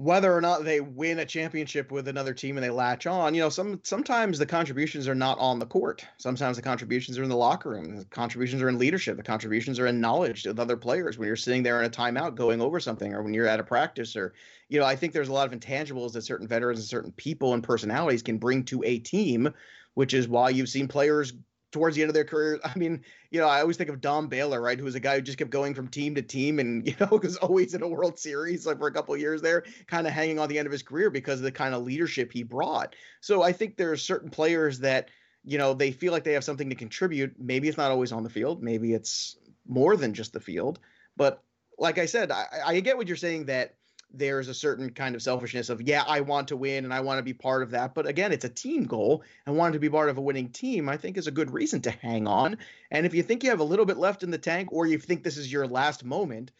whether 0.00 0.34
or 0.34 0.40
not 0.40 0.64
they 0.64 0.80
win 0.80 1.18
a 1.18 1.26
championship 1.26 1.92
with 1.92 2.08
another 2.08 2.32
team 2.32 2.56
and 2.56 2.64
they 2.64 2.70
latch 2.70 3.06
on, 3.06 3.34
you 3.34 3.42
know, 3.42 3.50
some 3.50 3.78
sometimes 3.82 4.38
the 4.38 4.46
contributions 4.46 5.06
are 5.06 5.14
not 5.14 5.38
on 5.38 5.58
the 5.58 5.66
court. 5.66 6.06
Sometimes 6.16 6.56
the 6.56 6.62
contributions 6.62 7.18
are 7.18 7.22
in 7.22 7.28
the 7.28 7.36
locker 7.36 7.68
room. 7.68 7.96
The 7.96 8.06
contributions 8.06 8.62
are 8.62 8.70
in 8.70 8.78
leadership. 8.78 9.18
The 9.18 9.22
contributions 9.22 9.78
are 9.78 9.86
in 9.86 10.00
knowledge 10.00 10.46
with 10.46 10.58
other 10.58 10.78
players 10.78 11.18
when 11.18 11.26
you're 11.26 11.36
sitting 11.36 11.62
there 11.62 11.78
in 11.80 11.84
a 11.84 11.90
timeout 11.90 12.34
going 12.34 12.62
over 12.62 12.80
something 12.80 13.12
or 13.12 13.22
when 13.22 13.34
you're 13.34 13.46
at 13.46 13.60
a 13.60 13.62
practice 13.62 14.16
or 14.16 14.32
you 14.70 14.80
know, 14.80 14.86
I 14.86 14.96
think 14.96 15.12
there's 15.12 15.28
a 15.28 15.34
lot 15.34 15.52
of 15.52 15.60
intangibles 15.60 16.12
that 16.12 16.22
certain 16.22 16.48
veterans 16.48 16.78
and 16.78 16.88
certain 16.88 17.12
people 17.12 17.52
and 17.52 17.62
personalities 17.62 18.22
can 18.22 18.38
bring 18.38 18.64
to 18.64 18.82
a 18.86 19.00
team, 19.00 19.52
which 19.92 20.14
is 20.14 20.26
why 20.26 20.48
you've 20.48 20.70
seen 20.70 20.88
players 20.88 21.34
towards 21.72 21.96
the 21.96 22.02
end 22.02 22.10
of 22.10 22.14
their 22.14 22.24
career. 22.24 22.60
I 22.64 22.76
mean, 22.76 23.02
you 23.30 23.40
know, 23.40 23.48
I 23.48 23.60
always 23.60 23.76
think 23.76 23.90
of 23.90 24.00
Don 24.00 24.28
Baylor, 24.28 24.60
right, 24.60 24.78
who 24.78 24.84
was 24.84 24.94
a 24.94 25.00
guy 25.00 25.16
who 25.16 25.22
just 25.22 25.38
kept 25.38 25.50
going 25.50 25.74
from 25.74 25.88
team 25.88 26.14
to 26.14 26.22
team, 26.22 26.58
and 26.58 26.86
you 26.86 26.94
know, 27.00 27.18
was 27.22 27.36
always 27.36 27.74
in 27.74 27.82
a 27.82 27.88
World 27.88 28.18
Series 28.18 28.66
like 28.66 28.78
for 28.78 28.88
a 28.88 28.92
couple 28.92 29.16
years 29.16 29.42
there, 29.42 29.64
kind 29.86 30.06
of 30.06 30.12
hanging 30.12 30.38
on 30.38 30.48
the 30.48 30.58
end 30.58 30.66
of 30.66 30.72
his 30.72 30.82
career 30.82 31.10
because 31.10 31.40
of 31.40 31.44
the 31.44 31.52
kind 31.52 31.74
of 31.74 31.82
leadership 31.82 32.32
he 32.32 32.42
brought. 32.42 32.94
So 33.20 33.42
I 33.42 33.52
think 33.52 33.76
there 33.76 33.92
are 33.92 33.96
certain 33.96 34.30
players 34.30 34.80
that 34.80 35.08
you 35.44 35.58
know 35.58 35.74
they 35.74 35.90
feel 35.90 36.12
like 36.12 36.24
they 36.24 36.34
have 36.34 36.44
something 36.44 36.70
to 36.70 36.76
contribute. 36.76 37.34
Maybe 37.38 37.68
it's 37.68 37.78
not 37.78 37.90
always 37.90 38.12
on 38.12 38.22
the 38.22 38.30
field. 38.30 38.62
Maybe 38.62 38.92
it's 38.92 39.36
more 39.66 39.96
than 39.96 40.14
just 40.14 40.32
the 40.32 40.40
field. 40.40 40.78
But 41.16 41.42
like 41.78 41.98
I 41.98 42.06
said, 42.06 42.30
I, 42.30 42.46
I 42.66 42.80
get 42.80 42.96
what 42.96 43.08
you're 43.08 43.16
saying 43.16 43.46
that 43.46 43.74
there's 44.12 44.48
a 44.48 44.54
certain 44.54 44.90
kind 44.90 45.14
of 45.14 45.22
selfishness 45.22 45.68
of 45.68 45.80
yeah 45.82 46.02
i 46.06 46.20
want 46.20 46.48
to 46.48 46.56
win 46.56 46.84
and 46.84 46.92
i 46.92 47.00
want 47.00 47.18
to 47.18 47.22
be 47.22 47.32
part 47.32 47.62
of 47.62 47.70
that 47.70 47.94
but 47.94 48.06
again 48.06 48.32
it's 48.32 48.44
a 48.44 48.48
team 48.48 48.84
goal 48.84 49.22
and 49.46 49.56
wanting 49.56 49.74
to 49.74 49.78
be 49.78 49.88
part 49.88 50.08
of 50.08 50.18
a 50.18 50.20
winning 50.20 50.48
team 50.50 50.88
i 50.88 50.96
think 50.96 51.16
is 51.16 51.26
a 51.26 51.32
good 51.32 51.50
reason 51.50 51.80
to 51.80 51.90
hang 51.90 52.26
on 52.26 52.56
and 52.90 53.06
if 53.06 53.14
you 53.14 53.22
think 53.22 53.42
you 53.42 53.50
have 53.50 53.60
a 53.60 53.64
little 53.64 53.86
bit 53.86 53.96
left 53.96 54.22
in 54.22 54.30
the 54.30 54.38
tank 54.38 54.68
or 54.72 54.86
you 54.86 54.98
think 54.98 55.22
this 55.22 55.36
is 55.36 55.52
your 55.52 55.66
last 55.66 56.04
moment 56.04 56.50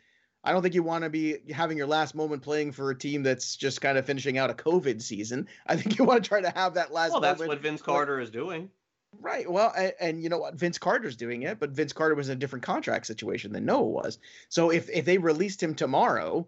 i 0.44 0.52
don't 0.52 0.62
think 0.62 0.74
you 0.74 0.82
want 0.82 1.04
to 1.04 1.10
be 1.10 1.38
having 1.50 1.76
your 1.76 1.86
last 1.86 2.14
moment 2.14 2.42
playing 2.42 2.72
for 2.72 2.90
a 2.90 2.98
team 2.98 3.22
that's 3.22 3.56
just 3.56 3.80
kind 3.80 3.98
of 3.98 4.06
finishing 4.06 4.38
out 4.38 4.50
a 4.50 4.54
covid 4.54 5.02
season 5.02 5.46
i 5.66 5.76
think 5.76 5.98
you 5.98 6.04
want 6.04 6.22
to 6.22 6.28
try 6.28 6.40
to 6.40 6.50
have 6.50 6.74
that 6.74 6.92
last 6.92 7.10
well 7.10 7.20
that's 7.20 7.40
moment. 7.40 7.58
what 7.58 7.62
vince 7.62 7.82
carter 7.82 8.20
is 8.20 8.30
doing 8.30 8.70
Right. 9.18 9.50
Well, 9.50 9.72
and, 9.76 9.92
and, 10.00 10.22
you 10.22 10.28
know 10.28 10.38
what? 10.38 10.54
Vince 10.54 10.78
Carter's 10.78 11.16
doing 11.16 11.42
it, 11.42 11.58
but 11.58 11.70
Vince 11.70 11.92
Carter 11.92 12.14
was 12.14 12.28
in 12.28 12.36
a 12.36 12.38
different 12.38 12.64
contract 12.64 13.06
situation 13.06 13.52
than 13.52 13.64
Noah 13.64 13.82
was. 13.82 14.18
So 14.48 14.70
if 14.70 14.88
if 14.88 15.04
they 15.04 15.18
released 15.18 15.60
him 15.60 15.74
tomorrow, 15.74 16.46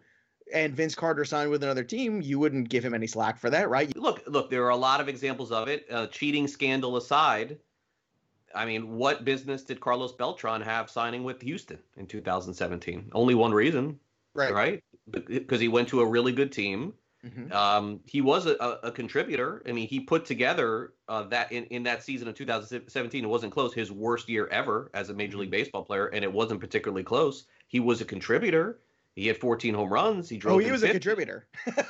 and 0.53 0.75
Vince 0.75 0.95
Carter 0.95 1.25
signed 1.25 1.51
with 1.51 1.63
another 1.63 1.85
team, 1.85 2.21
you 2.23 2.39
wouldn't 2.39 2.69
give 2.69 2.85
him 2.85 2.95
any 2.95 3.07
slack 3.07 3.39
for 3.39 3.51
that, 3.51 3.69
right? 3.69 3.95
Look, 3.97 4.23
look, 4.27 4.51
there 4.51 4.65
are 4.65 4.71
a 4.71 4.77
lot 4.77 5.01
of 5.01 5.09
examples 5.09 5.53
of 5.53 5.69
it. 5.69 5.87
Uh, 5.91 6.07
cheating 6.09 6.47
scandal 6.47 6.97
aside, 6.97 7.59
I 8.55 8.65
mean, 8.65 8.97
what 8.97 9.25
business 9.25 9.63
did 9.63 9.81
Carlos 9.81 10.13
Beltran 10.13 10.61
have 10.63 10.91
signing 10.91 11.25
with 11.25 11.41
Houston 11.43 11.79
in 11.97 12.07
2017? 12.07 13.11
Only 13.13 13.35
one 13.35 13.53
reason, 13.53 13.99
right? 14.35 14.53
Right? 14.53 14.85
Because 15.11 15.61
he 15.61 15.69
went 15.69 15.89
to 15.89 16.01
a 16.01 16.07
really 16.07 16.33
good 16.33 16.53
team. 16.53 16.95
Mm-hmm. 17.25 17.53
Um, 17.53 18.01
he 18.05 18.21
was 18.21 18.47
a, 18.47 18.57
a, 18.83 18.91
contributor. 18.91 19.63
I 19.69 19.71
mean, 19.71 19.87
he 19.87 20.01
put 20.01 20.25
together 20.25 20.95
uh, 21.07 21.23
that 21.25 21.53
in, 21.53 21.65
in 21.67 21.85
that 21.85 22.03
season 22.03 22.27
of 22.27 22.35
2017. 22.35 23.25
It 23.25 23.29
wasn't 23.29 23.53
close. 23.53 23.73
His 23.73 23.93
worst 23.93 24.29
year 24.29 24.49
ever 24.49 24.91
as 24.93 25.09
a 25.09 25.15
Major 25.15 25.39
League 25.39 25.47
mm-hmm. 25.47 25.53
Baseball 25.53 25.85
player, 25.85 26.07
and 26.09 26.25
it 26.25 26.33
wasn't 26.33 26.61
particularly 26.61 27.05
close. 27.05 27.45
He 27.69 27.79
was 27.79 28.01
a 28.01 28.05
contributor. 28.05 28.81
He 29.15 29.27
had 29.27 29.37
14 29.37 29.75
home 29.75 29.93
runs. 29.93 30.29
He 30.29 30.39
drove. 30.39 30.57
Oh, 30.57 30.59
he 30.59 30.71
was 30.71 30.81
50. 30.81 30.89
a 30.91 30.93
contributor. 30.95 31.47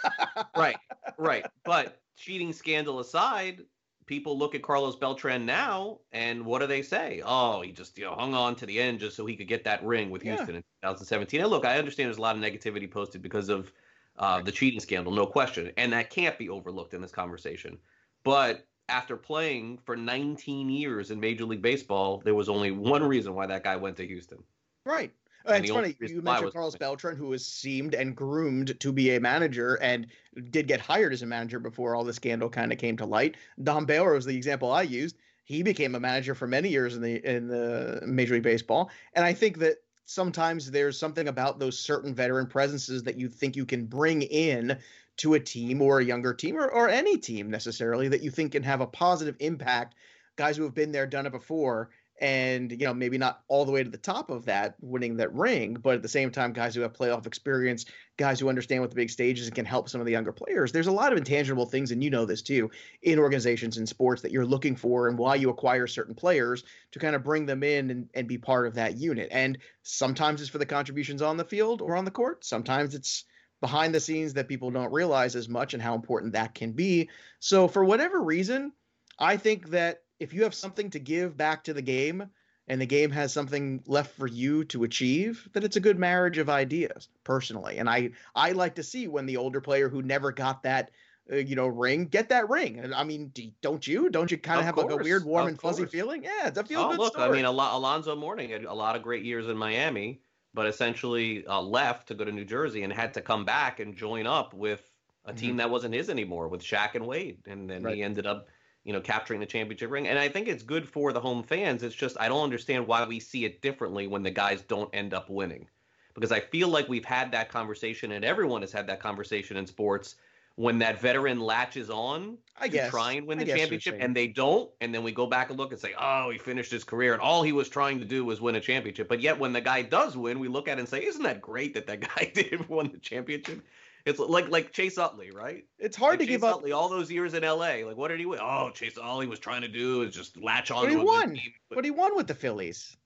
right, 0.57 0.77
right. 1.19 1.47
But 1.65 2.01
cheating 2.17 2.53
scandal 2.53 3.01
aside, 3.01 3.63
people 4.07 4.37
look 4.37 4.55
at 4.55 4.63
Carlos 4.63 4.97
Beltran 4.97 5.47
now, 5.47 6.01
and 6.13 6.45
what 6.45 6.61
do 6.61 6.67
they 6.67 6.83
say? 6.83 7.23
Oh, 7.25 7.63
he 7.63 7.71
just 7.71 7.97
you 7.97 8.05
know 8.05 8.15
hung 8.15 8.35
on 8.35 8.57
to 8.57 8.67
the 8.67 8.81
end 8.81 9.01
just 9.01 9.17
so 9.17 9.25
he 9.25 9.37
could 9.37 9.49
get 9.49 9.65
that 9.65 9.85
ring 9.85 10.11
with 10.11 10.23
Houston 10.23 10.51
yeah. 10.51 10.57
in 10.57 10.63
2017. 10.83 11.41
And 11.41 11.51
look, 11.51 11.65
I 11.65 11.79
understand 11.79 12.09
there's 12.09 12.19
a 12.19 12.23
lot 12.23 12.37
of 12.37 12.43
negativity 12.43 12.91
posted 12.91 13.23
because 13.23 13.49
of 13.49 13.73
uh, 14.19 14.43
the 14.43 14.53
cheating 14.53 14.81
scandal, 14.81 15.13
no 15.13 15.27
question, 15.27 15.71
and 15.77 15.93
that 15.93 16.11
can't 16.11 16.37
be 16.39 16.49
overlooked 16.49 16.95
in 16.95 17.01
this 17.01 17.13
conversation. 17.13 17.79
But 18.25 18.67
after 18.89 19.17
playing 19.17 19.79
for 19.79 19.97
19 19.97 20.69
years 20.69 21.11
in 21.11 21.19
Major 21.19 21.45
League 21.45 21.63
Baseball, 21.63 22.21
there 22.25 22.35
was 22.35 22.49
only 22.49 22.73
one 22.73 23.03
reason 23.03 23.35
why 23.35 23.47
that 23.47 23.65
guy 23.65 23.77
went 23.77 23.97
to 23.97 24.07
Houston. 24.07 24.43
Right. 24.85 25.13
It's 25.47 25.71
funny 25.71 25.97
you 26.01 26.23
mentioned 26.23 26.53
Carlos 26.53 26.77
Beltran, 26.77 27.17
who 27.17 27.29
was 27.29 27.45
seemed 27.45 27.95
and 27.95 28.15
groomed 28.15 28.79
to 28.81 28.93
be 28.93 29.15
a 29.17 29.21
manager 29.21 29.75
and 29.83 30.07
did 30.51 30.69
get 30.69 30.81
hired 30.81 31.13
as 31.13 31.23
a 31.23 31.27
manager 31.27 31.59
before 31.59 31.95
all 31.95 32.05
the 32.05 32.13
scandal 32.13 32.49
kind 32.49 32.73
of 32.73 32.79
came 32.79 32.97
to 32.99 33.07
light. 33.07 33.37
Don 33.63 33.85
Baylor 33.85 34.15
was 34.15 34.25
the 34.25 34.37
example 34.37 34.71
I 34.71 34.83
used. 34.83 35.17
He 35.45 35.63
became 35.63 35.95
a 35.95 36.01
manager 36.01 36.35
for 36.35 36.47
many 36.47 36.69
years 36.69 36.97
in 36.97 37.03
the 37.03 37.29
in 37.29 37.49
the 37.49 38.01
Major 38.07 38.35
League 38.35 38.43
Baseball, 38.43 38.91
and 39.15 39.25
I 39.25 39.35
think 39.35 39.59
that 39.59 39.83
sometimes 40.05 40.71
there's 40.71 40.99
something 40.99 41.29
about 41.29 41.59
those 41.59 41.79
certain 41.79 42.15
veteran 42.15 42.47
presences 42.47 43.03
that 43.05 43.19
you 43.19 43.29
think 43.29 43.57
you 43.57 43.67
can 43.67 43.87
bring 43.87 44.23
in 44.23 44.79
to 45.19 45.35
a 45.35 45.41
team 45.41 45.83
or 45.83 45.99
a 45.99 46.05
younger 46.05 46.35
team 46.35 46.57
or, 46.57 46.69
or 46.69 46.89
any 46.89 47.19
team 47.19 47.51
necessarily 47.51 48.09
that 48.09 48.23
you 48.23 48.31
think 48.31 48.53
can 48.53 48.63
have 48.63 48.81
a 48.81 48.87
positive 48.87 49.37
impact. 49.41 49.95
Guys 50.37 50.57
who 50.57 50.63
have 50.63 50.75
been 50.75 50.93
there, 50.93 51.07
done 51.07 51.27
it 51.27 51.33
before, 51.33 51.91
and 52.23 52.71
you 52.71 52.87
know 52.87 52.95
maybe 52.95 53.19
not 53.19 53.43
all 53.49 53.65
the 53.65 53.73
way 53.73 53.83
to 53.83 53.91
the 53.91 53.99
top 53.99 54.31
of 54.31 54.47
that 54.47 54.77
winning 54.81 55.17
that 55.17 55.33
ring 55.35 55.75
but 55.75 55.95
at 55.95 56.03
the 56.03 56.09
same 56.09 56.31
time 56.31 56.53
guys 56.53 56.75
who 56.75 56.81
have 56.81 56.93
playoff 56.93 57.27
experience 57.27 57.85
guys 58.17 58.39
who 58.39 58.49
understand 58.49 58.81
what 58.81 58.91
the 58.91 58.97
big 58.97 59.11
stage 59.11 59.41
is 59.41 59.47
and 59.47 59.55
can 59.55 59.65
help 59.65 59.89
some 59.89 60.01
of 60.01 60.07
the 60.07 60.13
younger 60.13 60.33
players 60.33 60.73
there's 60.73 60.87
a 60.87 60.93
lot 60.93 61.13
of 61.13 61.19
intangible 61.19 61.67
things 61.67 61.91
and 61.91 62.03
you 62.03 62.09
know 62.09 62.25
this 62.25 62.41
too 62.41 62.71
in 63.03 63.19
organizations 63.19 63.77
and 63.77 63.89
sports 63.89 64.23
that 64.23 64.31
you're 64.31 64.47
looking 64.47 64.77
for 64.77 65.09
and 65.09 65.19
why 65.19 65.35
you 65.35 65.51
acquire 65.51 65.87
certain 65.87 66.15
players 66.15 66.63
to 66.93 66.99
kind 66.99 67.17
of 67.17 67.25
bring 67.25 67.47
them 67.47 67.63
in 67.63 67.91
and, 67.91 68.09
and 68.15 68.29
be 68.29 68.39
part 68.39 68.67
of 68.67 68.75
that 68.75 68.97
unit. 68.97 69.29
And 69.33 69.59
sometimes 69.83 70.41
it's 70.41 70.51
for 70.51 70.59
the 70.59 70.67
contributions 70.67 71.23
on 71.23 71.37
the 71.37 71.45
field 71.45 71.83
or 71.83 71.97
on 71.97 72.05
the 72.05 72.11
court. 72.11 72.45
Sometimes 72.45 72.95
it's 72.95 73.25
behind 73.61 73.95
the 73.95 74.01
scenes 74.01 74.35
that 74.35 74.49
people 74.49 74.71
don't 74.71 74.93
realize 74.93 75.37
as 75.37 75.49
much 75.49 75.75
and 75.75 75.83
how 75.83 75.95
important 75.95 76.33
that 76.33 76.55
can 76.55 76.73
be. 76.73 77.09
So 77.41 77.69
for 77.69 77.85
whatever 77.85 78.23
reason 78.23 78.73
i 79.19 79.37
think 79.37 79.71
that 79.71 80.03
if 80.23 80.33
you 80.33 80.45
have 80.45 80.55
something 80.55 80.91
to 80.91 80.99
give 80.99 81.37
back 81.37 81.65
to 81.65 81.75
the 81.75 81.83
game 81.83 82.29
and 82.69 82.81
the 82.81 82.87
game 82.87 83.11
has 83.11 83.33
something 83.33 83.83
left 83.87 84.17
for 84.17 84.27
you 84.27 84.65
to 84.67 84.85
achieve, 84.85 85.49
then 85.53 85.65
it's 85.65 85.77
a 85.77 85.81
good 85.81 85.99
marriage 85.99 86.39
of 86.39 86.49
ideas, 86.49 87.09
personally. 87.25 87.79
And 87.79 87.91
I 87.91 88.11
I 88.35 88.53
like 88.53 88.77
to 88.77 88.83
see 88.83 89.09
when 89.09 89.27
the 89.27 89.37
older 89.37 89.61
player 89.61 89.89
who 89.89 90.01
never 90.01 90.31
got 90.31 90.63
that 90.63 90.91
uh, 91.31 91.37
you 91.37 91.57
know 91.57 91.67
ring 91.67 92.07
get 92.07 92.29
that 92.29 92.49
ring. 92.49 92.79
And 92.79 92.95
I 92.95 93.05
mean, 93.05 93.33
don't 93.61 93.87
you? 93.87 94.09
Don't 94.11 94.31
you 94.31 94.39
kind 94.39 94.61
of, 94.61 94.67
have 94.67 94.77
course, 94.77 94.93
like 94.93 95.01
a 95.01 95.05
weird 95.05 95.25
warm 95.25 95.49
and 95.49 95.61
fuzzy 95.61 95.83
course. 95.83 95.93
feeling? 95.93 96.23
Yeah, 96.23 96.49
it's 96.49 96.59
a 96.59 96.65
feel 96.65 96.89
good 96.89 97.01
oh, 97.01 97.03
look, 97.03 97.13
story. 97.15 97.29
I 97.29 97.33
mean, 97.33 97.45
Al- 97.45 97.79
Alonzo 97.79 98.15
Mourning 98.15 98.51
had 98.51 98.65
a 98.65 98.75
lot 98.75 98.95
of 98.95 99.03
great 99.03 99.25
years 99.25 99.49
in 99.49 99.57
Miami, 99.57 100.21
but 100.55 100.67
essentially 100.67 101.45
uh, 101.47 101.61
left 101.61 102.09
to 102.09 102.15
go 102.15 102.25
to 102.25 102.33
New 102.33 102.45
Jersey 102.45 102.85
and 102.85 102.93
had 102.93 103.13
to 103.15 103.21
come 103.21 103.45
back 103.45 103.81
and 103.81 103.97
join 103.97 104.27
up 104.27 104.55
with 104.55 104.89
a 105.25 105.31
mm-hmm. 105.31 105.37
team 105.37 105.57
that 105.57 105.69
wasn't 105.69 105.95
his 105.95 106.09
anymore 106.09 106.49
with 106.49 106.63
Shaq 106.63 106.95
and 106.95 107.07
Wade, 107.07 107.39
and 107.47 107.69
then 107.69 107.83
right. 107.83 107.97
he 107.97 108.03
ended 108.03 108.27
up 108.27 108.49
you 108.85 108.93
know, 108.93 109.01
capturing 109.01 109.41
the 109.41 109.47
championship 109.47 109.91
ring. 109.91 110.09
And 110.09 110.19
I 110.19 110.29
think 110.29 110.49
it's 110.49 110.63
good 110.63 110.89
for 110.89 111.13
the 111.13 111.21
home 111.21 111.43
fans. 111.43 111.83
It's 111.83 111.95
just 111.95 112.17
I 112.21 112.29
don't 112.29 112.43
understand 112.43 112.87
why 112.87 113.07
we 113.07 113.21
see 113.21 113.45
it 113.45 113.63
differently 113.63 114.07
when 114.07 114.23
the 114.23 114.31
guys 114.31 114.63
don't 114.63 114.91
end 114.93 115.15
up 115.15 115.31
winning. 115.31 115.69
Because 116.15 116.33
I 116.33 116.41
feel 116.41 116.69
like 116.69 116.89
we've 116.89 117.05
had 117.05 117.33
that 117.33 117.49
conversation 117.49 118.13
and 118.13 118.25
everyone 118.25 118.61
has 118.61 118.73
had 118.73 118.87
that 118.89 119.01
conversation 119.01 119.57
in 119.57 119.67
sports 119.67 120.17
when 120.57 120.79
that 120.79 121.01
veteran 121.01 121.41
latches 121.41 121.89
on 121.89 122.37
I 122.59 122.67
to 122.67 122.73
guess. 122.73 122.91
try 122.91 123.13
and 123.13 123.27
win 123.27 123.39
the 123.39 123.47
championship 123.47 123.97
and 123.99 124.15
they 124.15 124.27
don't 124.27 124.71
and 124.81 124.95
then 124.95 125.03
we 125.03 125.13
go 125.13 125.27
back 125.27 125.49
and 125.49 125.59
look 125.59 125.73
and 125.73 125.81
say 125.81 125.95
oh 125.99 126.31
he 126.31 126.39
finished 126.39 126.71
his 126.71 126.85
career 126.85 127.15
and 127.15 127.23
all 127.23 127.43
he 127.43 127.53
was 127.53 127.69
trying 127.69 127.99
to 128.01 128.05
do 128.05 128.25
was 128.25 128.41
win 128.41 128.55
a 128.57 128.61
championship 128.61 129.09
but 129.09 129.21
yet 129.21 129.39
when 129.39 129.53
the 129.53 129.61
guy 129.61 129.83
does 129.83 130.17
win 130.17 130.39
we 130.39 130.49
look 130.49 130.69
at 130.69 130.77
it 130.77 130.81
and 130.81 130.89
say 130.89 131.05
isn't 131.05 131.23
that 131.23 131.41
great 131.41 131.75
that 131.75 131.87
that 131.87 132.01
guy 132.17 132.31
did 132.35 132.69
win 132.69 132.91
the 132.93 132.99
championship 132.99 133.65
it's 134.05 134.19
like 134.19 134.49
like 134.49 134.73
Chase 134.73 134.99
Utley, 134.99 135.31
right? 135.31 135.65
It's 135.79 135.97
hard 135.97 136.13
like 136.13 136.21
to 136.21 136.25
Chase 136.27 136.35
give 136.35 136.45
up 136.45 136.57
Utley 136.57 136.73
all 136.73 136.89
those 136.89 137.11
years 137.11 137.35
in 137.35 137.45
L.A. 137.45 137.85
Like, 137.85 137.97
what 137.97 138.09
did 138.09 138.21
he 138.21 138.27
win? 138.27 138.41
Oh, 138.43 138.71
Chase, 138.71 138.99
all 138.99 139.21
he 139.21 139.27
was 139.27 139.39
trying 139.39 139.63
to 139.63 139.69
do 139.69 140.03
is 140.03 140.15
just 140.15 140.37
latch 140.37 140.71
on. 140.71 140.85
But 140.85 140.91
he 140.91 140.97
won. 140.97 141.35
Team, 141.35 141.53
but, 141.69 141.77
but 141.77 141.85
he 141.85 141.91
won 141.91 142.17
with 142.17 142.27
the 142.27 142.35
Phillies. 142.35 142.97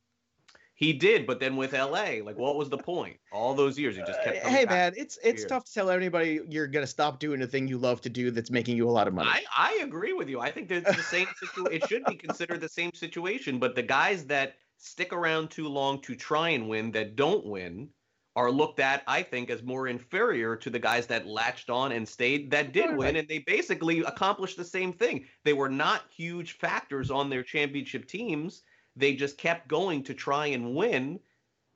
He 0.76 0.92
did, 0.92 1.26
but 1.26 1.40
then 1.40 1.56
with 1.56 1.72
LA, 1.72 2.20
like 2.22 2.36
what 2.36 2.56
was 2.56 2.68
the 2.68 2.76
point? 2.76 3.16
All 3.32 3.54
those 3.54 3.78
years, 3.78 3.96
he 3.96 4.02
just 4.02 4.22
kept. 4.22 4.44
Uh, 4.44 4.48
hey 4.48 4.66
man, 4.66 4.92
it's 4.94 5.18
it's 5.24 5.46
tough 5.46 5.64
to 5.64 5.72
tell 5.72 5.88
anybody 5.88 6.40
you're 6.48 6.66
gonna 6.66 6.86
stop 6.86 7.18
doing 7.18 7.40
the 7.40 7.46
thing 7.46 7.66
you 7.66 7.78
love 7.78 8.02
to 8.02 8.10
do 8.10 8.30
that's 8.30 8.50
making 8.50 8.76
you 8.76 8.86
a 8.86 8.92
lot 8.92 9.08
of 9.08 9.14
money. 9.14 9.30
I, 9.32 9.44
I 9.56 9.82
agree 9.82 10.12
with 10.12 10.28
you. 10.28 10.38
I 10.38 10.50
think 10.50 10.70
it's 10.70 10.94
the 10.94 11.02
same 11.02 11.28
situation. 11.40 11.72
it 11.72 11.88
should 11.88 12.04
be 12.04 12.14
considered 12.14 12.60
the 12.60 12.68
same 12.68 12.92
situation, 12.92 13.58
but 13.58 13.74
the 13.74 13.82
guys 13.82 14.26
that 14.26 14.56
stick 14.76 15.14
around 15.14 15.50
too 15.50 15.66
long 15.66 16.00
to 16.02 16.14
try 16.14 16.50
and 16.50 16.68
win 16.68 16.90
that 16.92 17.16
don't 17.16 17.46
win 17.46 17.88
are 18.36 18.50
looked 18.50 18.80
at, 18.80 19.02
I 19.06 19.22
think, 19.22 19.48
as 19.48 19.62
more 19.62 19.88
inferior 19.88 20.56
to 20.56 20.68
the 20.68 20.78
guys 20.78 21.06
that 21.06 21.26
latched 21.26 21.70
on 21.70 21.92
and 21.92 22.06
stayed 22.06 22.50
that 22.50 22.72
did 22.72 22.90
right. 22.90 22.96
win. 22.96 23.16
And 23.16 23.26
they 23.26 23.38
basically 23.38 24.00
accomplished 24.00 24.58
the 24.58 24.64
same 24.64 24.92
thing. 24.92 25.24
They 25.42 25.54
were 25.54 25.70
not 25.70 26.02
huge 26.14 26.58
factors 26.58 27.10
on 27.10 27.30
their 27.30 27.42
championship 27.42 28.06
teams. 28.06 28.62
They 28.94 29.14
just 29.14 29.38
kept 29.38 29.68
going 29.68 30.02
to 30.04 30.14
try 30.14 30.46
and 30.46 30.74
win. 30.74 31.18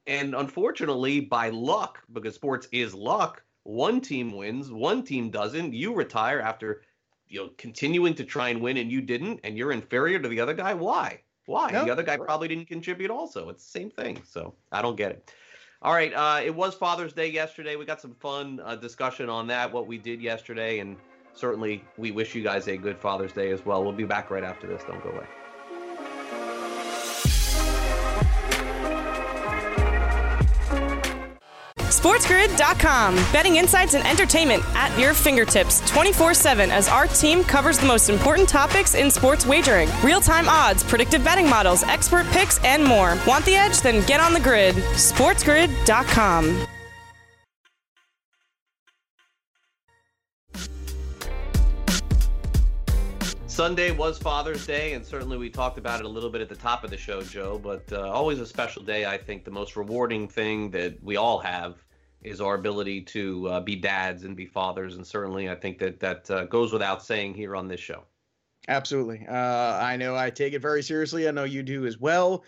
And 0.06 0.34
unfortunately, 0.34 1.20
by 1.20 1.48
luck, 1.48 2.02
because 2.12 2.34
sports 2.34 2.68
is 2.72 2.94
luck, 2.94 3.42
one 3.62 4.02
team 4.02 4.36
wins, 4.36 4.70
one 4.70 5.02
team 5.02 5.30
doesn't. 5.30 5.72
You 5.72 5.94
retire 5.94 6.40
after 6.40 6.82
you 7.26 7.40
know 7.40 7.50
continuing 7.56 8.14
to 8.14 8.24
try 8.24 8.50
and 8.50 8.60
win 8.60 8.76
and 8.76 8.92
you 8.92 9.00
didn't, 9.00 9.40
and 9.44 9.56
you're 9.56 9.72
inferior 9.72 10.18
to 10.18 10.28
the 10.28 10.40
other 10.40 10.54
guy. 10.54 10.74
Why? 10.74 11.22
Why? 11.46 11.70
No, 11.70 11.84
the 11.84 11.90
other 11.90 12.02
guy 12.02 12.18
probably 12.18 12.48
didn't 12.48 12.66
contribute 12.66 13.10
also. 13.10 13.48
It's 13.48 13.64
the 13.64 13.70
same 13.70 13.90
thing. 13.90 14.22
So 14.24 14.54
I 14.72 14.82
don't 14.82 14.96
get 14.96 15.12
it. 15.12 15.32
All 15.82 15.94
right, 15.94 16.12
uh, 16.12 16.40
it 16.44 16.54
was 16.54 16.74
Father's 16.74 17.14
Day 17.14 17.28
yesterday. 17.28 17.76
We 17.76 17.86
got 17.86 18.02
some 18.02 18.14
fun 18.20 18.60
uh, 18.62 18.76
discussion 18.76 19.30
on 19.30 19.46
that, 19.46 19.72
what 19.72 19.86
we 19.86 19.96
did 19.96 20.20
yesterday, 20.20 20.80
and 20.80 20.94
certainly 21.32 21.82
we 21.96 22.10
wish 22.10 22.34
you 22.34 22.42
guys 22.42 22.68
a 22.68 22.76
good 22.76 22.98
Father's 22.98 23.32
Day 23.32 23.50
as 23.50 23.64
well. 23.64 23.82
We'll 23.82 23.92
be 23.92 24.04
back 24.04 24.30
right 24.30 24.44
after 24.44 24.66
this. 24.66 24.82
Don't 24.84 25.02
go 25.02 25.08
away. 25.08 25.24
SportsGrid.com. 32.00 33.14
Betting 33.30 33.56
insights 33.56 33.92
and 33.92 34.06
entertainment 34.06 34.64
at 34.74 34.98
your 34.98 35.12
fingertips 35.12 35.86
24 35.90 36.32
7 36.32 36.70
as 36.70 36.88
our 36.88 37.06
team 37.06 37.44
covers 37.44 37.78
the 37.78 37.86
most 37.86 38.08
important 38.08 38.48
topics 38.48 38.94
in 38.94 39.10
sports 39.10 39.44
wagering 39.44 39.86
real 40.02 40.18
time 40.18 40.48
odds, 40.48 40.82
predictive 40.82 41.22
betting 41.22 41.46
models, 41.46 41.82
expert 41.82 42.24
picks, 42.28 42.58
and 42.64 42.82
more. 42.82 43.18
Want 43.26 43.44
the 43.44 43.54
edge? 43.54 43.82
Then 43.82 44.02
get 44.06 44.18
on 44.18 44.32
the 44.32 44.40
grid. 44.40 44.76
SportsGrid.com. 44.76 46.66
Sunday 53.46 53.90
was 53.90 54.18
Father's 54.18 54.66
Day, 54.66 54.94
and 54.94 55.04
certainly 55.04 55.36
we 55.36 55.50
talked 55.50 55.76
about 55.76 56.00
it 56.00 56.06
a 56.06 56.08
little 56.08 56.30
bit 56.30 56.40
at 56.40 56.48
the 56.48 56.56
top 56.56 56.82
of 56.82 56.88
the 56.88 56.96
show, 56.96 57.20
Joe. 57.20 57.60
But 57.62 57.92
uh, 57.92 58.08
always 58.10 58.40
a 58.40 58.46
special 58.46 58.82
day. 58.82 59.04
I 59.04 59.18
think 59.18 59.44
the 59.44 59.50
most 59.50 59.76
rewarding 59.76 60.28
thing 60.28 60.70
that 60.70 60.96
we 61.04 61.16
all 61.16 61.38
have 61.40 61.84
is 62.22 62.40
our 62.40 62.54
ability 62.54 63.02
to 63.02 63.48
uh, 63.48 63.60
be 63.60 63.76
dads 63.76 64.24
and 64.24 64.36
be 64.36 64.46
fathers, 64.46 64.96
and 64.96 65.06
certainly 65.06 65.48
I 65.48 65.54
think 65.54 65.78
that 65.78 66.00
that 66.00 66.30
uh, 66.30 66.44
goes 66.44 66.72
without 66.72 67.04
saying 67.04 67.34
here 67.34 67.56
on 67.56 67.68
this 67.68 67.80
show. 67.80 68.04
Absolutely. 68.68 69.26
Uh, 69.28 69.34
I 69.34 69.96
know 69.96 70.16
I 70.16 70.30
take 70.30 70.52
it 70.52 70.60
very 70.60 70.82
seriously. 70.82 71.26
I 71.26 71.30
know 71.30 71.44
you 71.44 71.62
do 71.62 71.86
as 71.86 71.98
well. 71.98 72.44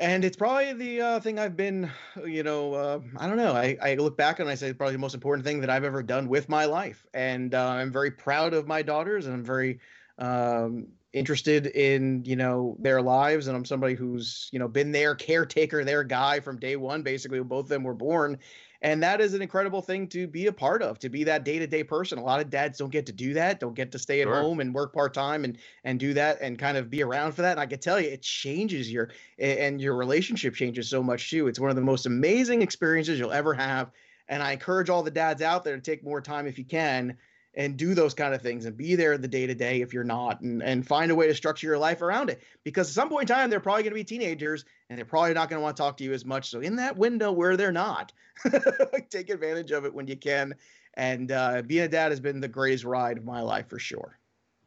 And 0.00 0.24
it's 0.24 0.36
probably 0.36 0.72
the 0.74 1.00
uh, 1.00 1.20
thing 1.20 1.40
I've 1.40 1.56
been, 1.56 1.90
you 2.24 2.44
know, 2.44 2.72
uh, 2.74 3.00
I 3.16 3.26
don't 3.26 3.36
know. 3.36 3.52
I, 3.52 3.76
I 3.82 3.94
look 3.94 4.16
back 4.16 4.38
and 4.38 4.48
I 4.48 4.54
say 4.54 4.72
probably 4.72 4.94
the 4.94 5.00
most 5.00 5.14
important 5.14 5.44
thing 5.44 5.60
that 5.60 5.70
I've 5.70 5.82
ever 5.82 6.04
done 6.04 6.28
with 6.28 6.48
my 6.48 6.66
life. 6.66 7.04
And 7.14 7.52
uh, 7.54 7.68
I'm 7.68 7.92
very 7.92 8.12
proud 8.12 8.54
of 8.54 8.68
my 8.68 8.80
daughters 8.80 9.26
and 9.26 9.34
I'm 9.34 9.44
very 9.44 9.80
um, 10.18 10.86
interested 11.12 11.66
in, 11.66 12.22
you 12.24 12.36
know, 12.36 12.76
their 12.78 13.02
lives. 13.02 13.48
And 13.48 13.56
I'm 13.56 13.64
somebody 13.64 13.94
who's, 13.94 14.48
you 14.52 14.60
know, 14.60 14.68
been 14.68 14.92
their 14.92 15.16
caretaker, 15.16 15.84
their 15.84 16.04
guy 16.04 16.38
from 16.38 16.60
day 16.60 16.76
one, 16.76 17.02
basically, 17.02 17.40
when 17.40 17.48
both 17.48 17.64
of 17.64 17.68
them 17.68 17.82
were 17.82 17.94
born 17.94 18.38
and 18.82 19.02
that 19.02 19.20
is 19.20 19.34
an 19.34 19.42
incredible 19.42 19.82
thing 19.82 20.06
to 20.08 20.26
be 20.26 20.46
a 20.46 20.52
part 20.52 20.82
of 20.82 20.98
to 21.00 21.08
be 21.08 21.24
that 21.24 21.44
day-to-day 21.44 21.84
person. 21.84 22.18
A 22.18 22.22
lot 22.22 22.40
of 22.40 22.50
dads 22.50 22.78
don't 22.78 22.90
get 22.90 23.06
to 23.06 23.12
do 23.12 23.34
that 23.34 23.60
don't 23.60 23.74
get 23.74 23.92
to 23.92 23.98
stay 23.98 24.20
at 24.20 24.26
sure. 24.26 24.40
home 24.40 24.60
and 24.60 24.74
work 24.74 24.92
part-time 24.92 25.44
and 25.44 25.58
and 25.84 25.98
do 25.98 26.14
that 26.14 26.38
and 26.40 26.58
kind 26.58 26.76
of 26.76 26.90
be 26.90 27.02
around 27.02 27.32
for 27.32 27.42
that. 27.42 27.52
And 27.52 27.60
i 27.60 27.66
can 27.66 27.78
tell 27.78 28.00
you 28.00 28.08
it 28.08 28.22
changes 28.22 28.90
your 28.90 29.10
and 29.38 29.80
your 29.80 29.96
relationship 29.96 30.54
changes 30.54 30.88
so 30.88 31.02
much 31.02 31.30
too. 31.30 31.48
It's 31.48 31.60
one 31.60 31.70
of 31.70 31.76
the 31.76 31.82
most 31.82 32.06
amazing 32.06 32.62
experiences 32.62 33.18
you'll 33.18 33.32
ever 33.32 33.54
have. 33.54 33.90
And 34.28 34.42
i 34.42 34.52
encourage 34.52 34.90
all 34.90 35.02
the 35.02 35.10
dads 35.10 35.42
out 35.42 35.64
there 35.64 35.76
to 35.76 35.82
take 35.82 36.04
more 36.04 36.20
time 36.20 36.46
if 36.46 36.58
you 36.58 36.64
can 36.64 37.16
and 37.58 37.76
do 37.76 37.92
those 37.92 38.14
kind 38.14 38.32
of 38.32 38.40
things 38.40 38.66
and 38.66 38.76
be 38.76 38.94
there 38.94 39.18
the 39.18 39.26
day 39.26 39.44
to 39.44 39.54
day 39.54 39.80
if 39.80 39.92
you're 39.92 40.04
not 40.04 40.40
and, 40.42 40.62
and 40.62 40.86
find 40.86 41.10
a 41.10 41.14
way 41.14 41.26
to 41.26 41.34
structure 41.34 41.66
your 41.66 41.76
life 41.76 42.00
around 42.00 42.30
it. 42.30 42.40
Because 42.62 42.88
at 42.88 42.94
some 42.94 43.08
point 43.08 43.28
in 43.28 43.36
time 43.36 43.50
they're 43.50 43.58
probably 43.58 43.82
going 43.82 43.90
to 43.90 43.96
be 43.96 44.04
teenagers 44.04 44.64
and 44.88 44.96
they're 44.96 45.04
probably 45.04 45.34
not 45.34 45.50
going 45.50 45.58
to 45.58 45.64
want 45.64 45.76
to 45.76 45.82
talk 45.82 45.96
to 45.96 46.04
you 46.04 46.12
as 46.12 46.24
much. 46.24 46.48
So 46.48 46.60
in 46.60 46.76
that 46.76 46.96
window 46.96 47.32
where 47.32 47.56
they're 47.56 47.72
not 47.72 48.12
take 49.10 49.28
advantage 49.28 49.72
of 49.72 49.84
it 49.84 49.92
when 49.92 50.06
you 50.06 50.16
can. 50.16 50.54
And 50.94 51.32
uh, 51.32 51.62
being 51.62 51.84
a 51.84 51.88
dad 51.88 52.12
has 52.12 52.20
been 52.20 52.40
the 52.40 52.48
greatest 52.48 52.84
ride 52.84 53.18
of 53.18 53.24
my 53.24 53.40
life 53.40 53.68
for 53.68 53.80
sure 53.80 54.17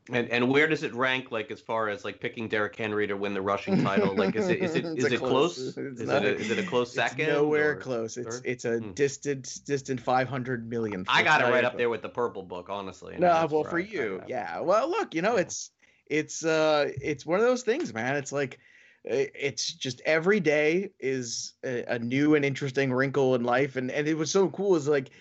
and 0.10 0.30
and 0.30 0.50
where 0.50 0.68
does 0.68 0.84
it 0.84 0.94
rank 0.96 1.32
like 1.32 1.52
as 1.52 1.62
far 1.62 1.90
as 1.90 2.04
like 2.04 2.20
picking 2.20 2.48
Derrick 2.48 2.76
Henry 2.76 3.06
to 3.08 3.16
win 3.16 3.34
the 3.34 3.42
rushing 3.42 3.84
title? 3.84 4.16
Like 4.16 4.36
is 4.36 4.48
it 4.48 4.60
is 4.60 4.76
it 4.76 4.86
is 4.98 5.06
it 5.06 5.20
close? 5.20 5.74
close? 5.74 5.78
Is, 5.78 6.02
it 6.02 6.10
a, 6.10 6.36
is 6.36 6.50
it 6.50 6.60
a 6.60 6.64
close 6.64 6.94
second? 6.94 7.28
nowhere 7.28 7.76
close. 7.76 8.18
It's 8.18 8.38
third? 8.38 8.46
it's 8.46 8.66
a 8.66 8.80
hmm. 8.80 8.92
distant 8.94 9.60
distant 9.66 10.02
five 10.02 10.28
hundred 10.28 10.68
million. 10.68 11.06
I 11.08 11.24
got 11.24 11.42
it 11.42 11.46
right 11.46 11.64
up 11.64 11.78
there 11.78 11.90
with 11.90 12.02
the 12.02 12.10
purple 12.10 12.44
book, 12.44 12.68
honestly. 12.70 13.16
No, 13.20 13.48
well 13.52 13.64
for 13.64 13.80
you, 13.80 14.22
yeah. 14.28 14.60
Well, 14.60 14.90
look, 14.90 15.14
you 15.14 15.22
know, 15.22 15.36
yeah. 15.36 15.42
it's 15.42 15.72
it's 16.08 16.44
uh 16.44 16.92
it's 17.02 17.26
one 17.26 17.40
of 17.40 17.46
those 17.46 17.62
things, 17.62 17.94
man. 17.94 18.16
It's 18.16 18.32
like 18.32 18.60
it's 19.04 19.74
just 19.74 20.02
every 20.06 20.40
day 20.40 20.92
is 21.00 21.54
a, 21.64 21.84
a 21.96 22.00
new 22.00 22.36
and 22.36 22.46
interesting 22.46 22.92
wrinkle 22.92 23.36
in 23.36 23.44
life, 23.44 23.76
and 23.76 23.92
and 23.92 24.08
it 24.08 24.16
was 24.16 24.32
so 24.32 24.50
cool. 24.50 24.76
Is 24.76 24.88
like 24.88 25.12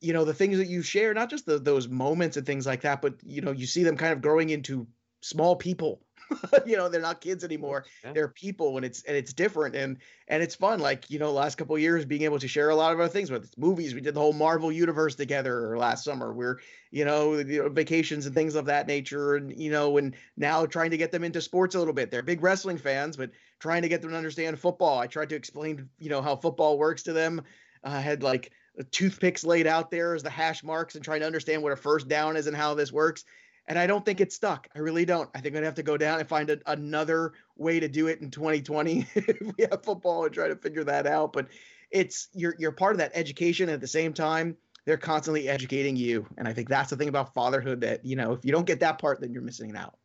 you 0.00 0.12
know 0.12 0.24
the 0.24 0.34
things 0.34 0.58
that 0.58 0.68
you 0.68 0.82
share 0.82 1.12
not 1.14 1.30
just 1.30 1.46
the, 1.46 1.58
those 1.58 1.88
moments 1.88 2.36
and 2.36 2.46
things 2.46 2.66
like 2.66 2.82
that 2.82 3.02
but 3.02 3.14
you 3.24 3.40
know 3.40 3.52
you 3.52 3.66
see 3.66 3.82
them 3.82 3.96
kind 3.96 4.12
of 4.12 4.22
growing 4.22 4.50
into 4.50 4.86
small 5.20 5.56
people. 5.56 6.02
You 6.64 6.76
know 6.76 6.88
they're 6.88 7.00
not 7.00 7.20
kids 7.20 7.42
anymore. 7.42 7.86
Yeah. 8.04 8.12
they're 8.12 8.28
people 8.28 8.76
and 8.76 8.86
it's 8.86 9.02
and 9.02 9.16
it's 9.16 9.32
different 9.32 9.74
and 9.74 9.98
and 10.28 10.44
it's 10.44 10.54
fun. 10.54 10.78
Like 10.78 11.10
you 11.10 11.18
know 11.18 11.32
last 11.32 11.58
couple 11.58 11.76
years 11.76 12.04
being 12.04 12.22
able 12.22 12.38
to 12.38 12.46
share 12.46 12.70
a 12.70 12.74
lot 12.76 12.92
of 12.92 13.00
other 13.00 13.08
things 13.08 13.32
with 13.32 13.52
movies 13.58 13.94
we 13.94 14.00
did 14.00 14.14
the 14.14 14.20
whole 14.20 14.32
marvel 14.32 14.70
universe 14.70 15.16
together 15.16 15.76
last 15.76 16.04
summer. 16.04 16.32
We're 16.32 16.58
you 16.92 17.04
know, 17.04 17.34
you 17.38 17.64
know 17.64 17.68
vacations 17.68 18.26
and 18.26 18.34
things 18.34 18.54
of 18.54 18.66
that 18.66 18.86
nature 18.86 19.34
and 19.34 19.60
you 19.60 19.72
know 19.72 19.98
and 19.98 20.14
now 20.36 20.66
trying 20.66 20.92
to 20.92 20.96
get 20.96 21.10
them 21.10 21.24
into 21.24 21.40
sports 21.40 21.74
a 21.74 21.80
little 21.80 21.94
bit. 21.94 22.12
They're 22.12 22.22
big 22.22 22.42
wrestling 22.44 22.78
fans 22.78 23.16
but 23.16 23.32
trying 23.58 23.82
to 23.82 23.88
get 23.88 24.00
them 24.00 24.12
to 24.12 24.16
understand 24.16 24.56
football. 24.60 25.00
I 25.00 25.08
tried 25.08 25.30
to 25.30 25.36
explain 25.36 25.88
you 25.98 26.10
know 26.10 26.22
how 26.22 26.36
football 26.36 26.78
works 26.78 27.02
to 27.04 27.12
them. 27.12 27.42
I 27.82 27.98
had 27.98 28.22
like 28.22 28.52
toothpicks 28.90 29.44
laid 29.44 29.66
out 29.66 29.90
there 29.90 30.14
as 30.14 30.22
the 30.22 30.30
hash 30.30 30.62
marks 30.62 30.94
and 30.94 31.04
trying 31.04 31.20
to 31.20 31.26
understand 31.26 31.62
what 31.62 31.72
a 31.72 31.76
first 31.76 32.08
down 32.08 32.36
is 32.36 32.46
and 32.46 32.56
how 32.56 32.74
this 32.74 32.92
works. 32.92 33.24
And 33.66 33.78
I 33.78 33.86
don't 33.86 34.04
think 34.04 34.20
it's 34.20 34.34
stuck. 34.34 34.68
I 34.74 34.80
really 34.80 35.04
don't. 35.04 35.30
I 35.34 35.40
think 35.40 35.54
I'd 35.54 35.62
have 35.62 35.74
to 35.76 35.82
go 35.82 35.96
down 35.96 36.18
and 36.18 36.28
find 36.28 36.50
a, 36.50 36.58
another 36.66 37.34
way 37.56 37.78
to 37.78 37.88
do 37.88 38.08
it 38.08 38.20
in 38.20 38.30
2020 38.30 39.06
if 39.14 39.40
we 39.40 39.64
have 39.70 39.84
football 39.84 40.24
and 40.24 40.34
try 40.34 40.48
to 40.48 40.56
figure 40.56 40.84
that 40.84 41.06
out. 41.06 41.32
But 41.32 41.48
it's 41.90 42.28
you're 42.34 42.54
you're 42.58 42.72
part 42.72 42.92
of 42.92 42.98
that 42.98 43.12
education 43.14 43.68
at 43.68 43.80
the 43.80 43.86
same 43.86 44.12
time. 44.12 44.56
They're 44.86 44.96
constantly 44.96 45.48
educating 45.48 45.94
you, 45.94 46.26
and 46.38 46.48
I 46.48 46.52
think 46.52 46.68
that's 46.68 46.90
the 46.90 46.96
thing 46.96 47.08
about 47.08 47.34
fatherhood 47.34 47.82
that 47.82 48.04
you 48.04 48.16
know 48.16 48.32
if 48.32 48.44
you 48.44 48.50
don't 48.50 48.66
get 48.66 48.80
that 48.80 48.98
part, 48.98 49.20
then 49.20 49.32
you're 49.32 49.42
missing 49.42 49.76
out. 49.76 49.96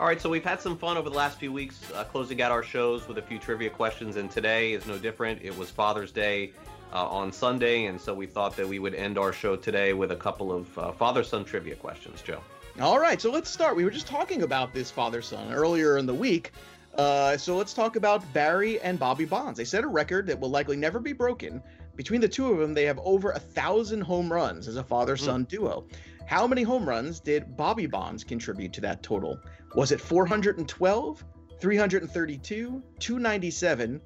All 0.00 0.06
right, 0.06 0.20
so 0.20 0.30
we've 0.30 0.44
had 0.44 0.62
some 0.62 0.78
fun 0.78 0.96
over 0.96 1.10
the 1.10 1.16
last 1.16 1.38
few 1.38 1.52
weeks, 1.52 1.78
uh, 1.94 2.04
closing 2.04 2.40
out 2.40 2.50
our 2.50 2.62
shows 2.62 3.06
with 3.06 3.18
a 3.18 3.22
few 3.22 3.38
trivia 3.38 3.68
questions, 3.68 4.16
and 4.16 4.30
today 4.30 4.72
is 4.72 4.86
no 4.86 4.96
different. 4.96 5.42
It 5.42 5.56
was 5.56 5.70
Father's 5.70 6.10
Day 6.10 6.52
uh, 6.92 7.06
on 7.08 7.32
Sunday, 7.32 7.86
and 7.86 8.00
so 8.00 8.14
we 8.14 8.26
thought 8.26 8.56
that 8.56 8.68
we 8.68 8.78
would 8.78 8.94
end 8.94 9.18
our 9.18 9.32
show 9.32 9.56
today 9.56 9.92
with 9.92 10.12
a 10.12 10.16
couple 10.16 10.52
of 10.52 10.78
uh, 10.78 10.92
father-son 10.92 11.44
trivia 11.44 11.76
questions. 11.76 12.22
Joe. 12.22 12.40
All 12.80 12.98
right, 12.98 13.20
so 13.20 13.30
let's 13.30 13.50
start. 13.50 13.76
We 13.76 13.84
were 13.84 13.90
just 13.90 14.06
talking 14.06 14.42
about 14.42 14.72
this 14.72 14.90
father-son 14.90 15.52
earlier 15.52 15.98
in 15.98 16.06
the 16.06 16.14
week. 16.14 16.52
Uh, 16.96 17.36
so 17.36 17.56
let's 17.56 17.72
talk 17.72 17.96
about 17.96 18.32
Barry 18.32 18.80
and 18.80 18.98
Bobby 18.98 19.24
Bonds. 19.24 19.58
They 19.58 19.64
set 19.64 19.84
a 19.84 19.88
record 19.88 20.26
that 20.26 20.38
will 20.38 20.50
likely 20.50 20.76
never 20.76 20.98
be 20.98 21.12
broken. 21.12 21.62
Between 21.96 22.20
the 22.20 22.28
two 22.28 22.50
of 22.50 22.58
them, 22.58 22.74
they 22.74 22.84
have 22.84 22.98
over 23.04 23.32
a 23.32 23.38
thousand 23.38 24.00
home 24.00 24.32
runs 24.32 24.66
as 24.66 24.76
a 24.76 24.84
father-son 24.84 25.44
mm. 25.44 25.48
duo. 25.48 25.86
How 26.26 26.46
many 26.46 26.62
home 26.62 26.88
runs 26.88 27.20
did 27.20 27.56
Bobby 27.56 27.86
Bonds 27.86 28.24
contribute 28.24 28.72
to 28.74 28.80
that 28.82 29.02
total? 29.02 29.38
Was 29.74 29.92
it 29.92 30.00
412, 30.00 31.24
332, 31.60 32.82
297, 32.98 34.00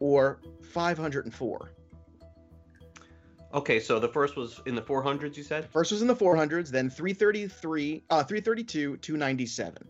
or 0.00 0.40
504? 0.62 1.72
Okay, 3.54 3.80
so 3.80 3.98
the 3.98 4.08
first 4.08 4.36
was 4.36 4.60
in 4.64 4.74
the 4.74 4.82
400s, 4.82 5.36
you 5.36 5.42
said? 5.42 5.68
First 5.70 5.92
was 5.92 6.00
in 6.00 6.08
the 6.08 6.16
400s, 6.16 6.70
then 6.70 6.88
333, 6.88 8.04
uh, 8.08 8.24
332, 8.24 8.96
297. 8.96 9.88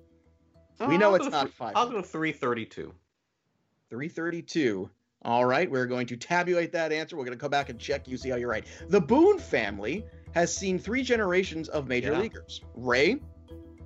Oh, 0.81 0.89
we 0.89 0.99
know 0.99 1.11
I'll 1.11 1.15
it's 1.15 1.29
not 1.29 1.51
five. 1.51 1.73
I'll 1.77 1.89
go 1.89 2.03
332. 2.03 2.93
332. 3.91 4.91
All 5.25 5.45
right, 5.45 5.71
we're 5.71 5.87
going 5.87 6.09
to 6.09 6.17
tabulate 6.17 6.73
that 6.73 6.91
answer. 6.91 7.17
We're 7.17 7.25
going 7.25 7.39
to 7.39 7.41
come 7.41 7.51
back 7.51 7.69
and 7.69 7.79
check 7.79 8.09
you, 8.09 8.17
see 8.17 8.31
how 8.31 8.37
you're 8.37 8.49
right. 8.49 8.67
The 8.89 9.01
Boone 9.01 9.39
family 9.39 10.05
has 10.35 10.55
seen 10.55 10.81
three 10.81 11.05
generations 11.05 11.69
of 11.69 11.87
major 11.87 12.13
yeah. 12.13 12.19
leaguers 12.19 12.63
Ray, 12.75 13.21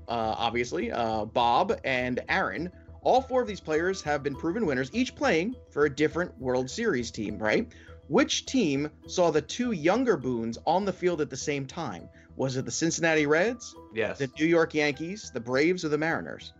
uh, 0.08 0.34
obviously, 0.38 0.90
uh, 0.90 1.26
Bob, 1.26 1.78
and 1.84 2.20
Aaron. 2.30 2.72
All 3.02 3.20
four 3.20 3.42
of 3.42 3.48
these 3.48 3.60
players 3.60 4.00
have 4.02 4.22
been 4.22 4.34
proven 4.34 4.64
winners, 4.64 4.90
each 4.94 5.14
playing 5.14 5.54
for 5.70 5.84
a 5.84 5.90
different 5.94 6.36
World 6.40 6.70
Series 6.70 7.10
team, 7.10 7.38
right? 7.38 7.70
Which 8.08 8.46
team 8.46 8.90
saw 9.06 9.30
the 9.30 9.42
two 9.42 9.72
younger 9.72 10.16
Boones 10.16 10.58
on 10.66 10.84
the 10.84 10.92
field 10.92 11.20
at 11.20 11.30
the 11.30 11.36
same 11.36 11.66
time? 11.66 12.08
Was 12.36 12.56
it 12.56 12.64
the 12.64 12.70
Cincinnati 12.70 13.26
Reds? 13.26 13.74
Yes. 13.94 14.18
The 14.18 14.30
New 14.38 14.46
York 14.46 14.74
Yankees, 14.74 15.30
the 15.32 15.40
Braves, 15.40 15.84
or 15.84 15.88
the 15.88 15.98
Mariners? 15.98 16.52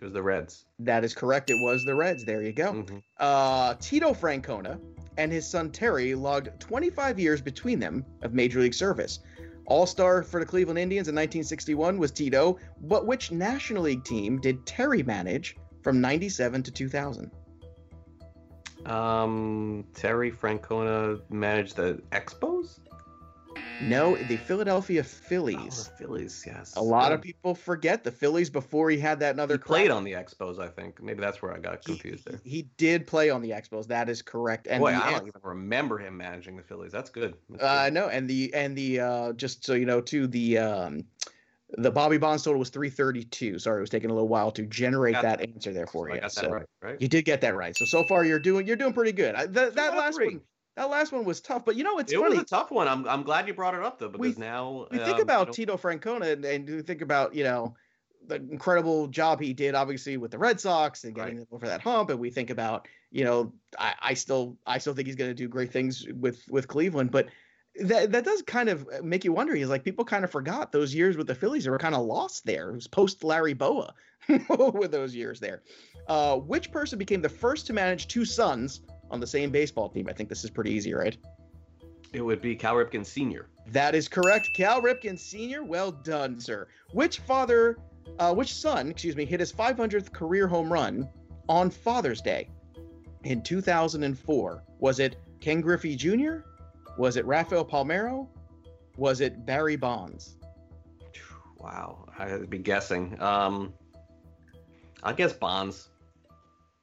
It 0.00 0.04
was 0.04 0.12
the 0.12 0.22
Reds. 0.22 0.66
That 0.80 1.04
is 1.04 1.14
correct. 1.14 1.50
It 1.50 1.56
was 1.58 1.84
the 1.84 1.94
Reds. 1.94 2.24
There 2.24 2.42
you 2.42 2.52
go. 2.52 2.72
Mm-hmm. 2.72 2.98
Uh, 3.18 3.74
Tito 3.80 4.12
Francona 4.12 4.78
and 5.16 5.32
his 5.32 5.46
son 5.48 5.70
Terry 5.70 6.14
logged 6.14 6.60
25 6.60 7.18
years 7.18 7.40
between 7.40 7.78
them 7.78 8.04
of 8.22 8.34
Major 8.34 8.60
League 8.60 8.74
service. 8.74 9.20
All 9.66 9.86
star 9.86 10.22
for 10.22 10.40
the 10.40 10.46
Cleveland 10.46 10.78
Indians 10.78 11.08
in 11.08 11.14
1961 11.14 11.96
was 11.96 12.10
Tito, 12.10 12.58
but 12.82 13.06
which 13.06 13.32
National 13.32 13.84
League 13.84 14.04
team 14.04 14.38
did 14.38 14.66
Terry 14.66 15.02
manage 15.02 15.56
from 15.82 16.00
97 16.00 16.64
to 16.64 16.70
2000? 16.70 17.30
Um, 18.86 19.84
Terry 19.94 20.30
Francona 20.30 21.20
managed 21.30 21.76
the 21.76 22.00
Expos. 22.12 22.80
No, 23.82 24.16
the 24.16 24.36
Philadelphia 24.36 25.00
Oh, 25.00 25.04
Phillies. 25.04 25.88
the 25.88 26.04
Phillies, 26.04 26.44
yes. 26.46 26.74
A 26.76 26.82
lot 26.82 27.08
Yeah. 27.10 27.14
of 27.14 27.22
people 27.22 27.54
forget 27.54 28.04
the 28.04 28.10
Phillies 28.12 28.48
before 28.48 28.88
he 28.88 28.98
had 28.98 29.18
that 29.20 29.34
another 29.34 29.54
He 29.54 29.58
played 29.58 29.90
on 29.90 30.04
the 30.04 30.12
Expos, 30.12 30.58
I 30.58 30.68
think. 30.68 31.02
Maybe 31.02 31.20
that's 31.20 31.42
where 31.42 31.52
I 31.52 31.58
got 31.58 31.80
He, 31.84 31.92
confused 31.92 32.24
there. 32.24 32.40
he 32.44 32.62
did 32.76 33.06
play 33.06 33.30
on 33.30 33.42
the 33.42 33.50
Expos. 33.50 33.88
That 33.88 34.08
is 34.08 34.22
correct. 34.22 34.68
And 34.68 34.80
Boy, 34.80 34.92
the 34.92 34.96
I 35.04 35.10
don't 35.10 35.26
even 35.26 35.40
remember 35.42 35.98
him 35.98 36.16
managing 36.16 36.56
the 36.56 36.62
Phillies. 36.62 36.92
That's 36.92 37.10
good. 37.10 37.34
That's 37.50 37.62
Uh, 37.62 37.84
good. 37.86 37.94
no, 37.94 38.08
and 38.08 38.28
the 38.30 38.52
and 38.54 38.76
the 38.76 39.00
uh, 39.00 39.32
just 39.32 39.64
so 39.64 39.74
you 39.74 39.86
know 39.86 40.00
too, 40.00 40.26
the 40.28 40.58
um, 40.58 41.04
the 41.78 41.90
Bobby 41.90 42.18
Bonds 42.18 42.42
total 42.42 42.58
was 42.58 42.70
332. 42.70 43.58
Sorry, 43.58 43.78
it 43.78 43.80
was 43.80 43.90
taking 43.90 44.10
a 44.10 44.14
little 44.14 44.28
while 44.28 44.50
to 44.52 44.66
generate 44.66 45.14
Got 45.14 45.22
that 45.22 45.40
answer 45.48 45.72
there 45.72 45.86
for 45.86 46.08
So 46.08 46.12
I 46.12 46.16
you. 46.16 46.22
got 46.22 46.34
that 46.34 46.42
So 46.44 46.50
right, 46.50 46.66
right? 46.82 47.00
you 47.00 47.08
did 47.08 47.24
get 47.24 47.40
that 47.42 47.54
right. 47.56 47.76
So 47.76 47.84
so 47.84 48.04
far 48.04 48.24
you're 48.24 48.38
doing 48.38 48.66
you're 48.66 48.76
doing 48.76 48.92
pretty 48.92 49.12
good. 49.12 49.34
I, 49.34 49.46
that 49.46 49.74
that 49.74 49.96
last 49.96 50.16
three. 50.16 50.26
one 50.26 50.42
that 50.76 50.90
last 50.90 51.12
one 51.12 51.24
was 51.24 51.40
tough, 51.40 51.64
but 51.64 51.76
you 51.76 51.84
know 51.84 51.98
it's 51.98 52.12
it 52.12 52.18
funny. 52.18 52.34
was 52.36 52.38
a 52.40 52.44
tough 52.46 52.70
one. 52.70 52.88
I'm 52.88 53.06
I'm 53.08 53.22
glad 53.22 53.46
you 53.46 53.54
brought 53.54 53.74
it 53.74 53.82
up 53.82 53.98
though 53.98 54.08
We- 54.08 54.28
because 54.28 54.38
now 54.38 54.86
we 54.90 54.98
um, 54.98 55.04
think 55.04 55.20
about 55.20 55.52
Tito 55.52 55.76
Francona 55.76 56.32
and, 56.32 56.44
and 56.44 56.68
we 56.68 56.82
think 56.82 57.00
about 57.02 57.34
you 57.34 57.44
know 57.44 57.76
the 58.26 58.36
incredible 58.36 59.06
job 59.08 59.40
he 59.40 59.52
did 59.52 59.74
obviously 59.74 60.16
with 60.16 60.30
the 60.30 60.38
Red 60.38 60.58
Sox 60.60 61.04
and 61.04 61.14
getting 61.14 61.36
Right. 61.36 61.38
them 61.40 61.48
over 61.52 61.66
that 61.66 61.80
hump 61.82 62.08
and 62.10 62.18
we 62.18 62.30
think 62.30 62.50
about 62.50 62.88
you 63.10 63.22
know 63.24 63.52
I, 63.78 63.94
I 64.00 64.14
still 64.14 64.58
I 64.66 64.78
still 64.78 64.94
think 64.94 65.06
he's 65.06 65.16
going 65.16 65.30
to 65.30 65.34
do 65.34 65.46
great 65.48 65.72
things 65.72 66.06
with 66.08 66.42
with 66.48 66.66
Cleveland 66.68 67.10
but 67.10 67.28
that 67.80 68.12
that 68.12 68.24
does 68.24 68.42
kind 68.42 68.68
of 68.68 68.86
make 69.02 69.24
you 69.24 69.32
wonder 69.32 69.54
he's 69.54 69.68
like 69.68 69.84
people 69.84 70.04
kind 70.04 70.24
of 70.24 70.30
forgot 70.30 70.70
those 70.70 70.94
years 70.94 71.16
with 71.16 71.26
the 71.26 71.34
Phillies 71.34 71.64
they 71.64 71.70
were 71.70 71.78
kind 71.78 71.94
of 71.94 72.04
lost 72.04 72.46
there 72.46 72.70
it 72.70 72.74
was 72.74 72.86
post 72.86 73.24
Larry 73.24 73.54
Bowa 73.54 73.92
with 74.74 74.90
those 74.90 75.14
years 75.14 75.40
there 75.40 75.62
uh, 76.08 76.36
which 76.36 76.70
person 76.70 76.98
became 76.98 77.20
the 77.20 77.28
first 77.28 77.66
to 77.66 77.72
manage 77.72 78.06
two 78.08 78.24
sons 78.24 78.82
on 79.10 79.20
the 79.20 79.26
same 79.26 79.50
baseball 79.50 79.88
team 79.88 80.06
I 80.08 80.12
think 80.12 80.28
this 80.28 80.44
is 80.44 80.50
pretty 80.50 80.70
easy 80.70 80.94
right 80.94 81.16
it 82.14 82.22
would 82.22 82.40
be 82.40 82.54
Cal 82.54 82.76
Ripken 82.76 83.04
Sr. 83.04 83.48
that 83.66 83.96
is 83.96 84.06
correct. 84.06 84.52
Cal 84.52 84.80
Ripken 84.80 85.18
Sr. 85.18 85.64
Well 85.64 85.90
done, 85.90 86.38
sir. 86.38 86.68
Which 86.92 87.18
father, 87.18 87.76
uh, 88.20 88.32
which 88.32 88.54
son, 88.54 88.88
excuse 88.88 89.16
me, 89.16 89.24
hit 89.24 89.40
his 89.40 89.52
500th 89.52 90.12
career 90.12 90.46
home 90.46 90.72
run 90.72 91.08
on 91.48 91.70
Father's 91.70 92.20
Day 92.20 92.48
in 93.24 93.42
2004? 93.42 94.62
Was 94.78 95.00
it 95.00 95.16
Ken 95.40 95.60
Griffey 95.60 95.96
Jr.? 95.96 96.38
Was 96.96 97.16
it 97.16 97.26
Rafael 97.26 97.64
Palmeiro? 97.64 98.28
Was 98.96 99.20
it 99.20 99.44
Barry 99.44 99.76
Bonds? 99.76 100.36
Wow, 101.58 102.06
I'd 102.18 102.50
be 102.50 102.58
guessing. 102.58 103.20
Um, 103.20 103.72
I 105.02 105.12
guess 105.12 105.32
Bonds. 105.32 105.88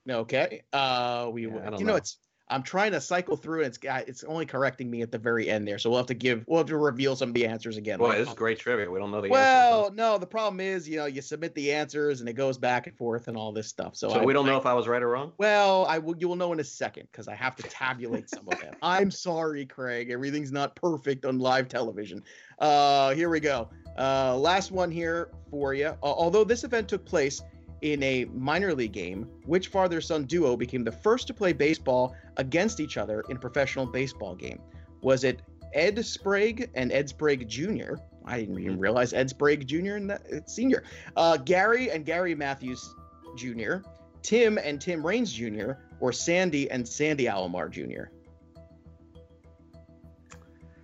Okay. 0.09 0.64
Uh, 0.74 1.30
we, 1.32 1.47
Yeah, 1.47 1.57
I 1.66 1.70
don't 1.70 1.80
you 1.80 1.86
know, 1.86 1.91
know. 1.91 1.97
it's. 1.97 2.18
I'm 2.52 2.64
trying 2.64 2.91
to 2.91 2.99
cycle 3.02 3.38
through, 3.38 3.60
and 3.60 3.68
it's 3.68 3.78
got- 3.78 4.08
it's 4.10 4.24
only 4.26 4.45
correcting 4.45 4.91
me 4.91 5.02
at 5.02 5.12
the 5.12 5.18
very 5.18 5.49
end 5.49 5.66
there. 5.68 5.80
So 5.80 5.89
we'll 5.89 5.99
have 5.99 6.08
to 6.08 6.14
give, 6.14 6.43
we'll 6.47 6.58
have 6.60 6.68
to 6.68 6.78
reveal 6.78 7.16
some 7.16 7.30
of 7.30 7.34
the 7.34 7.45
answers 7.47 7.78
again. 7.78 7.97
Boy, 7.97 8.10
Like- 8.10 8.18
this 8.18 8.28
is 8.28 8.34
great 8.34 8.60
trivia. 8.60 8.91
We 8.91 8.99
don't 8.99 9.10
know 9.10 9.22
the 9.22 9.30
well, 9.30 9.86
answers. 9.86 9.95
no, 9.97 10.18
the 10.18 10.28
problem 10.28 10.60
is, 10.60 10.88
you 10.88 10.97
know, 10.97 11.06
you 11.06 11.22
submit 11.22 11.56
the 11.56 11.72
answers 11.72 12.20
and 12.20 12.28
it 12.28 12.34
goes 12.34 12.58
back 12.58 12.88
and 12.88 12.95
forth 12.97 13.30
and 13.30 13.38
all 13.38 13.54
this 13.54 13.68
stuff. 13.68 13.95
So, 13.95 14.10
So, 14.10 14.16
I, 14.20 14.26
we 14.26 14.34
don't 14.34 14.45
I- 14.47 14.52
know 14.52 14.58
if 14.58 14.66
I 14.66 14.74
was 14.74 14.88
right 14.88 15.02
or 15.02 15.08
wrong. 15.10 15.32
Well, 15.38 15.86
I 15.88 15.97
will. 15.97 16.16
You 16.18 16.28
will 16.28 16.36
know 16.36 16.52
in 16.52 16.60
a 16.60 16.64
second 16.64 17.08
because 17.12 17.28
I 17.30 17.36
have 17.36 17.56
to 17.56 17.64
tabulate 17.64 18.30
some 18.30 18.47
of 18.49 18.60
them. 18.60 18.74
I'm 18.82 19.12
sorry, 19.12 19.66
Craig. 19.66 20.10
Everything's 20.12 20.52
not 20.52 20.76
perfect 20.76 21.26
on 21.26 21.39
live 21.39 21.70
television. 21.70 22.22
Uh, 22.60 23.14
here 23.14 23.30
we 23.30 23.39
go. 23.39 23.70
Uh, 23.97 24.38
last 24.38 24.72
one 24.72 24.91
here 24.91 25.32
for 25.49 25.74
you. 25.74 25.88
Uh, 25.88 25.95
although 26.04 26.43
this 26.43 26.64
event 26.64 26.88
took 26.89 27.06
place 27.06 27.41
in 27.82 28.02
a 28.04 28.26
minor 28.26 28.74
league 28.74 28.92
game, 28.92 29.28
which 29.46 29.68
father-son 29.68 30.26
duo 30.26 30.56
became 30.56 30.84
the 30.84 30.92
first 30.92 31.28
to 31.28 31.34
play 31.34 31.54
baseball 31.54 32.16
against 32.38 32.80
each 32.80 32.98
other 32.98 33.24
in 33.30 33.38
a 33.38 33.40
professional 33.40 33.86
baseball 33.86 34.36
game? 34.36 34.62
Was 35.02 35.24
it 35.24 35.42
Ed 35.74 36.04
Sprague 36.06 36.70
and 36.76 36.92
Ed 36.92 37.10
Sprague 37.10 37.48
Jr.? 37.48 37.96
I 38.26 38.40
didn't 38.40 38.60
even 38.60 38.80
realize 38.80 39.14
Ed 39.14 39.30
Sprague 39.30 39.68
Jr. 39.68 39.96
and 39.96 40.10
that, 40.10 40.22
uh, 40.32 40.46
Senior. 40.46 40.84
Uh, 41.16 41.38
Gary 41.38 41.90
and 41.90 42.06
Gary 42.06 42.36
Matthews 42.36 42.94
Jr. 43.36 43.78
Tim 44.22 44.60
and 44.60 44.80
Tim 44.80 45.06
Raines 45.06 45.34
Jr. 45.34 45.72
or 46.00 46.12
Sandy 46.12 46.70
and 46.70 46.88
Sandy 46.88 47.26
Alomar 47.26 47.70
Jr. 47.70 48.12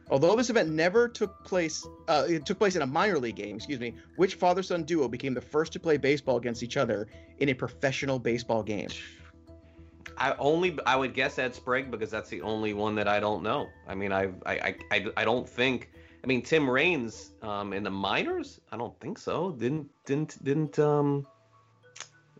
Although 0.09 0.35
this 0.35 0.49
event 0.49 0.69
never 0.69 1.09
took 1.09 1.43
place, 1.43 1.85
uh, 2.07 2.25
it 2.29 2.45
took 2.45 2.57
place 2.57 2.75
in 2.75 2.81
a 2.81 2.87
minor 2.87 3.19
league 3.19 3.35
game. 3.35 3.57
Excuse 3.57 3.79
me. 3.79 3.93
Which 4.15 4.35
father-son 4.35 4.83
duo 4.83 5.07
became 5.09 5.33
the 5.33 5.41
first 5.41 5.73
to 5.73 5.79
play 5.79 5.97
baseball 5.97 6.37
against 6.37 6.63
each 6.63 6.77
other 6.77 7.07
in 7.39 7.49
a 7.49 7.53
professional 7.53 8.17
baseball 8.17 8.63
game? 8.63 8.87
I 10.19 10.33
only 10.39 10.79
I 10.85 10.95
would 10.95 11.13
guess 11.13 11.37
Ed 11.37 11.53
Sprague 11.53 11.91
because 11.91 12.09
that's 12.09 12.29
the 12.29 12.41
only 12.41 12.73
one 12.73 12.95
that 12.95 13.07
I 13.07 13.19
don't 13.19 13.43
know. 13.43 13.67
I 13.87 13.93
mean, 13.93 14.11
I 14.11 14.31
I 14.45 14.75
I, 14.91 15.05
I, 15.17 15.25
don't 15.25 15.47
think. 15.47 15.91
I 16.23 16.27
mean, 16.27 16.41
Tim 16.41 16.67
Raines 16.67 17.33
um, 17.43 17.71
in 17.71 17.83
the 17.83 17.91
minors. 17.91 18.59
I 18.71 18.77
don't 18.77 18.99
think 18.99 19.19
so. 19.19 19.51
Didn't 19.51 19.89
didn't 20.05 20.43
didn't 20.43 20.79
um. 20.79 21.27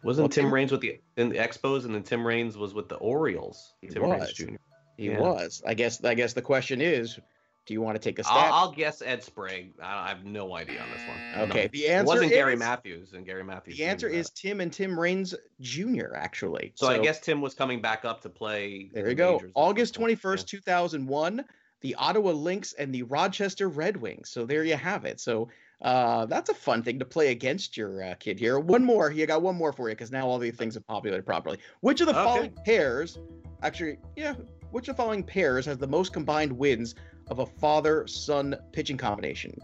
Wasn't 0.03 0.23
Well, 0.23 0.29
Tim, 0.29 0.45
Tim- 0.45 0.53
Raines 0.53 0.71
with 0.71 0.81
the 0.81 0.99
in 1.17 1.29
the 1.29 1.35
Expos 1.35 1.85
and 1.85 1.93
then 1.93 2.01
Tim 2.01 2.25
Raines 2.25 2.57
was 2.57 2.73
with 2.73 2.89
the 2.89 2.95
Orioles? 2.95 3.73
He 3.81 3.87
Tim 3.87 4.03
Raines. 4.09 4.33
Jr. 4.33 4.55
He 4.95 5.09
Yeah. 5.11 5.19
was. 5.19 5.61
I 5.67 5.75
guess. 5.75 6.03
I 6.03 6.15
guess 6.15 6.33
the 6.33 6.41
question 6.41 6.81
is, 6.81 7.19
do 7.67 7.73
you 7.73 7.81
want 7.81 7.95
to 7.95 7.99
take 7.99 8.17
a 8.17 8.23
stab? 8.23 8.35
I'll, 8.51 8.53
I'll 8.53 8.71
guess 8.71 9.01
Ed 9.05 9.21
Sprague. 9.21 9.73
I, 9.83 10.05
I 10.05 10.07
have 10.07 10.23
no 10.25 10.55
idea 10.55 10.81
on 10.81 10.87
this 10.89 11.01
one. 11.07 11.49
okay. 11.49 11.63
No. 11.65 11.69
The 11.73 11.85
It 11.85 11.89
answer 11.91 12.05
wasn't 12.07 12.31
Gary 12.31 12.55
Matthews 12.55 13.13
and 13.13 13.25
Gary 13.25 13.43
Matthews. 13.43 13.77
The 13.77 13.83
answer 13.83 14.09
Jr. 14.09 14.15
is 14.15 14.29
Tim 14.31 14.61
and 14.61 14.71
Tim 14.71 14.97
Raines 14.99 15.35
Jr. 15.59 16.15
Actually. 16.15 16.71
So, 16.75 16.87
I 16.87 16.97
guess 16.99 17.19
Tim 17.19 17.41
was 17.41 17.53
coming 17.53 17.81
back 17.81 18.05
up 18.05 18.21
to 18.21 18.29
play. 18.29 18.89
There 18.93 19.09
you 19.09 19.15
go. 19.15 19.33
majors 19.33 19.49
at 19.49 19.53
some 19.53 19.63
August 19.63 19.99
21st, 19.99 20.45
2001, 20.47 21.45
the 21.81 21.95
Ottawa 21.95 22.31
Lynx 22.31 22.73
and 22.73 22.95
the 22.95 23.03
Rochester 23.03 23.67
Red 23.67 23.97
Wings. 23.97 24.29
So 24.29 24.45
there 24.45 24.63
you 24.63 24.75
have 24.77 25.03
it. 25.05 25.19
So 25.19 25.49
uh, 25.81 26.25
that's 26.25 26.49
a 26.49 26.53
fun 26.55 26.81
thing 26.83 26.99
to 26.99 27.05
play 27.05 27.31
against 27.31 27.75
your 27.75 28.01
uh, 28.01 28.15
kid 28.15 28.39
here. 28.39 28.59
One 28.59 28.83
more. 28.83 29.11
You 29.11 29.25
got 29.27 29.41
one 29.41 29.55
more 29.55 29.73
for 29.73 29.89
you 29.89 29.95
because 29.95 30.11
now 30.11 30.25
all 30.27 30.39
these 30.39 30.55
things 30.55 30.73
have 30.75 30.87
populated 30.87 31.23
properly. 31.25 31.57
Which 31.81 31.99
of 31.99 32.07
the 32.07 32.13
Okay. 32.13 32.23
following 32.23 32.53
pairs, 32.65 33.19
actually, 33.61 33.97
yeah, 34.15 34.35
which 34.71 34.87
of 34.87 34.95
the 34.95 35.01
following 35.03 35.21
pairs 35.23 35.65
has 35.65 35.77
the 35.77 35.87
most 35.87 36.13
combined 36.13 36.51
wins 36.51 36.95
of 37.29 37.39
a 37.39 37.45
father 37.45 38.07
son 38.07 38.55
pitching 38.71 38.97
combination? 38.97 39.57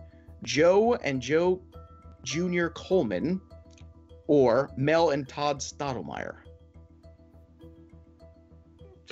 Joe 0.43 0.95
and 0.95 1.22
Joe 1.22 1.61
Jr. 2.24 2.68
Coleman 2.68 3.41
or 4.28 4.70
Mel 4.78 5.09
and 5.11 5.28
Todd 5.28 5.59
Stottlemyre? 5.59 6.36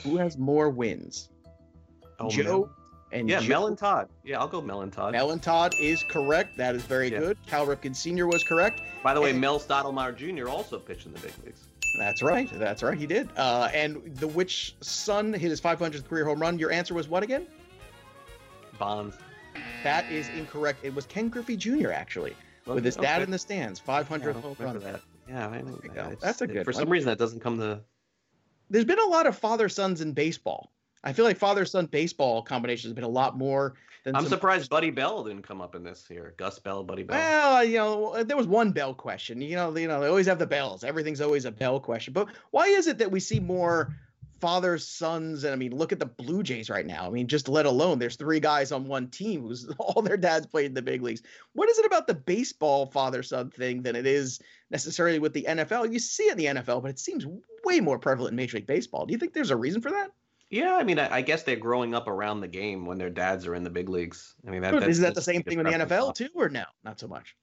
Who 0.04 0.18
has 0.18 0.38
more 0.38 0.70
wins? 0.70 1.30
Oh, 2.20 2.30
Joe 2.30 2.44
Mel. 2.44 2.76
and 3.12 3.30
Yeah, 3.30 3.40
Joe. 3.42 3.48
Mel 3.48 3.68
and 3.68 3.78
Todd. 3.78 4.10
Yeah, 4.24 4.40
I'll 4.40 4.48
go 4.48 4.62
Mel 4.62 4.82
and 4.82 4.92
Todd. 4.92 5.12
Mel 5.12 5.32
and 5.32 5.42
Todd 5.44 5.74
is 5.80 6.04
correct. 6.04 6.58
That 6.58 6.76
is 6.76 6.84
very 6.84 7.12
Yeah. 7.12 7.20
good. 7.20 7.38
Cal 7.48 7.66
Ripken 7.68 7.96
Sr. 7.96 8.28
was 8.28 8.44
correct. 8.44 8.82
By 9.04 9.14
the 9.14 9.22
way, 9.22 9.32
and- 9.32 9.42
Mel 9.42 9.60
Stottlemyre 9.60 10.16
Jr. 10.16 10.50
also 10.50 10.80
pitched 10.80 11.06
in 11.06 11.14
the 11.14 11.20
big 11.20 11.34
leagues. 11.46 11.68
That's 12.00 12.22
right. 12.24 12.50
That's 12.54 12.84
right. 12.84 12.98
He 12.98 13.06
did. 13.06 13.30
Uh, 13.36 13.70
and 13.74 14.16
the 14.16 14.28
which 14.28 14.76
son 14.82 15.34
hit 15.34 15.50
his 15.50 15.60
500th 15.60 16.08
career 16.08 16.24
home 16.26 16.40
run? 16.42 16.58
Your 16.58 16.72
answer 16.72 16.94
was 16.94 17.10
what 17.10 17.22
again? 17.22 17.48
Bonds. 18.82 19.16
That 19.84 20.12
is 20.12 20.28
incorrect. 20.30 20.80
It 20.84 20.96
was 20.96 21.06
Ken 21.06 21.30
Griffey 21.30 21.56
Jr. 21.56 21.92
actually, 21.92 22.36
with 22.66 22.84
his 22.84 22.96
dad 22.96 23.22
in 23.22 23.30
the 23.30 23.38
stands. 23.38 23.80
Yeah, 23.88 24.04
500th 24.04 24.42
home 24.42 24.56
run. 24.58 24.80
that. 24.80 25.02
Yeah, 25.30 25.48
I 25.50 25.62
know. 25.62 25.76
There 25.76 25.80
you 25.84 25.90
go. 25.94 26.02
It's- 26.08 26.18
That's 26.22 26.42
a 26.42 26.48
good 26.48 26.66
For 26.66 26.72
one. 26.72 26.82
some 26.82 26.90
reason, 26.90 27.08
that 27.10 27.20
doesn't 27.20 27.42
come 27.42 27.60
to. 27.60 27.82
There's 28.72 28.86
been 28.86 29.00
a 29.00 29.06
lot 29.06 29.28
of 29.28 29.38
father 29.38 29.70
sons 29.70 30.02
in 30.02 30.14
baseball. 30.14 30.72
I 31.04 31.14
feel 31.14 31.26
like 31.26 31.38
father 31.38 31.64
son 31.66 31.86
baseball 31.86 32.42
combinations 32.42 32.90
have 32.90 32.96
been 32.96 33.04
a 33.04 33.08
lot 33.08 33.38
more 33.38 33.76
than. 34.04 34.16
I'm 34.16 34.24
some- 34.24 34.30
surprised 34.32 34.72
Buddy 34.72 34.90
Bell 34.90 35.24
didn't 35.26 35.44
come 35.44 35.62
up 35.62 35.76
in 35.76 35.84
this 35.84 36.04
here. 36.08 36.34
Gus 36.38 36.58
Bell, 36.58 36.84
Buddy 36.84 37.04
Bell. 37.04 37.18
Well, 37.20 37.64
you 37.64 37.78
know, 37.78 38.24
there 38.24 38.38
was 38.38 38.48
one 38.48 38.72
bell 38.72 38.96
question. 38.96 39.42
You 39.42 39.56
know, 39.58 39.78
you 39.78 39.88
know, 39.88 40.02
they 40.02 40.08
always 40.08 40.26
have 40.26 40.40
the 40.40 40.48
bells. 40.48 40.84
Everything's 40.84 41.22
always 41.22 41.46
a 41.46 41.52
bell 41.52 41.80
question. 41.80 42.14
But 42.14 42.30
why 42.50 42.66
is 42.66 42.88
it 42.88 42.98
that 42.98 43.12
we 43.12 43.20
see 43.20 43.40
more 43.40 43.94
fathers, 44.42 44.88
sons, 44.88 45.44
and 45.44 45.54
I 45.54 45.56
mean, 45.56 45.76
look 45.76 45.92
at 45.92 46.00
the 46.00 46.06
Blue 46.06 46.44
Jays 46.44 46.70
right 46.70 46.86
now. 46.86 47.06
I 47.06 47.10
mean, 47.10 47.28
just 47.28 47.48
let 47.48 47.66
alone 47.66 48.00
there's 48.00 48.16
three 48.16 48.40
guys 48.40 48.72
on 48.72 48.88
one 48.88 49.08
team 49.08 49.44
who's 49.44 49.70
all 49.80 50.02
their 50.02 50.18
dads 50.18 50.48
played 50.48 50.66
in 50.66 50.74
the 50.74 50.82
big 50.82 51.02
leagues. 51.02 51.22
What 51.54 51.70
is 51.70 51.78
it 51.78 51.86
about 51.86 52.08
the 52.08 52.16
baseball 52.16 52.88
father 52.88 53.24
son 53.24 53.52
thing 53.52 53.84
than 53.84 53.96
it 53.96 54.06
is 54.06 54.42
necessarily 54.72 55.20
with 55.20 55.34
the 55.34 55.46
NFL? 55.48 55.94
You 55.94 56.00
see 56.00 56.24
it 56.24 56.32
in 56.32 56.38
the 56.38 56.62
NFL, 56.62 56.82
but 56.82 56.92
it 56.92 57.00
seems 57.00 57.26
way 57.64 57.80
more 57.80 58.00
prevalent 58.00 58.34
in 58.34 58.38
Major 58.38 58.58
League 58.58 58.68
Baseball. 58.68 59.06
Do 59.06 59.14
you 59.14 59.20
think 59.20 59.34
there's 59.34 59.52
a 59.52 59.58
reason 59.58 59.82
for 59.82 59.92
that? 59.92 60.12
Yeah, 60.50 60.76
I 60.76 60.84
mean, 60.84 61.00
I, 61.00 61.18
I 61.18 61.22
guess 61.22 61.44
they're 61.44 61.56
growing 61.56 61.96
up 61.96 62.10
around 62.10 62.42
the 62.42 62.48
game 62.48 62.86
when 62.86 62.98
their 62.98 63.10
dads 63.10 63.48
are 63.48 63.56
in 63.56 63.64
the 63.64 63.70
big 63.70 63.88
leagues. 63.88 64.36
I 64.46 64.52
mean, 64.52 64.62
that, 64.64 64.74
that's 64.74 64.88
is 64.88 65.00
that 65.00 65.16
the 65.16 65.22
same 65.22 65.44
thing 65.44 65.60
in 65.60 65.66
the 65.66 65.72
NFL 65.72 66.10
off. 66.10 66.16
too, 66.16 66.28
or 66.36 66.50
no? 66.50 66.66
Not 66.84 67.00
so 67.00 67.08
much. 67.08 67.38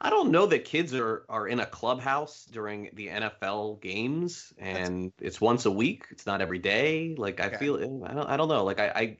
I 0.00 0.10
don't 0.10 0.30
know 0.30 0.46
that 0.46 0.64
kids 0.64 0.92
are 0.94 1.24
are 1.28 1.48
in 1.48 1.60
a 1.60 1.66
clubhouse 1.66 2.44
during 2.44 2.90
the 2.94 3.08
NFL 3.08 3.80
games, 3.80 4.52
and 4.58 5.12
it's 5.20 5.40
once 5.40 5.64
a 5.64 5.70
week. 5.70 6.04
It's 6.10 6.26
not 6.26 6.42
every 6.42 6.58
day. 6.58 7.14
Like 7.16 7.40
I 7.40 7.46
Okay. 7.46 7.56
feel, 7.56 8.04
I 8.04 8.12
don't, 8.12 8.26
I 8.28 8.36
don't 8.36 8.48
know. 8.48 8.62
Like 8.64 8.78
I, 8.78 9.16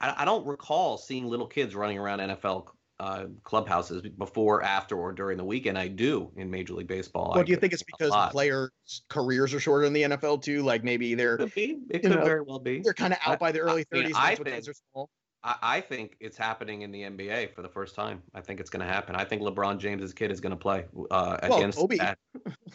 I, 0.00 0.14
I 0.22 0.24
don't 0.24 0.46
recall 0.46 0.96
seeing 0.96 1.26
little 1.26 1.46
kids 1.48 1.74
running 1.74 1.98
around 1.98 2.20
NFL 2.20 2.68
uh, 3.00 3.26
clubhouses 3.42 4.00
before, 4.16 4.62
after, 4.62 4.96
or 4.96 5.12
during 5.12 5.36
the 5.38 5.44
weekend. 5.44 5.76
I 5.76 5.88
do 5.88 6.30
in 6.36 6.50
Major 6.50 6.74
League 6.74 6.86
Baseball. 6.86 7.32
Well, 7.34 7.40
I 7.40 7.44
do 7.44 7.50
you 7.52 7.58
think 7.58 7.72
it's 7.72 7.82
because 7.82 8.10
the 8.10 8.28
players' 8.30 8.70
careers 9.08 9.52
are 9.54 9.60
shorter 9.60 9.86
in 9.86 9.92
the 9.92 10.02
NFL 10.02 10.40
too? 10.42 10.62
Like 10.62 10.84
maybe 10.84 11.14
they're 11.14 11.36
Could 11.36 11.54
be. 11.54 11.78
It 11.90 11.98
could 12.02 12.12
know, 12.12 12.24
very 12.24 12.42
well 12.42 12.60
be. 12.60 12.78
they're 12.80 12.94
kind 12.94 13.12
of 13.12 13.18
out 13.26 13.32
I- 13.34 13.36
by 13.36 13.52
the 13.52 13.58
early 13.58 13.84
I 13.90 13.94
mean, 13.96 14.04
30s. 14.04 14.12
I 14.14 14.34
That's 14.36 14.66
think-. 14.68 15.08
I, 15.46 15.56
I 15.62 15.80
think 15.80 16.16
it's 16.20 16.36
happening 16.36 16.82
in 16.82 16.90
the 16.90 17.02
NBA 17.02 17.54
for 17.54 17.62
the 17.62 17.68
first 17.68 17.94
time. 17.94 18.22
I 18.34 18.40
think 18.40 18.58
it's 18.60 18.68
going 18.68 18.84
to 18.86 18.92
happen. 18.92 19.14
I 19.14 19.24
think 19.24 19.42
LeBron 19.42 19.78
James's 19.78 20.12
kid 20.12 20.30
is 20.32 20.40
going 20.40 20.50
to 20.50 20.56
play 20.56 20.86
uh, 21.10 21.38
Well, 21.48 21.58
against 21.58 21.78
Kobe. 21.78 21.96
that. 21.98 22.18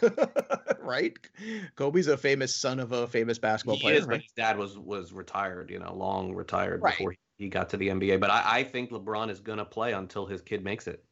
right? 0.82 1.17
Kobe's 1.76 2.07
a 2.07 2.17
famous 2.17 2.55
son 2.55 2.80
of 2.80 2.93
a 2.93 3.05
famous 3.07 3.38
basketball 3.38 3.76
He 3.76 3.82
player. 3.82 3.95
is, 3.95 4.07
but 4.07 4.22
his 4.22 4.32
dad 4.32 4.57
was 4.57 4.78
was 4.80 5.11
retired. 5.13 5.69
You 5.69 5.80
know, 5.80 5.93
long 5.93 6.34
retired 6.34 6.82
Right. 6.82 6.97
before 6.97 7.15
he 7.38 7.49
got 7.49 7.69
to 7.72 7.78
the 7.78 7.89
NBA. 7.89 8.19
But 8.19 8.32
I, 8.32 8.59
I 8.59 8.63
think 8.63 8.89
LeBron 8.91 9.30
is 9.30 9.41
going 9.41 9.57
to 9.57 9.65
play 9.65 9.91
until 9.91 10.26
his 10.26 10.41
kid 10.41 10.63
makes 10.63 10.88
it. 10.88 11.03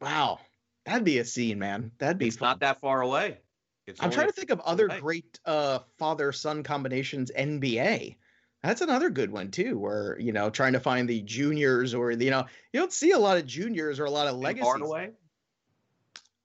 Wow, 0.00 0.40
that'd 0.84 1.04
be 1.04 1.18
a 1.18 1.24
scene, 1.24 1.58
man. 1.58 1.92
That'd 1.98 2.18
be 2.18 2.28
It's 2.28 2.36
fun. 2.36 2.50
not 2.50 2.60
that 2.60 2.80
far 2.80 3.02
away. 3.02 3.38
It's 3.86 4.00
I'm 4.02 4.10
trying 4.10 4.26
to 4.28 4.32
think 4.32 4.50
of 4.50 4.60
other 4.60 4.86
away. 4.86 5.00
great 5.00 5.40
uh, 5.44 5.80
father-son 5.98 6.62
combinations 6.62 7.30
NBA. 7.36 8.16
That's 8.62 8.80
another 8.80 9.10
good 9.10 9.32
one 9.32 9.50
too, 9.50 9.78
where 9.78 10.18
you 10.20 10.32
know 10.32 10.48
trying 10.48 10.72
to 10.74 10.80
find 10.80 11.08
the 11.08 11.20
juniors 11.22 11.94
or 11.94 12.14
the, 12.14 12.24
you 12.24 12.30
know 12.30 12.46
you 12.72 12.80
don't 12.80 12.92
see 12.92 13.10
a 13.10 13.18
lot 13.18 13.36
of 13.36 13.46
juniors 13.46 13.98
or 13.98 14.04
a 14.04 14.10
lot 14.10 14.28
of 14.28 14.36
legacies. 14.36 14.66
Hardaway. 14.66 15.10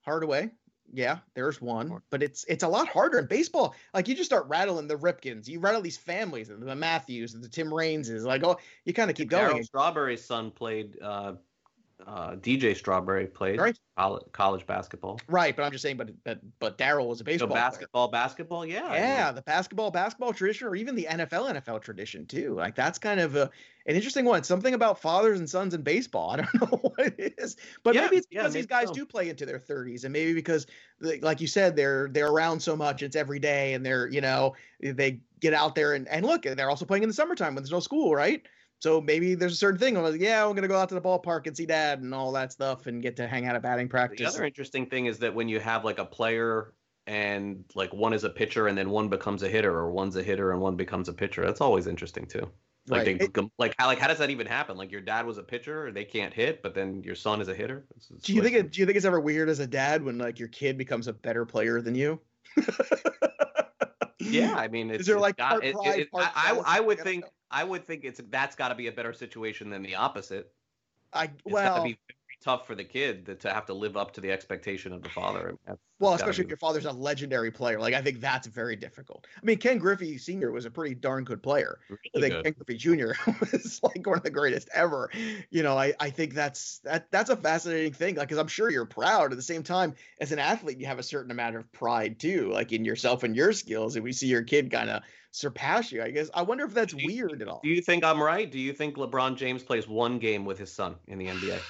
Hardaway, 0.04 0.50
yeah, 0.92 1.18
there's 1.34 1.60
one, 1.60 2.00
but 2.10 2.22
it's 2.22 2.44
it's 2.48 2.64
a 2.64 2.68
lot 2.68 2.88
harder 2.88 3.18
in 3.18 3.26
baseball. 3.26 3.74
Like 3.92 4.08
you 4.08 4.14
just 4.14 4.28
start 4.28 4.46
rattling 4.48 4.88
the 4.88 4.96
Ripkens, 4.96 5.46
you 5.46 5.60
rattle 5.60 5.82
these 5.82 5.98
families, 5.98 6.48
the 6.48 6.74
Matthews, 6.74 7.34
the 7.34 7.48
Tim 7.48 7.72
Rainses, 7.72 8.24
like 8.24 8.42
oh, 8.42 8.58
you 8.84 8.92
kind 8.92 9.10
of 9.10 9.16
keep 9.16 9.30
Darryl 9.30 9.50
going. 9.50 9.64
Strawberry's 9.64 10.24
son 10.24 10.50
played. 10.50 10.98
Uh, 11.00 11.34
uh, 12.06 12.36
DJ 12.36 12.74
Strawberry 12.74 13.26
played 13.26 13.58
Right. 13.58 13.78
college, 13.96 14.24
college 14.32 14.66
basketball. 14.66 15.24
Right, 15.28 15.54
but 15.54 15.62
I'm 15.64 15.72
just 15.72 15.82
saying, 15.82 15.96
but 15.98 16.22
but 16.24 16.40
but 16.58 16.78
Darryl 16.78 17.06
was 17.08 17.20
a 17.20 17.24
So 17.36 17.46
baseball 17.46 17.62
player. 17.62 17.86
basketball, 17.86 18.08
basketball, 18.08 18.64
yeah. 18.66 18.86
I 18.88 19.00
mean, 19.00 19.14
Yeah, 19.14 19.32
the 19.32 19.42
basketball 19.42 19.90
basketball 19.90 20.32
tradition, 20.32 20.66
or 20.66 20.74
even 20.74 20.94
the 20.94 21.06
NFL 21.08 21.46
NFL 21.50 21.80
tradition 21.82 22.26
too. 22.26 22.54
Like 22.54 22.74
that's 22.74 22.98
kind 22.98 23.20
of 23.20 23.36
a, 23.36 23.50
an 23.86 23.94
interesting 23.96 24.24
one. 24.24 24.42
Something 24.44 24.72
about 24.72 24.98
fathers 25.00 25.38
and 25.38 25.48
sons 25.48 25.74
in 25.74 25.82
baseball. 25.82 26.30
I 26.32 26.36
don't 26.36 26.54
know 26.54 26.78
what 26.78 26.98
it 27.18 27.34
is, 27.38 27.56
but 27.82 27.94
Yeah, 27.94 28.00
maybe 28.00 28.16
it's 28.16 28.26
yeah, 28.30 28.40
because 28.40 28.54
these 28.54 28.66
guys 28.66 28.88
so. 28.88 28.94
do 28.94 29.04
play 29.04 29.28
into 29.28 29.44
their 29.44 29.58
30s, 29.58 30.04
and 30.04 30.12
maybe 30.14 30.32
because, 30.32 30.66
like 31.00 31.40
you 31.42 31.46
said, 31.46 31.76
they're 31.76 32.08
they're 32.08 32.30
around 32.30 32.60
so 32.60 32.74
much. 32.76 33.02
It's 33.02 33.16
every 33.16 33.38
day, 33.38 33.74
and 33.74 33.84
they're 33.84 34.08
you 34.08 34.22
know 34.22 34.54
they 34.80 35.20
get 35.40 35.52
out 35.52 35.74
there 35.74 35.92
and 35.92 36.08
and 36.08 36.24
look, 36.24 36.46
and 36.46 36.58
they're 36.58 36.70
also 36.70 36.86
playing 36.86 37.02
in 37.02 37.10
the 37.10 37.14
summertime 37.14 37.54
when 37.54 37.62
there's 37.62 37.72
no 37.72 37.80
school, 37.80 38.14
right? 38.14 38.46
So 38.80 39.00
maybe 39.00 39.34
there's 39.34 39.54
a 39.54 39.56
certain 39.56 39.78
thing. 39.78 39.96
I'm 39.96 40.04
like, 40.04 40.20
yeah, 40.20 40.46
I'm 40.46 40.54
gonna 40.54 40.68
go 40.68 40.76
out 40.78 40.88
to 40.90 40.94
the 40.94 41.00
ballpark 41.00 41.46
and 41.46 41.56
see 41.56 41.66
dad 41.66 42.00
and 42.00 42.14
all 42.14 42.30
that 42.32 42.52
stuff, 42.52 42.86
and 42.86 43.02
get 43.02 43.16
to 43.16 43.26
hang 43.26 43.46
out 43.46 43.56
at 43.56 43.62
batting 43.62 43.88
practice. 43.88 44.18
The 44.18 44.26
other 44.26 44.44
interesting 44.44 44.86
thing 44.86 45.06
is 45.06 45.18
that 45.18 45.34
when 45.34 45.48
you 45.48 45.58
have 45.60 45.84
like 45.84 45.98
a 45.98 46.04
player 46.04 46.74
and 47.06 47.64
like 47.74 47.92
one 47.92 48.12
is 48.12 48.24
a 48.24 48.30
pitcher 48.30 48.68
and 48.68 48.78
then 48.78 48.90
one 48.90 49.08
becomes 49.08 49.42
a 49.42 49.48
hitter 49.48 49.72
or 49.74 49.90
one's 49.90 50.14
a 50.16 50.22
hitter 50.22 50.52
and 50.52 50.60
one 50.60 50.76
becomes 50.76 51.08
a 51.08 51.12
pitcher, 51.12 51.44
that's 51.44 51.60
always 51.60 51.86
interesting 51.86 52.26
too. 52.26 52.50
Like 52.86 53.06
Right. 53.06 53.18
they 53.18 53.24
It- 53.26 53.50
like 53.58 53.74
how 53.78 53.86
like 53.86 53.98
how 53.98 54.06
does 54.06 54.18
that 54.18 54.30
even 54.30 54.46
happen? 54.46 54.76
Like 54.76 54.92
your 54.92 55.00
dad 55.00 55.26
was 55.26 55.38
a 55.38 55.42
pitcher, 55.42 55.86
and 55.88 55.96
they 55.96 56.04
can't 56.04 56.32
hit, 56.32 56.62
but 56.62 56.74
then 56.74 57.02
your 57.02 57.16
son 57.16 57.40
is 57.40 57.48
a 57.48 57.54
hitter. 57.54 57.84
Do 58.22 58.32
you 58.32 58.42
think 58.42 58.54
it, 58.56 58.70
do 58.72 58.80
you 58.80 58.86
think 58.86 58.96
it's 58.96 59.04
ever 59.04 59.20
weird 59.20 59.48
as 59.48 59.58
a 59.58 59.66
dad 59.66 60.02
when 60.04 60.18
like 60.18 60.38
your 60.38 60.48
kid 60.48 60.78
becomes 60.78 61.08
a 61.08 61.12
better 61.12 61.44
player 61.44 61.80
than 61.82 61.94
you? 61.94 62.20
Yeah, 64.20 64.56
I 64.56 64.68
mean, 64.68 64.90
it's, 64.90 65.06
there, 65.06 65.18
like, 65.18 65.36
part 65.36 65.62
pride, 65.62 66.00
it- 66.00 66.10
part 66.10 66.26
I, 66.36 66.60
I, 66.66 66.78
I 66.78 66.80
would 66.80 66.98
think 67.00 67.24
I 67.50 67.64
would 67.64 67.86
think 67.86 68.04
it's 68.04 68.20
that's 68.30 68.56
got 68.56 68.68
to 68.68 68.74
be 68.74 68.88
a 68.88 68.92
better 68.92 69.12
situation 69.12 69.70
than 69.70 69.82
the 69.82 69.96
opposite. 69.96 70.52
I 71.12 71.24
It's 71.24 71.32
got 71.44 71.52
well, 71.52 71.76
to 71.76 71.82
be 71.82 71.98
very 72.08 72.38
tough 72.42 72.66
for 72.66 72.74
the 72.74 72.84
kid 72.84 73.26
to, 73.26 73.34
to 73.36 73.52
have 73.52 73.66
to 73.66 73.74
live 73.74 73.96
up 73.96 74.12
to 74.14 74.20
the 74.20 74.30
expectation 74.30 74.92
of 74.92 75.02
the 75.02 75.08
father. 75.08 75.56
That's- 75.64 75.78
well, 76.00 76.12
that's 76.12 76.22
especially 76.22 76.44
if 76.44 76.50
your 76.50 76.58
father's 76.58 76.84
a 76.84 76.92
legendary 76.92 77.50
player. 77.50 77.80
Like 77.80 77.92
I 77.92 78.00
think 78.02 78.20
that's 78.20 78.46
very 78.46 78.76
difficult. 78.76 79.26
I 79.36 79.44
mean, 79.44 79.58
Ken 79.58 79.78
Griffey 79.78 80.16
Sr. 80.16 80.52
was 80.52 80.64
a 80.64 80.70
pretty 80.70 80.94
darn 80.94 81.24
good 81.24 81.42
player. 81.42 81.80
I 81.90 82.20
think 82.20 82.34
good. 82.34 82.44
Ken 82.44 82.54
Griffey 82.56 82.76
Jr. 82.76 83.12
was 83.40 83.80
like 83.82 84.06
one 84.06 84.16
of 84.16 84.22
the 84.22 84.30
greatest 84.30 84.68
ever. 84.72 85.10
You 85.50 85.64
know, 85.64 85.76
I, 85.76 85.94
I 85.98 86.10
think 86.10 86.34
that's 86.34 86.78
that 86.80 87.10
that's 87.10 87.30
a 87.30 87.36
fascinating 87.36 87.92
thing. 87.92 88.14
Like, 88.14 88.28
because 88.28 88.38
I'm 88.38 88.46
sure 88.46 88.70
you're 88.70 88.86
proud. 88.86 89.32
At 89.32 89.38
the 89.38 89.42
same 89.42 89.64
time, 89.64 89.94
as 90.20 90.30
an 90.30 90.38
athlete, 90.38 90.78
you 90.78 90.86
have 90.86 91.00
a 91.00 91.02
certain 91.02 91.32
amount 91.32 91.56
of 91.56 91.70
pride 91.72 92.20
too, 92.20 92.52
like 92.52 92.70
in 92.70 92.84
yourself 92.84 93.24
and 93.24 93.34
your 93.34 93.52
skills. 93.52 93.96
And 93.96 94.04
we 94.04 94.12
see 94.12 94.28
your 94.28 94.42
kid 94.42 94.70
kind 94.70 94.90
of 94.90 95.02
surpass 95.38 95.92
you. 95.92 96.02
I 96.02 96.10
guess 96.10 96.30
I 96.34 96.42
wonder 96.42 96.64
if 96.64 96.74
that's 96.74 96.92
you- 96.92 97.06
weird 97.06 97.42
at 97.42 97.48
all. 97.48 97.60
Do 97.62 97.68
you 97.68 97.80
think 97.80 98.04
I'm 98.04 98.22
right? 98.22 98.50
Do 98.50 98.58
you 98.58 98.72
think 98.72 98.96
LeBron 98.96 99.36
James 99.36 99.62
plays 99.62 99.86
one 99.86 100.18
game 100.18 100.44
with 100.44 100.58
his 100.58 100.72
son 100.72 100.96
in 101.06 101.18
the 101.18 101.26
NBA? 101.26 101.60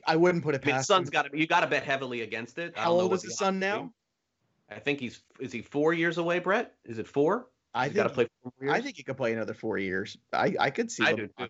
I 0.06 0.16
wouldn't 0.16 0.42
put 0.42 0.54
it 0.54 0.64
mean, 0.64 0.76
his 0.76 0.86
son's 0.86 1.10
got 1.10 1.30
to 1.30 1.38
you 1.38 1.46
got 1.46 1.60
to 1.60 1.66
bet 1.66 1.84
heavily 1.84 2.22
against 2.22 2.58
it. 2.58 2.76
How 2.76 2.92
old 2.92 3.12
is 3.12 3.22
the 3.22 3.28
his 3.28 3.38
son 3.38 3.58
now? 3.58 3.92
I 4.70 4.78
think 4.78 5.00
he's 5.00 5.22
is 5.38 5.52
he 5.52 5.62
four 5.62 5.92
years 5.92 6.18
away, 6.18 6.38
Brett? 6.38 6.74
Is 6.84 6.98
it 6.98 7.06
four? 7.06 7.48
I 7.74 7.88
He's 7.88 7.96
to 7.96 8.04
think 8.04 8.14
play 8.14 8.26
four 8.42 8.52
years. 8.60 8.72
I 8.74 8.80
think 8.80 8.96
he 8.96 9.02
could 9.02 9.16
play 9.16 9.32
another 9.32 9.54
four 9.54 9.78
years. 9.78 10.16
I 10.32 10.54
I 10.58 10.70
could 10.70 10.90
see. 10.90 11.04
I 11.04 11.12
do 11.12 11.28
too. 11.38 11.48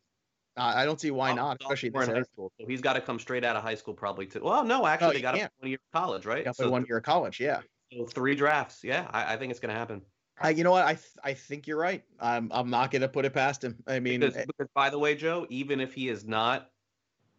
I 0.56 0.84
don't 0.84 1.00
see 1.00 1.10
why 1.10 1.30
Oh, 1.30 1.34
not, 1.34 1.58
especially 1.62 1.88
this 1.88 2.08
high 2.08 2.22
school. 2.22 2.52
So 2.60 2.66
he's 2.66 2.82
got 2.82 2.92
to 2.92 3.00
come 3.00 3.18
straight 3.18 3.42
out 3.42 3.56
of 3.56 3.62
high 3.62 3.74
school 3.74 3.94
probably 3.94 4.26
too. 4.26 4.40
Well, 4.42 4.64
no, 4.64 4.86
actually 4.86 5.16
they 5.16 5.22
got 5.22 5.32
to 5.32 5.48
one 5.60 5.70
year 5.70 5.78
of 5.94 5.98
college, 5.98 6.26
right? 6.26 6.44
Got 6.44 6.56
to 6.56 6.64
So, 6.64 6.70
one 6.70 6.84
year 6.86 6.98
of 6.98 7.04
college. 7.04 7.40
Yeah. 7.40 7.60
so 7.90 8.04
three 8.04 8.34
drafts. 8.34 8.84
Yeah, 8.84 9.08
I, 9.10 9.32
I 9.32 9.36
think 9.38 9.50
it's 9.50 9.60
going 9.60 9.72
to 9.72 9.78
happen. 9.78 10.02
I, 10.42 10.50
you 10.50 10.64
know 10.64 10.70
what? 10.70 10.84
I 10.84 10.94
th- 10.94 11.18
I 11.22 11.34
think 11.34 11.66
you're 11.66 11.78
right. 11.78 12.04
I'm 12.20 12.50
I'm 12.52 12.70
not 12.70 12.90
gonna 12.90 13.08
put 13.08 13.24
it 13.24 13.32
past 13.32 13.64
him. 13.64 13.82
I 13.86 14.00
mean, 14.00 14.20
Because, 14.20 14.36
eh, 14.36 14.44
because 14.46 14.68
by 14.74 14.90
the 14.90 14.98
way, 14.98 15.14
Joe, 15.14 15.46
even 15.50 15.80
if 15.80 15.94
he 15.94 16.08
is 16.08 16.24
not 16.24 16.70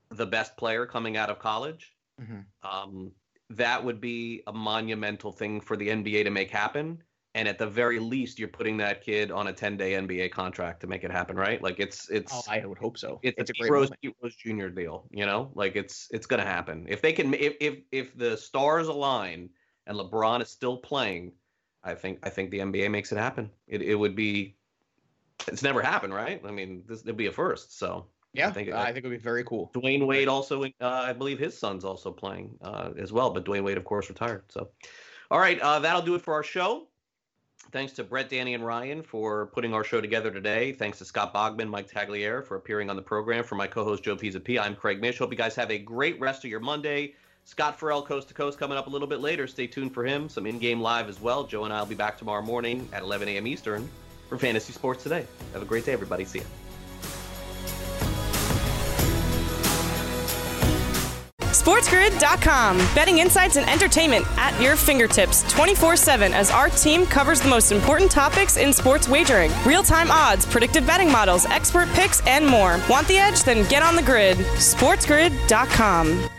the 0.10 0.26
best 0.26 0.58
player 0.58 0.86
coming 0.86 1.18
out 1.18 1.30
of 1.30 1.40
college, 1.40 1.96
Mhm. 2.22 2.46
um, 2.64 3.12
that 3.50 3.84
would 3.84 4.00
be 4.00 4.44
a 4.48 4.54
monumental 4.54 5.32
thing 5.32 5.62
for 5.62 5.76
the 5.78 5.90
NBA 5.90 6.24
to 6.24 6.30
make 6.30 6.50
happen. 6.50 7.04
And 7.36 7.48
at 7.48 7.58
the 7.58 7.66
very 7.66 8.00
least, 8.00 8.38
you're 8.38 8.48
putting 8.48 8.78
that 8.78 9.02
kid 9.02 9.32
on 9.32 9.48
a 9.48 9.54
10 9.54 9.76
day 9.76 9.94
NBA 9.96 10.30
contract 10.30 10.82
to 10.82 10.88
make 10.88 11.04
it 11.04 11.12
happen, 11.12 11.36
right? 11.36 11.62
Like 11.62 11.80
it's 11.80 12.10
it's 12.10 12.32
oh, 12.32 12.44
I 12.52 12.64
would 12.66 12.78
hope 12.78 12.98
so. 12.98 13.20
it's, 13.24 13.36
It's, 13.40 13.50
a, 13.50 13.54
a 13.54 13.58
great 13.58 13.72
Rose. 13.72 13.90
Rose 14.22 14.36
Jr. 14.36 14.68
deal, 14.68 15.08
you 15.12 15.26
know, 15.26 15.52
like 15.56 15.76
it's 15.76 16.10
it's 16.12 16.28
gonna 16.28 16.46
happen 16.46 16.86
if 16.88 17.02
they 17.02 17.12
can 17.12 17.34
if 17.34 17.56
if 17.60 17.80
if 17.92 18.16
the 18.18 18.38
stars 18.38 18.88
align 18.88 19.50
and 19.88 19.98
LeBron 19.98 20.42
is 20.42 20.50
still 20.50 20.78
playing, 20.78 21.34
I 21.84 21.94
think 21.94 22.20
I 22.24 22.30
think 22.30 22.52
the 22.52 22.60
NBA 22.60 22.90
makes 22.92 23.12
it 23.12 23.18
happen. 23.18 23.50
It 23.68 23.82
it 23.82 23.96
would 23.96 24.16
be, 24.16 24.56
it's 25.48 25.64
never 25.64 25.82
happened, 25.82 26.14
right? 26.14 26.42
I 26.46 26.52
mean, 26.52 26.84
this 26.88 27.02
it'd 27.02 27.18
be 27.18 27.28
a 27.28 27.32
first. 27.32 27.78
So 27.78 28.06
Yeah, 28.34 28.48
I 28.48 28.52
think 28.52 28.72
I 28.72 28.86
think 28.94 29.06
it 29.06 29.10
would 29.10 29.18
be 29.18 29.24
very 29.24 29.44
cool. 29.44 29.72
Dwyane 29.74 30.08
Wade 30.08 30.28
also, 30.28 30.64
uh, 30.64 30.70
I 30.82 31.14
believe 31.14 31.40
his 31.40 31.58
son's 31.58 31.84
also 31.84 32.12
playing 32.12 32.56
uh, 32.62 32.92
as 32.98 33.12
well, 33.12 33.32
but 33.32 33.46
Dwyane 33.46 33.64
Wade, 33.64 33.78
of 33.78 33.86
course, 33.86 34.10
retired. 34.10 34.44
So, 34.50 34.70
all 35.30 35.40
right, 35.40 35.60
uh, 35.60 35.80
that'll 35.80 36.02
do 36.02 36.16
it 36.16 36.22
for 36.22 36.34
our 36.34 36.44
show. 36.44 36.88
Thanks 37.72 37.94
to 37.94 38.04
Brett, 38.04 38.30
Danny, 38.30 38.54
and 38.54 38.66
Ryan 38.66 39.02
for 39.02 39.48
putting 39.48 39.74
our 39.74 39.84
show 39.84 40.02
together 40.02 40.30
today. 40.30 40.74
Thanks 40.74 41.00
to 41.00 41.06
Scott 41.06 41.34
Bogman, 41.34 41.70
Mike 41.70 41.90
Tagliere 41.90 42.46
for 42.46 42.56
appearing 42.58 42.90
on 42.90 42.96
the 42.96 43.02
program. 43.02 43.44
For 43.44 43.56
my 43.56 43.68
co-host 43.68 44.04
Joe 44.04 44.16
P. 44.16 44.60
I'm 44.60 44.76
Craig 44.76 45.02
Mish. 45.02 45.18
Hope 45.18 45.32
you 45.32 45.38
guys 45.38 45.56
have 45.56 45.72
a 45.72 45.80
great 45.80 46.20
rest 46.20 46.44
of 46.44 46.52
your 46.52 46.60
Monday. 46.60 47.16
Scott 47.46 47.80
Farrell, 47.80 48.02
Coast 48.02 48.30
to 48.30 48.34
Coast, 48.34 48.58
coming 48.58 48.78
up 48.78 48.88
a 48.88 48.90
little 48.90 49.08
bit 49.08 49.20
later. 49.20 49.48
Stay 49.48 49.68
tuned 49.68 49.94
for 49.94 50.06
him. 50.06 50.30
Some 50.30 50.46
in-game 50.46 50.82
live 50.82 51.10
as 51.10 51.20
well. 51.20 51.44
Joe 51.44 51.66
and 51.66 51.74
I 51.74 51.80
will 51.80 51.88
be 51.88 51.96
back 51.96 52.18
tomorrow 52.18 52.42
morning 52.42 52.88
at 52.94 53.02
11 53.04 53.28
a.m. 53.28 53.48
Eastern 53.48 53.90
for 54.30 54.38
Fantasy 54.38 54.74
Sports 54.74 55.04
Today. 55.04 55.26
Have 55.54 55.62
a 55.62 55.66
great 55.66 55.86
day, 55.86 55.94
everybody. 55.94 56.26
See 56.26 56.40
ya. 56.40 56.46
SportsGrid.com. 61.64 62.78
Betting 62.94 63.20
insights 63.20 63.56
and 63.56 63.70
entertainment 63.70 64.26
at 64.38 64.60
your 64.62 64.76
fingertips 64.76 65.50
24 65.54 65.96
7 65.96 66.34
as 66.34 66.52
our 66.52 66.70
team 66.70 67.06
covers 67.06 67.40
the 67.40 67.48
most 67.48 67.72
important 67.72 68.12
topics 68.12 68.58
in 68.58 68.74
sports 68.74 69.08
wagering 69.08 69.50
real 69.66 69.84
time 69.84 70.12
odds, 70.12 70.46
predictive 70.46 70.86
betting 70.86 71.10
models, 71.10 71.46
expert 71.46 71.88
picks, 71.90 72.26
and 72.28 72.46
more. 72.46 72.82
Want 72.90 73.08
the 73.08 73.18
edge? 73.18 73.44
Then 73.44 73.66
get 73.70 73.82
on 73.82 73.96
the 73.96 74.02
grid. 74.02 74.38
SportsGrid.com. 74.38 76.30